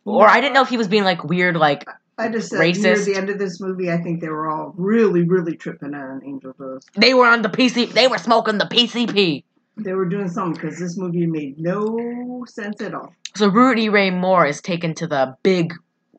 or 0.05 0.27
I 0.27 0.39
didn't 0.39 0.53
know 0.53 0.61
if 0.61 0.69
he 0.69 0.77
was 0.77 0.87
being 0.87 1.03
like 1.03 1.23
weird, 1.25 1.57
like 1.57 1.85
I 2.17 2.29
just 2.29 2.49
said 2.49 2.59
near 2.59 2.73
Racist. 2.73 3.05
the 3.05 3.15
end 3.15 3.29
of 3.29 3.37
this 3.37 3.59
movie, 3.59 3.91
I 3.91 3.97
think 3.97 4.21
they 4.21 4.29
were 4.29 4.49
all 4.49 4.73
really, 4.77 5.23
really 5.23 5.55
tripping 5.55 5.93
on 5.93 6.21
Angel 6.25 6.53
Dust. 6.57 6.89
they 6.95 7.13
were 7.13 7.27
on 7.27 7.41
the 7.41 7.49
PC, 7.49 7.91
they 7.93 8.07
were 8.07 8.17
smoking 8.17 8.57
the 8.57 8.65
PCP. 8.65 9.43
They 9.79 9.93
were 9.93 10.05
doing 10.05 10.27
something 10.27 10.53
because 10.59 10.79
this 10.79 10.97
movie 10.97 11.27
made 11.27 11.59
no 11.59 12.43
sense 12.47 12.81
at 12.81 12.95
all. 12.95 13.13
So 13.35 13.49
Rudy 13.49 13.89
Ray 13.89 14.09
Moore 14.09 14.47
is 14.47 14.61
taken 14.61 14.95
to 14.95 15.05
the 15.05 15.35
big 15.43 15.75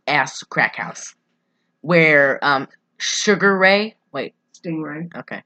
ass 0.09 0.43
crack 0.45 0.77
house, 0.77 1.15
where 1.83 2.39
um 2.45 2.67
Sugar 2.99 3.57
Ray, 3.57 3.97
wait, 4.13 4.35
Stingray. 4.55 5.15
okay. 5.17 5.43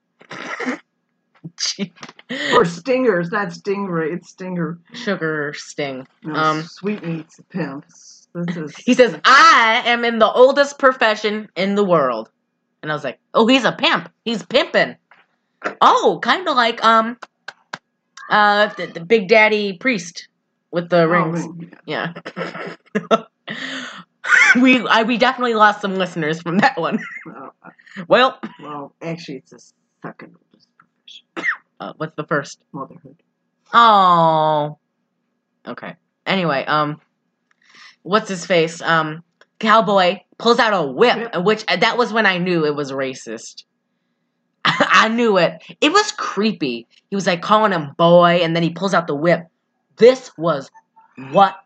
Or 2.55 2.65
Stingers, 2.65 3.31
not 3.31 3.49
Stingray, 3.49 4.15
it's 4.15 4.31
Stinger. 4.31 4.79
Sugar 4.95 5.53
Sting. 5.57 6.07
No, 6.23 6.35
Um, 6.35 6.63
Sweetmeats 6.63 7.41
Pimps. 7.51 8.29
This 8.35 8.57
is 8.57 8.77
He 8.87 8.95
says, 8.95 9.19
I 9.25 9.83
am 9.85 10.05
in 10.05 10.19
the 10.19 10.31
oldest 10.31 10.79
profession 10.79 11.49
in 11.57 11.75
the 11.75 11.85
world. 11.85 12.31
And 12.83 12.91
I 12.91 12.95
was 12.95 13.05
like, 13.05 13.19
oh, 13.35 13.47
he's 13.47 13.65
a 13.65 13.73
pimp. 13.73 14.11
He's 14.25 14.43
pimping. 14.45 14.97
Oh, 15.81 16.19
kind 16.23 16.49
of 16.49 16.57
like, 16.57 16.83
um, 16.85 17.17
uh, 18.31 18.69
the, 18.75 18.87
the 18.87 19.01
Big 19.01 19.29
Daddy 19.29 19.77
Priest 19.79 20.29
with 20.71 20.89
the 20.89 21.03
Oh, 21.03 21.07
rings. 21.07 21.71
yeah. 21.87 22.13
Yeah. 23.11 23.23
we 24.61 24.87
I, 24.87 25.03
we 25.03 25.19
definitely 25.19 25.55
lost 25.55 25.81
some 25.81 25.97
listeners 25.97 26.41
from 26.43 26.59
that 26.59 26.79
one. 26.79 26.99
Well, 27.27 27.55
uh, 27.65 27.71
Well, 28.09 28.41
well, 28.63 28.95
actually, 29.03 29.39
it's 29.39 29.53
a 29.53 29.59
second 30.03 30.37
oldest 30.37 30.69
profession. 30.79 31.27
uh, 31.81 31.93
what's 31.97 32.15
the 32.17 32.25
first? 32.25 32.63
Motherhood. 32.73 33.17
Oh. 33.73 34.79
Okay. 35.67 35.97
Anyway, 36.27 36.65
um, 36.67 37.01
what's 38.03 38.29
his 38.29 38.47
face? 38.47 38.81
Um, 38.83 39.23
cowboy 39.59 40.21
pulls 40.39 40.59
out 40.59 40.73
a 40.73 40.87
whip, 40.87 41.31
Yep. 41.33 41.45
which 41.45 41.65
that 41.67 41.97
was 41.99 42.13
when 42.13 42.27
I 42.27 42.39
knew 42.39 42.65
it 42.67 42.75
was 42.75 42.93
racist. 42.93 43.65
I 44.65 45.09
knew 45.09 45.39
it. 45.39 45.63
It 45.81 45.93
was 45.93 46.13
creepy. 46.13 46.87
He 47.11 47.17
was 47.17 47.27
like 47.27 47.43
calling 47.43 47.73
him 47.73 47.93
boy, 47.99 48.41
and 48.43 48.55
then 48.55 48.63
he 48.63 48.71
pulls 48.71 48.95
out 48.95 49.07
the 49.09 49.15
whip. 49.17 49.47
This 49.97 50.31
was 50.39 50.71
what 51.31 51.57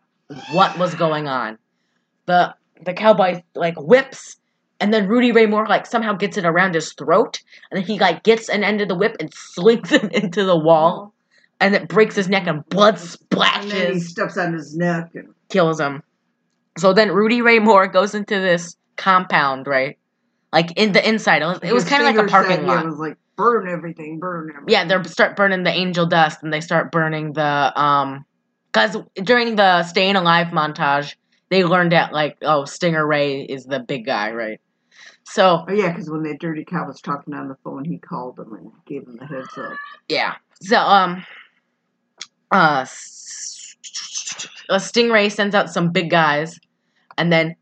what 0.51 0.77
was 0.77 0.93
going 0.95 1.27
on. 1.27 1.57
The 2.27 2.55
the 2.85 2.93
cowboy 2.93 3.41
like 3.55 3.75
whips, 3.77 4.37
and 4.79 4.93
then 4.93 5.07
Rudy 5.07 5.31
Ray 5.31 5.47
Moore 5.47 5.67
like 5.67 5.85
somehow 5.85 6.13
gets 6.13 6.37
it 6.37 6.45
around 6.45 6.75
his 6.75 6.93
throat, 6.93 7.39
and 7.71 7.79
then 7.79 7.87
he 7.87 7.99
like 7.99 8.23
gets 8.23 8.47
an 8.49 8.63
end 8.63 8.81
of 8.81 8.87
the 8.87 8.95
whip 8.95 9.15
and 9.19 9.33
slings 9.33 9.91
it 9.91 10.11
into 10.13 10.43
the 10.43 10.57
wall 10.57 11.13
and 11.59 11.75
it 11.75 11.87
breaks 11.87 12.15
his 12.15 12.29
neck 12.29 12.47
and 12.47 12.67
blood 12.69 12.99
splashes. 12.99 13.71
And 13.73 13.81
then 13.81 13.93
he 13.93 13.99
steps 13.99 14.37
on 14.37 14.53
his 14.53 14.75
neck 14.75 15.11
and 15.15 15.33
kills 15.49 15.79
him. 15.79 16.03
So 16.77 16.93
then 16.93 17.11
Rudy 17.11 17.41
Ray 17.41 17.59
Moore 17.59 17.87
goes 17.87 18.13
into 18.13 18.39
this 18.39 18.75
compound, 18.95 19.67
right? 19.67 19.97
Like 20.53 20.71
in 20.77 20.91
the 20.91 21.07
inside. 21.07 21.41
It 21.41 21.45
was, 21.45 21.59
it 21.63 21.73
was 21.73 21.85
kind 21.85 22.05
of 22.05 22.15
like 22.15 22.25
a 22.25 22.29
parking 22.29 22.57
said, 22.57 22.61
yeah, 22.61 22.67
lot. 22.67 22.85
It 22.85 22.89
was 22.89 22.99
like 22.99 23.17
burn 23.35 23.67
everything, 23.67 24.19
burn 24.19 24.49
everything. 24.49 24.69
Yeah, 24.69 24.85
they 24.85 25.09
start 25.09 25.35
burning 25.35 25.63
the 25.63 25.71
angel 25.71 26.05
dust 26.05 26.43
and 26.43 26.53
they 26.53 26.61
start 26.61 26.91
burning 26.91 27.33
the 27.33 27.79
um 27.79 28.25
cuz 28.71 28.95
during 29.15 29.55
the 29.55 29.83
staying 29.83 30.15
alive 30.15 30.47
montage, 30.47 31.15
they 31.49 31.63
learned 31.63 31.91
that 31.91 32.13
like 32.13 32.37
oh, 32.41 32.65
Stinger 32.65 33.05
Ray 33.05 33.41
is 33.41 33.65
the 33.65 33.79
big 33.79 34.05
guy, 34.05 34.31
right? 34.31 34.59
So, 35.23 35.65
Oh 35.67 35.73
yeah, 35.73 35.91
because 35.91 36.09
when 36.09 36.23
that 36.23 36.39
dirty 36.39 36.63
cow 36.63 36.87
was 36.87 37.01
talking 37.01 37.33
on 37.33 37.49
the 37.49 37.57
phone, 37.63 37.83
he 37.83 37.97
called 37.97 38.39
him 38.39 38.53
and 38.53 38.71
gave 38.85 39.03
him 39.03 39.17
the 39.17 39.25
heads 39.25 39.57
up. 39.57 39.73
Yeah. 40.07 40.35
So 40.61 40.77
um 40.77 41.25
uh 42.51 42.85
a 44.69 44.75
stingray 44.77 45.31
sends 45.31 45.55
out 45.55 45.69
some 45.69 45.91
big 45.91 46.09
guys 46.09 46.59
and 47.17 47.31
then 47.31 47.55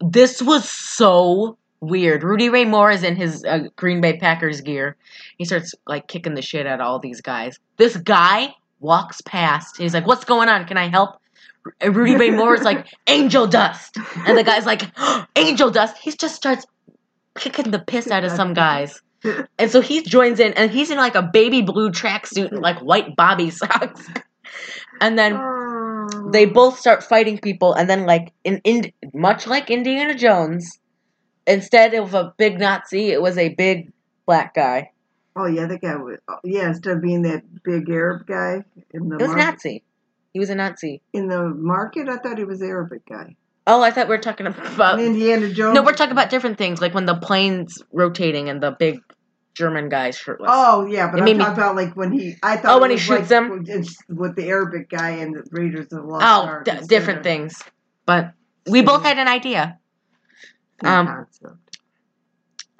this 0.00 0.40
was 0.40 0.68
so 0.68 1.58
weird. 1.80 2.22
Rudy 2.22 2.48
Ray 2.48 2.64
Moore 2.64 2.90
is 2.90 3.02
in 3.02 3.16
his 3.16 3.44
uh, 3.44 3.64
Green 3.76 4.00
Bay 4.00 4.18
Packers 4.18 4.60
gear. 4.60 4.96
He 5.38 5.44
starts 5.44 5.74
like 5.86 6.08
kicking 6.08 6.34
the 6.34 6.42
shit 6.42 6.66
out 6.66 6.80
of 6.80 6.86
all 6.86 6.98
these 6.98 7.20
guys. 7.20 7.58
This 7.76 7.96
guy 7.96 8.54
walks 8.80 9.20
past. 9.22 9.76
He's 9.76 9.94
like, 9.94 10.06
"What's 10.06 10.24
going 10.24 10.48
on? 10.48 10.66
Can 10.66 10.76
I 10.76 10.88
help?" 10.88 11.20
And 11.80 11.94
Rudy 11.94 12.16
Ray 12.16 12.30
Moore 12.30 12.54
is 12.54 12.62
like, 12.62 12.86
"Angel 13.06 13.46
dust," 13.46 13.96
and 14.26 14.36
the 14.36 14.44
guy's 14.44 14.64
like, 14.66 14.82
"Angel 15.36 15.70
dust." 15.70 15.96
He 15.98 16.10
just 16.12 16.34
starts 16.34 16.64
kicking 17.38 17.70
the 17.70 17.78
piss 17.78 18.10
out 18.10 18.24
of 18.24 18.32
some 18.32 18.54
guys. 18.54 19.00
And 19.58 19.70
so 19.70 19.80
he 19.82 20.02
joins 20.02 20.40
in, 20.40 20.54
and 20.54 20.70
he's 20.70 20.90
in 20.90 20.96
like 20.96 21.14
a 21.14 21.22
baby 21.22 21.60
blue 21.60 21.90
tracksuit 21.90 22.50
and 22.52 22.60
like 22.60 22.78
white 22.80 23.14
bobby 23.16 23.50
socks. 23.60 24.06
And 25.00 25.18
then 25.18 25.34
Oh. 25.36 26.30
they 26.32 26.46
both 26.46 26.78
start 26.78 27.04
fighting 27.04 27.38
people, 27.38 27.74
and 27.74 27.88
then 27.88 28.06
like 28.06 28.32
in, 28.44 28.60
in 28.64 28.90
much 29.12 29.46
like 29.46 29.70
Indiana 29.70 30.14
Jones, 30.14 30.78
instead 31.46 31.92
of 31.94 32.14
a 32.14 32.32
big 32.38 32.58
Nazi, 32.58 33.10
it 33.10 33.20
was 33.20 33.36
a 33.36 33.50
big 33.54 33.92
black 34.26 34.54
guy. 34.54 34.90
Oh 35.36 35.46
yeah, 35.46 35.66
that 35.66 35.80
guy 35.82 35.94
was. 35.96 36.18
oh, 36.28 36.36
Yeah, 36.42 36.68
instead 36.68 36.96
of 36.96 37.02
being 37.02 37.22
that 37.22 37.42
big 37.62 37.88
Arab 37.90 38.26
guy 38.26 38.64
in 38.92 39.08
the 39.10 39.16
It 39.16 39.22
was 39.22 39.28
mar- 39.28 39.38
Nazi. 39.38 39.82
He 40.32 40.38
was 40.38 40.50
a 40.50 40.54
Nazi. 40.54 41.02
in 41.12 41.28
the 41.28 41.48
market, 41.48 42.08
I 42.08 42.16
thought 42.16 42.38
he 42.38 42.44
was 42.44 42.62
Arabic 42.62 43.02
guy. 43.08 43.34
Oh, 43.66 43.82
I 43.82 43.90
thought 43.90 44.08
we 44.08 44.14
were 44.14 44.22
talking 44.22 44.46
about. 44.74 44.98
In 45.00 45.06
Indiana 45.06 45.50
Jones. 45.52 45.74
No, 45.74 45.82
we're 45.82 45.92
talking 45.92 46.12
about 46.12 46.30
different 46.30 46.56
things, 46.58 46.80
like 46.80 46.94
when 46.94 47.06
the 47.06 47.16
plane's 47.16 47.82
rotating 47.92 48.48
and 48.48 48.62
the 48.62 48.70
big 48.72 49.00
German 49.54 49.88
guy's 49.88 50.16
shirtless. 50.16 50.50
Oh 50.52 50.86
yeah, 50.86 51.08
but 51.10 51.18
It 51.18 51.22
I'm 51.22 51.24
made 51.24 51.36
me- 51.36 51.44
talking 51.44 51.58
about 51.62 51.76
like 51.76 51.96
when 51.96 52.12
he. 52.12 52.36
I 52.42 52.56
thought. 52.56 52.76
Oh, 52.76 52.80
when 52.80 52.90
he 52.90 52.96
shoots 52.96 53.20
like 53.22 53.28
them? 53.28 53.64
it's 53.66 53.96
with 54.08 54.36
the 54.36 54.46
Arabic 54.48 54.88
guy 54.88 55.10
and 55.10 55.34
the 55.34 55.42
Raiders 55.50 55.86
of 55.86 55.90
the 55.90 56.02
Lost 56.02 56.24
Oh, 56.24 56.46
Ark 56.46 56.64
d- 56.64 56.72
different 56.86 57.22
things. 57.24 57.60
But 58.06 58.32
we 58.68 58.82
both 58.82 59.02
had 59.02 59.18
an 59.18 59.28
idea. 59.28 59.78
um, 60.84 61.06
concept. 61.06 61.56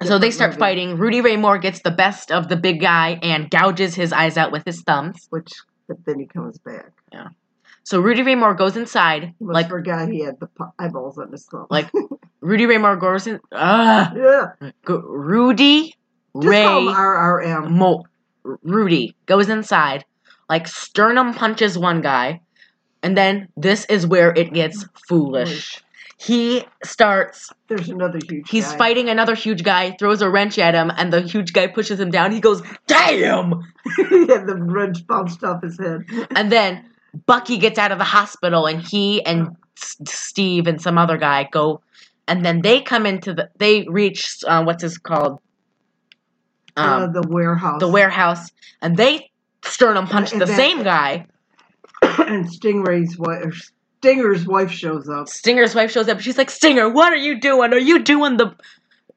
So 0.03 0.17
they 0.17 0.31
start 0.31 0.51
movie, 0.51 0.59
fighting. 0.59 0.97
Rudy 0.97 1.21
Ray 1.21 1.37
Moore 1.37 1.59
gets 1.59 1.81
the 1.83 1.91
best 1.91 2.31
of 2.31 2.47
the 2.47 2.55
big 2.55 2.81
guy 2.81 3.19
and 3.21 3.51
gouges 3.51 3.93
his 3.93 4.11
eyes 4.11 4.35
out 4.35 4.51
with 4.51 4.65
his 4.65 4.81
thumbs. 4.81 5.27
Which, 5.29 5.51
but 5.87 5.97
then 6.05 6.17
he 6.19 6.25
comes 6.25 6.57
back. 6.57 6.91
So 7.83 7.99
Rudy 7.99 8.21
Ray 8.21 8.35
Moore 8.35 8.53
goes 8.53 8.77
inside, 8.77 9.33
He 9.39 9.45
must 9.45 9.53
like 9.55 9.69
forgot 9.69 10.09
he 10.09 10.21
had 10.23 10.39
the 10.39 10.47
eyeballs 10.79 11.17
on 11.17 11.31
his 11.31 11.45
thumb. 11.45 11.65
Like, 11.69 11.89
Rudy 12.41 12.65
Ray 12.65 12.77
Moore 12.77 12.95
goes 12.95 13.27
in. 13.27 13.39
Uh, 13.51 14.09
yeah, 14.15 14.69
Rudy 14.87 15.95
just 16.35 16.47
Ray 16.47 16.63
RRM. 16.63 17.69
Mo- 17.71 18.03
Rudy 18.43 19.15
goes 19.25 19.49
inside, 19.49 20.05
like 20.49 20.67
sternum 20.67 21.33
punches 21.33 21.77
one 21.77 22.01
guy, 22.01 22.41
and 23.03 23.17
then 23.17 23.47
this 23.57 23.85
is 23.85 24.05
where 24.07 24.31
it 24.33 24.53
gets 24.53 24.85
foolish. 25.07 25.81
He 26.17 26.63
starts 26.83 27.49
There's 27.67 27.89
another 27.89 28.19
huge. 28.29 28.47
He's 28.47 28.67
guy. 28.71 28.77
fighting 28.77 29.09
another 29.09 29.33
huge 29.33 29.63
guy, 29.63 29.95
throws 29.97 30.21
a 30.21 30.29
wrench 30.29 30.59
at 30.59 30.75
him, 30.75 30.91
and 30.95 31.11
the 31.11 31.21
huge 31.21 31.51
guy 31.51 31.65
pushes 31.65 31.99
him 31.99 32.11
down. 32.11 32.31
He 32.31 32.39
goes, 32.39 32.61
Damn! 32.85 33.49
yeah, 33.97 34.43
the 34.45 34.55
wrench 34.59 35.05
bounced 35.07 35.43
off 35.43 35.63
his 35.63 35.79
head. 35.79 36.01
And 36.35 36.51
then 36.51 36.90
Bucky 37.25 37.57
gets 37.57 37.77
out 37.77 37.91
of 37.91 37.97
the 37.97 38.03
hospital, 38.05 38.65
and 38.67 38.81
he 38.81 39.23
and 39.25 39.55
S- 39.77 39.97
Steve 40.05 40.67
and 40.67 40.81
some 40.81 40.97
other 40.97 41.17
guy 41.17 41.47
go, 41.51 41.81
and 42.27 42.45
then 42.45 42.61
they 42.61 42.81
come 42.81 43.05
into 43.05 43.33
the, 43.33 43.49
they 43.57 43.85
reach, 43.89 44.37
uh, 44.47 44.63
what's 44.63 44.83
this 44.83 44.97
called? 44.97 45.39
uh, 46.77 47.03
Um, 47.05 47.13
the 47.13 47.23
warehouse. 47.27 47.79
the 47.79 47.87
warehouse, 47.89 48.51
and 48.81 48.95
they 48.95 49.29
sternum 49.63 50.07
punch 50.07 50.31
And 50.31 50.41
the 50.41 50.45
then- 50.45 50.55
same 50.55 50.83
guy. 50.83 51.25
and 52.01 52.45
Stingray's 52.47 53.17
wife, 53.17 53.71
Stinger's 53.99 54.47
wife 54.47 54.71
shows 54.71 55.07
up. 55.09 55.27
Stinger's 55.27 55.75
wife 55.75 55.91
shows 55.91 56.07
up. 56.07 56.19
She's 56.21 56.37
like, 56.37 56.49
Stinger, 56.49 56.89
what 56.89 57.11
are 57.13 57.17
you 57.17 57.39
doing? 57.39 57.73
Are 57.73 57.77
you 57.79 57.99
doing 57.99 58.37
the, 58.37 58.55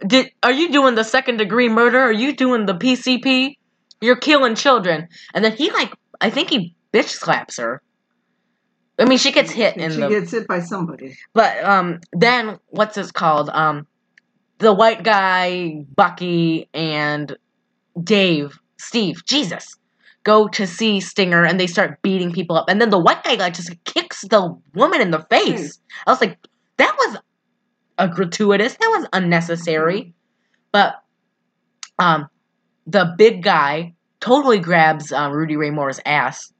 did, 0.06 0.30
are 0.42 0.52
you 0.52 0.70
doing 0.70 0.94
the 0.94 1.04
second 1.04 1.38
degree 1.38 1.68
murder? 1.68 1.98
Are 2.00 2.12
you 2.12 2.34
doing 2.34 2.66
the 2.66 2.74
PCP? 2.74 3.56
You're 4.02 4.16
killing 4.16 4.54
children. 4.54 5.08
And 5.32 5.42
then 5.44 5.52
he 5.52 5.70
like, 5.70 5.94
I 6.20 6.28
think 6.28 6.50
he 6.50 6.74
bitch 6.92 7.08
slaps 7.08 7.56
her. 7.56 7.80
I 8.98 9.06
mean, 9.06 9.18
she 9.18 9.32
gets 9.32 9.50
hit 9.50 9.76
in 9.76 9.90
she 9.90 10.00
the, 10.00 10.08
gets 10.08 10.30
hit 10.30 10.46
by 10.46 10.60
somebody. 10.60 11.16
but 11.32 11.62
um, 11.64 12.00
then 12.12 12.58
what's 12.68 12.94
this 12.94 13.10
called? 13.10 13.50
Um, 13.50 13.86
the 14.58 14.72
white 14.72 15.02
guy, 15.02 15.84
Bucky, 15.96 16.68
and 16.72 17.36
Dave, 18.02 18.58
Steve, 18.78 19.24
Jesus, 19.26 19.76
go 20.22 20.46
to 20.48 20.66
see 20.66 21.00
Stinger, 21.00 21.44
and 21.44 21.58
they 21.58 21.66
start 21.66 22.00
beating 22.02 22.32
people 22.32 22.56
up. 22.56 22.68
And 22.68 22.80
then 22.80 22.90
the 22.90 22.98
white 22.98 23.24
guy 23.24 23.34
like 23.34 23.54
just 23.54 23.72
kicks 23.84 24.22
the 24.22 24.56
woman 24.74 25.00
in 25.00 25.10
the 25.10 25.26
face. 25.28 25.80
I 26.06 26.10
was 26.10 26.20
like, 26.20 26.38
that 26.76 26.94
was 26.96 27.18
a 27.98 28.08
gratuitous. 28.08 28.76
That 28.76 28.88
was 28.96 29.08
unnecessary. 29.12 30.14
But 30.70 30.94
um, 31.98 32.28
the 32.86 33.14
big 33.18 33.42
guy 33.42 33.94
totally 34.20 34.58
grabs 34.58 35.12
um, 35.12 35.32
Rudy 35.32 35.56
Ray 35.56 35.70
Moore's 35.70 36.00
ass 36.06 36.53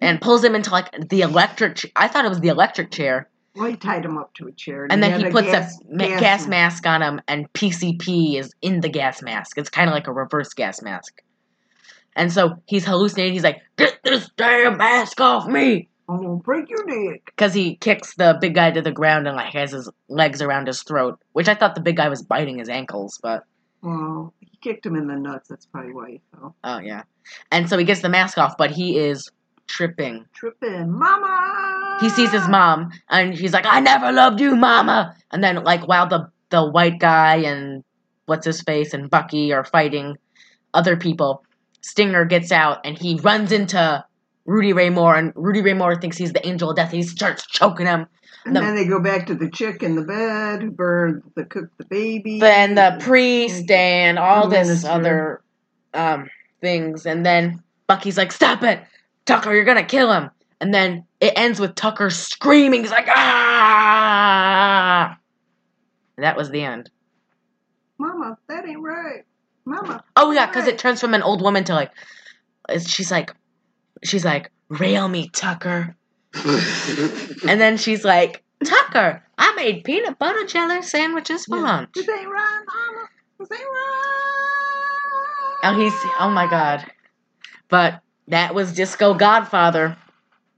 and 0.00 0.20
pulls 0.20 0.42
him 0.44 0.54
into 0.54 0.70
like 0.70 1.08
the 1.08 1.22
electric. 1.22 1.76
Ch- 1.76 1.86
I 1.96 2.08
thought 2.08 2.24
it 2.24 2.28
was 2.28 2.40
the 2.40 2.48
electric 2.48 2.90
chair, 2.90 3.28
Well, 3.54 3.66
he 3.70 3.76
tied 3.76 4.04
him 4.04 4.18
up 4.18 4.34
to 4.34 4.46
a 4.48 4.52
chair. 4.52 4.86
and 4.90 5.02
then 5.02 5.12
had 5.12 5.22
he 5.24 5.30
puts 5.30 5.46
gas, 5.46 5.78
a 5.80 5.94
ma- 5.94 6.18
gas, 6.20 6.46
mask 6.46 6.86
on 6.86 7.02
him, 7.02 7.20
and 7.28 7.52
PCP 7.52 8.36
is 8.38 8.52
in 8.62 8.80
the 8.80 8.88
gas 8.88 9.22
mask. 9.22 9.58
It's 9.58 9.70
kind 9.70 9.88
of 9.88 9.94
like 9.94 10.06
a 10.06 10.12
reverse 10.12 10.52
gas 10.54 10.82
mask. 10.82 11.22
And 12.16 12.32
so 12.32 12.56
he's 12.66 12.84
hallucinating. 12.84 13.32
He's 13.32 13.42
like, 13.42 13.60
"Get 13.76 13.98
this 14.04 14.30
damn 14.36 14.76
mask 14.76 15.20
off 15.20 15.46
me!" 15.48 15.88
I'm 16.08 16.16
gonna 16.22 16.36
break 16.36 16.68
your 16.68 16.84
neck. 16.86 17.22
Because 17.26 17.54
he 17.54 17.76
kicks 17.76 18.14
the 18.14 18.36
big 18.40 18.54
guy 18.54 18.70
to 18.70 18.82
the 18.82 18.92
ground 18.92 19.26
and 19.26 19.36
like 19.36 19.52
has 19.54 19.72
his 19.72 19.90
legs 20.08 20.40
around 20.42 20.66
his 20.68 20.82
throat. 20.82 21.18
Which 21.32 21.48
I 21.48 21.54
thought 21.54 21.74
the 21.74 21.80
big 21.80 21.96
guy 21.96 22.08
was 22.08 22.22
biting 22.22 22.58
his 22.58 22.68
ankles, 22.68 23.18
but 23.22 23.44
Well, 23.82 24.32
he 24.38 24.50
kicked 24.60 24.84
him 24.86 24.94
in 24.96 25.06
the 25.08 25.16
nuts. 25.16 25.48
That's 25.48 25.66
probably 25.66 25.92
why 25.92 26.10
he 26.10 26.20
fell. 26.30 26.54
oh 26.62 26.78
yeah. 26.78 27.02
And 27.50 27.68
so 27.68 27.78
he 27.78 27.84
gets 27.84 28.02
the 28.02 28.08
mask 28.10 28.36
off, 28.38 28.56
but 28.58 28.70
he 28.70 28.98
is 28.98 29.28
tripping. 29.68 30.26
Tripping, 30.34 30.90
mama. 30.90 31.98
He 32.00 32.08
sees 32.10 32.30
his 32.32 32.48
mom, 32.48 32.90
and 33.08 33.34
he's 33.34 33.52
like, 33.52 33.66
"I 33.66 33.80
never 33.80 34.12
loved 34.12 34.40
you, 34.40 34.56
mama." 34.56 35.14
And 35.30 35.42
then 35.42 35.62
like 35.64 35.86
while 35.86 36.06
the 36.08 36.30
the 36.50 36.64
white 36.64 36.98
guy 36.98 37.36
and 37.36 37.82
what's 38.26 38.46
his 38.46 38.62
face 38.62 38.94
and 38.94 39.10
Bucky 39.10 39.52
are 39.52 39.64
fighting 39.64 40.16
other 40.72 40.96
people, 40.96 41.44
Stinger 41.80 42.24
gets 42.24 42.52
out 42.52 42.78
and 42.84 42.98
he 42.98 43.16
runs 43.22 43.52
into 43.52 44.04
Rudy 44.46 44.72
Ray 44.72 44.90
Moore, 44.90 45.16
and 45.16 45.32
Rudy 45.34 45.62
Ray 45.62 45.74
Moore 45.74 45.96
thinks 45.96 46.16
he's 46.16 46.32
the 46.32 46.46
angel 46.46 46.70
of 46.70 46.76
death. 46.76 46.90
And 46.92 47.02
he 47.02 47.02
starts 47.02 47.46
choking 47.46 47.86
him. 47.86 48.06
And 48.44 48.54
the- 48.54 48.60
then 48.60 48.74
they 48.74 48.86
go 48.86 49.00
back 49.00 49.26
to 49.28 49.34
the 49.34 49.48
chick 49.48 49.82
in 49.82 49.94
the 49.96 50.02
bed 50.02 50.62
who 50.62 50.70
burned 50.70 51.22
the 51.34 51.44
cooked 51.44 51.78
the 51.78 51.84
baby. 51.86 52.40
Then 52.40 52.74
the 52.74 52.98
priest 53.00 53.70
and 53.70 54.18
all 54.18 54.48
this 54.48 54.68
Minister. 54.68 54.88
other 54.90 55.40
um 55.94 56.28
things, 56.60 57.06
and 57.06 57.24
then 57.24 57.62
Bucky's 57.86 58.18
like, 58.18 58.32
"Stop 58.32 58.62
it, 58.62 58.82
Tucker! 59.26 59.54
You're 59.54 59.64
gonna 59.64 59.84
kill 59.84 60.12
him." 60.12 60.30
And 60.60 60.72
then 60.72 61.06
it 61.20 61.32
ends 61.36 61.60
with 61.60 61.74
Tucker 61.74 62.10
screaming. 62.10 62.82
He's 62.82 62.90
like, 62.90 63.08
"Ah!" 63.08 64.04
That 66.18 66.36
was 66.36 66.50
the 66.50 66.62
end. 66.62 66.90
Mama, 67.98 68.38
that 68.48 68.66
ain't 68.68 68.82
right. 68.82 69.24
Mama. 69.66 70.02
Oh 70.16 70.30
yeah, 70.32 70.46
because 70.46 70.66
it 70.66 70.78
turns 70.78 71.00
from 71.00 71.14
an 71.14 71.22
old 71.22 71.40
woman 71.42 71.64
to 71.64 71.74
like, 71.74 71.90
she's 72.86 73.10
like, 73.10 73.34
she's 74.04 74.24
like, 74.24 74.50
"Rail 74.68 75.08
me, 75.08 75.28
Tucker," 75.30 75.96
and 76.44 77.60
then 77.60 77.76
she's 77.76 78.04
like, 78.04 78.44
"Tucker, 78.64 79.22
I 79.38 79.54
made 79.54 79.84
peanut 79.84 80.18
butter 80.18 80.44
jelly 80.46 80.82
sandwiches 80.82 81.46
for 81.46 81.56
Yeah. 81.56 81.62
lunch." 81.62 81.90
This 81.94 82.08
ain't 82.08 82.28
right, 82.28 82.62
mama. 82.66 83.08
This 83.38 83.50
ain't 83.52 83.68
right. 83.68 85.00
Oh, 85.64 85.74
he's 85.78 85.94
oh 86.20 86.30
my 86.30 86.46
god. 86.48 86.84
But 87.70 88.00
that 88.28 88.54
was 88.54 88.72
Disco 88.72 89.14
Godfather. 89.14 89.96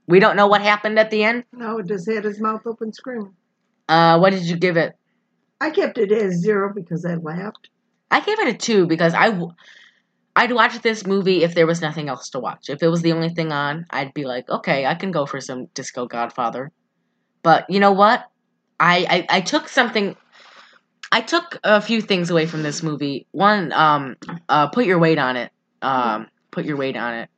We 0.06 0.20
don't 0.20 0.36
know 0.36 0.46
what 0.46 0.62
happened 0.62 0.98
at 0.98 1.10
the 1.10 1.24
end. 1.24 1.44
No, 1.52 1.78
it 1.78 1.86
just 1.86 2.08
had 2.08 2.24
his 2.24 2.40
mouth 2.40 2.62
open 2.66 2.92
screaming. 2.92 3.34
Uh, 3.88 4.18
what 4.18 4.30
did 4.30 4.44
you 4.44 4.56
give 4.56 4.76
it? 4.76 4.94
I 5.60 5.70
kept 5.70 5.98
it 5.98 6.12
as 6.12 6.34
zero 6.34 6.72
because 6.74 7.04
I 7.04 7.14
laughed. 7.14 7.70
I 8.10 8.20
gave 8.20 8.38
it 8.38 8.48
a 8.48 8.54
two 8.54 8.86
because 8.86 9.14
I, 9.14 9.30
w- 9.30 9.52
I'd 10.36 10.52
watch 10.52 10.80
this 10.82 11.06
movie 11.06 11.42
if 11.42 11.54
there 11.54 11.66
was 11.66 11.80
nothing 11.80 12.08
else 12.08 12.30
to 12.30 12.38
watch. 12.38 12.68
If 12.68 12.82
it 12.82 12.88
was 12.88 13.02
the 13.02 13.12
only 13.12 13.30
thing 13.30 13.52
on, 13.52 13.86
I'd 13.90 14.14
be 14.14 14.24
like, 14.24 14.48
okay, 14.48 14.86
I 14.86 14.94
can 14.94 15.10
go 15.10 15.26
for 15.26 15.40
some 15.40 15.66
Disco 15.74 16.06
Godfather. 16.06 16.70
But 17.42 17.68
you 17.68 17.80
know 17.80 17.92
what? 17.92 18.24
I, 18.78 19.26
I, 19.30 19.38
I 19.38 19.40
took 19.40 19.68
something. 19.68 20.16
I 21.10 21.20
took 21.20 21.58
a 21.64 21.80
few 21.80 22.00
things 22.00 22.30
away 22.30 22.46
from 22.46 22.62
this 22.62 22.82
movie. 22.82 23.26
One, 23.32 23.72
um, 23.72 24.16
uh, 24.48 24.68
put 24.68 24.84
your 24.86 24.98
weight 24.98 25.18
on 25.18 25.36
it. 25.36 25.50
Um, 25.80 26.28
put 26.50 26.64
your 26.64 26.76
weight 26.76 26.96
on 26.96 27.14
it, 27.14 27.30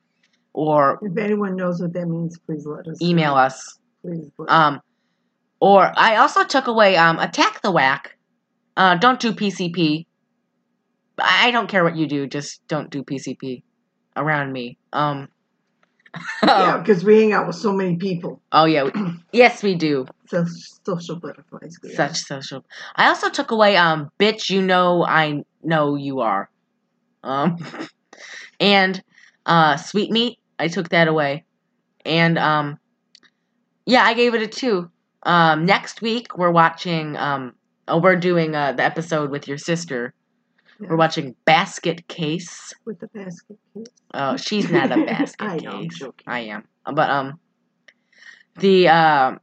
or 0.59 0.99
If 1.03 1.17
anyone 1.17 1.55
knows 1.55 1.81
what 1.81 1.93
that 1.93 2.07
means, 2.09 2.37
please 2.41 2.67
let 2.67 2.89
us 2.89 3.01
know. 3.01 3.09
email 3.09 3.35
us. 3.35 3.79
Please. 4.03 4.29
Um, 4.49 4.81
or 5.61 5.93
I 5.97 6.17
also 6.17 6.43
took 6.43 6.67
away 6.67 6.97
um, 6.97 7.21
attack 7.21 7.63
the 7.63 7.71
whack. 7.71 8.17
Uh, 8.77 8.97
don't 8.97 9.21
do 9.21 9.33
PCP. 9.33 10.07
I 11.21 11.53
don't 11.53 11.69
care 11.69 11.85
what 11.85 11.97
you 11.97 12.09
do, 12.09 12.27
just 12.27 12.67
don't 12.67 12.91
do 12.91 13.05
PCP 13.05 13.63
around 14.17 14.53
me. 14.53 14.79
Um. 14.93 15.29
yeah, 16.43 16.79
because 16.79 17.05
we 17.05 17.21
hang 17.21 17.33
out 17.33 17.47
with 17.47 17.55
so 17.57 17.71
many 17.73 17.97
people. 17.97 18.41
oh 18.51 18.65
yeah, 18.65 18.85
we- 18.85 18.93
yes 19.33 19.63
we 19.63 19.75
do. 19.77 20.07
So 20.27 20.45
social 20.85 21.17
butterflies. 21.17 21.77
Such 21.95 22.17
social. 22.17 22.65
I 22.97 23.09
also 23.09 23.29
took 23.31 23.53
away 23.53 23.77
um, 23.77 24.11
bitch. 24.19 24.51
You 24.51 24.63
know 24.63 25.05
I 25.05 25.45
know 25.63 25.95
you 25.97 26.21
are. 26.21 26.51
Um, 27.23 27.59
and 28.61 29.01
uh, 29.47 29.77
sweet 29.77 30.11
meat. 30.11 30.38
I 30.59 30.69
took 30.69 30.89
that 30.91 31.09
away, 31.09 31.45
and 32.05 32.39
um, 32.39 32.79
yeah, 33.87 34.03
I 34.03 34.15
gave 34.15 34.35
it 34.35 34.43
a 34.43 34.47
two. 34.47 34.91
Um, 35.23 35.65
next 35.67 36.03
week 36.03 36.37
we're 36.39 36.51
watching. 36.51 37.17
Um, 37.17 37.55
oh, 37.87 37.99
we're 38.01 38.17
doing 38.17 38.55
uh, 38.55 38.73
the 38.73 38.83
episode 38.85 39.31
with 39.31 39.49
your 39.49 39.59
sister. 39.59 40.15
We're 40.81 40.97
watching 40.97 41.35
Basket 41.45 42.07
Case. 42.07 42.73
with 42.85 43.01
the 43.01 43.09
basket 43.09 43.59
case. 43.75 43.87
Oh, 44.15 44.37
she's 44.37 44.71
not 44.71 44.93
a 44.93 45.05
basket 45.07 45.43
I 45.45 45.57
know, 45.59 45.71
I'm 45.73 45.83
case. 45.89 45.99
joking. 45.99 46.25
I 46.27 46.41
am, 46.41 46.65
but 46.85 47.11
um, 47.11 47.41
the 48.59 48.89
um, 48.89 49.41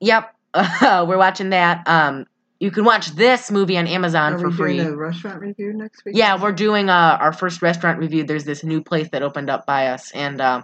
yep, 0.00 0.34
we're 0.82 1.16
watching 1.16 1.50
that. 1.50 1.86
Um, 1.88 2.26
you 2.60 2.70
can 2.70 2.84
watch 2.84 3.08
this 3.12 3.50
movie 3.50 3.78
on 3.78 3.86
Amazon 3.86 4.34
Are 4.34 4.38
for 4.38 4.48
we 4.50 4.54
free. 4.54 4.76
doing 4.76 4.88
a 4.88 4.96
restaurant 4.96 5.40
review 5.40 5.72
next 5.72 6.04
week? 6.04 6.14
Yeah, 6.14 6.40
we're 6.40 6.52
doing 6.52 6.90
uh, 6.90 7.16
our 7.18 7.32
first 7.32 7.62
restaurant 7.62 7.98
review. 7.98 8.22
There's 8.22 8.44
this 8.44 8.62
new 8.62 8.82
place 8.82 9.08
that 9.12 9.22
opened 9.22 9.48
up 9.48 9.64
by 9.64 9.86
us, 9.88 10.12
and 10.12 10.40
uh, 10.40 10.62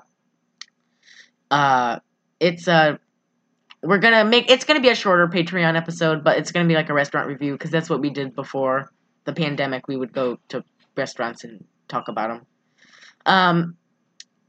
uh, 1.50 1.98
it's 2.38 2.68
uh, 2.68 2.98
we're 3.82 3.98
gonna 3.98 4.26
make 4.26 4.50
it's 4.50 4.64
gonna 4.64 4.82
be 4.82 4.90
a 4.90 4.94
shorter 4.94 5.26
Patreon 5.26 5.74
episode, 5.74 6.22
but 6.22 6.36
it's 6.36 6.52
gonna 6.52 6.68
be 6.68 6.74
like 6.74 6.90
a 6.90 6.94
restaurant 6.94 7.28
review 7.28 7.52
because 7.52 7.70
that's 7.70 7.88
what 7.88 8.00
we 8.00 8.10
did 8.10 8.34
before 8.34 8.92
the 9.24 9.32
pandemic. 9.32 9.88
We 9.88 9.96
would 9.96 10.12
go 10.12 10.38
to 10.48 10.62
restaurants 10.96 11.44
and 11.44 11.64
talk 11.88 12.08
about 12.08 12.28
them. 12.28 12.46
Um, 13.24 13.76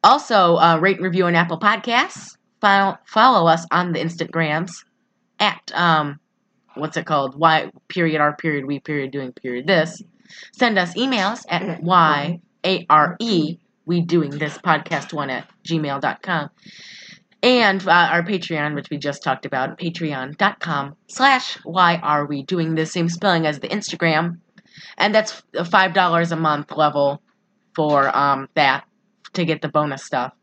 also, 0.04 0.58
uh, 0.58 0.80
rate 0.80 0.98
and 0.98 1.06
review 1.06 1.26
on 1.26 1.36
Apple 1.36 1.60
Podcasts. 1.60 2.38
Follow, 2.60 2.98
follow 3.06 3.48
us 3.48 3.66
on 3.72 3.94
the 3.94 4.00
Instagrams 4.00 4.72
at 5.40 5.72
um, 5.74 6.20
what's 6.80 6.98
it 6.98 7.06
called? 7.06 7.40
Why 7.40 7.72
period 7.90 8.22
R 8.22 8.36
period 8.36 8.66
we 8.66 8.80
period 8.80 9.12
doing 9.12 9.34
period 9.34 9.68
this. 9.68 10.02
Send 10.54 10.78
us 10.78 10.94
emails 10.96 11.44
at 11.50 11.64
At 11.64 11.84
y 11.84 12.42
a 12.66 12.86
r 12.90 13.16
e 13.20 13.58
we 13.86 14.02
doing 14.02 14.32
this 14.32 14.58
podcast 14.58 15.14
one 15.14 15.30
at 15.30 15.50
gmail.com 15.64 16.50
and 17.44 17.88
uh, 17.88 17.92
our 17.92 18.24
patreon 18.24 18.76
which 18.76 18.90
we 18.90 18.98
just 18.98 19.24
talked 19.24 19.46
about 19.46 19.78
patreon.com 19.80 20.96
slash 21.08 21.58
why 21.64 21.98
are 21.98 22.26
we 22.26 22.44
doing 22.44 22.76
the 22.76 22.86
same 22.86 23.10
spelling 23.10 23.46
as 23.46 23.60
the 23.60 23.68
instagram 23.70 24.40
and 24.98 25.14
that's 25.16 25.44
a 25.56 25.64
five 25.64 25.94
dollars 25.94 26.32
a 26.32 26.36
month 26.36 26.72
level 26.76 27.22
for 27.76 28.16
um 28.18 28.50
that 28.56 28.86
to 29.34 29.46
get 29.46 29.62
the 29.62 29.70
bonus 29.70 30.04
stuff 30.04 30.34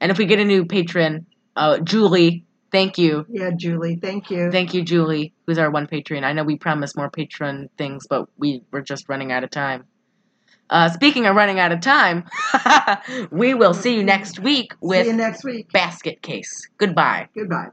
And 0.00 0.10
if 0.12 0.18
we 0.18 0.26
get 0.26 0.38
a 0.40 0.44
new 0.44 0.66
patron, 0.66 1.26
uh, 1.56 1.78
Julie, 1.80 2.44
thank 2.74 2.98
you. 2.98 3.24
Yeah, 3.30 3.52
Julie, 3.56 3.96
thank 3.96 4.30
you. 4.30 4.50
Thank 4.50 4.74
you, 4.74 4.82
Julie, 4.82 5.32
who's 5.46 5.58
our 5.58 5.70
one 5.70 5.86
patron. 5.86 6.24
I 6.24 6.32
know 6.32 6.42
we 6.42 6.56
promised 6.56 6.96
more 6.96 7.08
patron 7.08 7.70
things, 7.78 8.06
but 8.08 8.28
we 8.36 8.62
were 8.72 8.82
just 8.82 9.08
running 9.08 9.30
out 9.30 9.44
of 9.44 9.50
time. 9.50 9.84
Uh, 10.70 10.88
speaking 10.88 11.26
of 11.26 11.36
running 11.36 11.60
out 11.60 11.70
of 11.72 11.80
time, 11.80 12.24
we 13.30 13.54
will 13.54 13.74
see 13.74 13.94
you 13.94 14.02
next 14.02 14.40
week 14.40 14.72
See 14.72 14.78
you 14.82 14.88
with 14.88 15.14
next 15.14 15.44
week. 15.44 15.70
Basket 15.72 16.20
Case. 16.20 16.68
Goodbye. 16.78 17.28
Goodbye. 17.34 17.68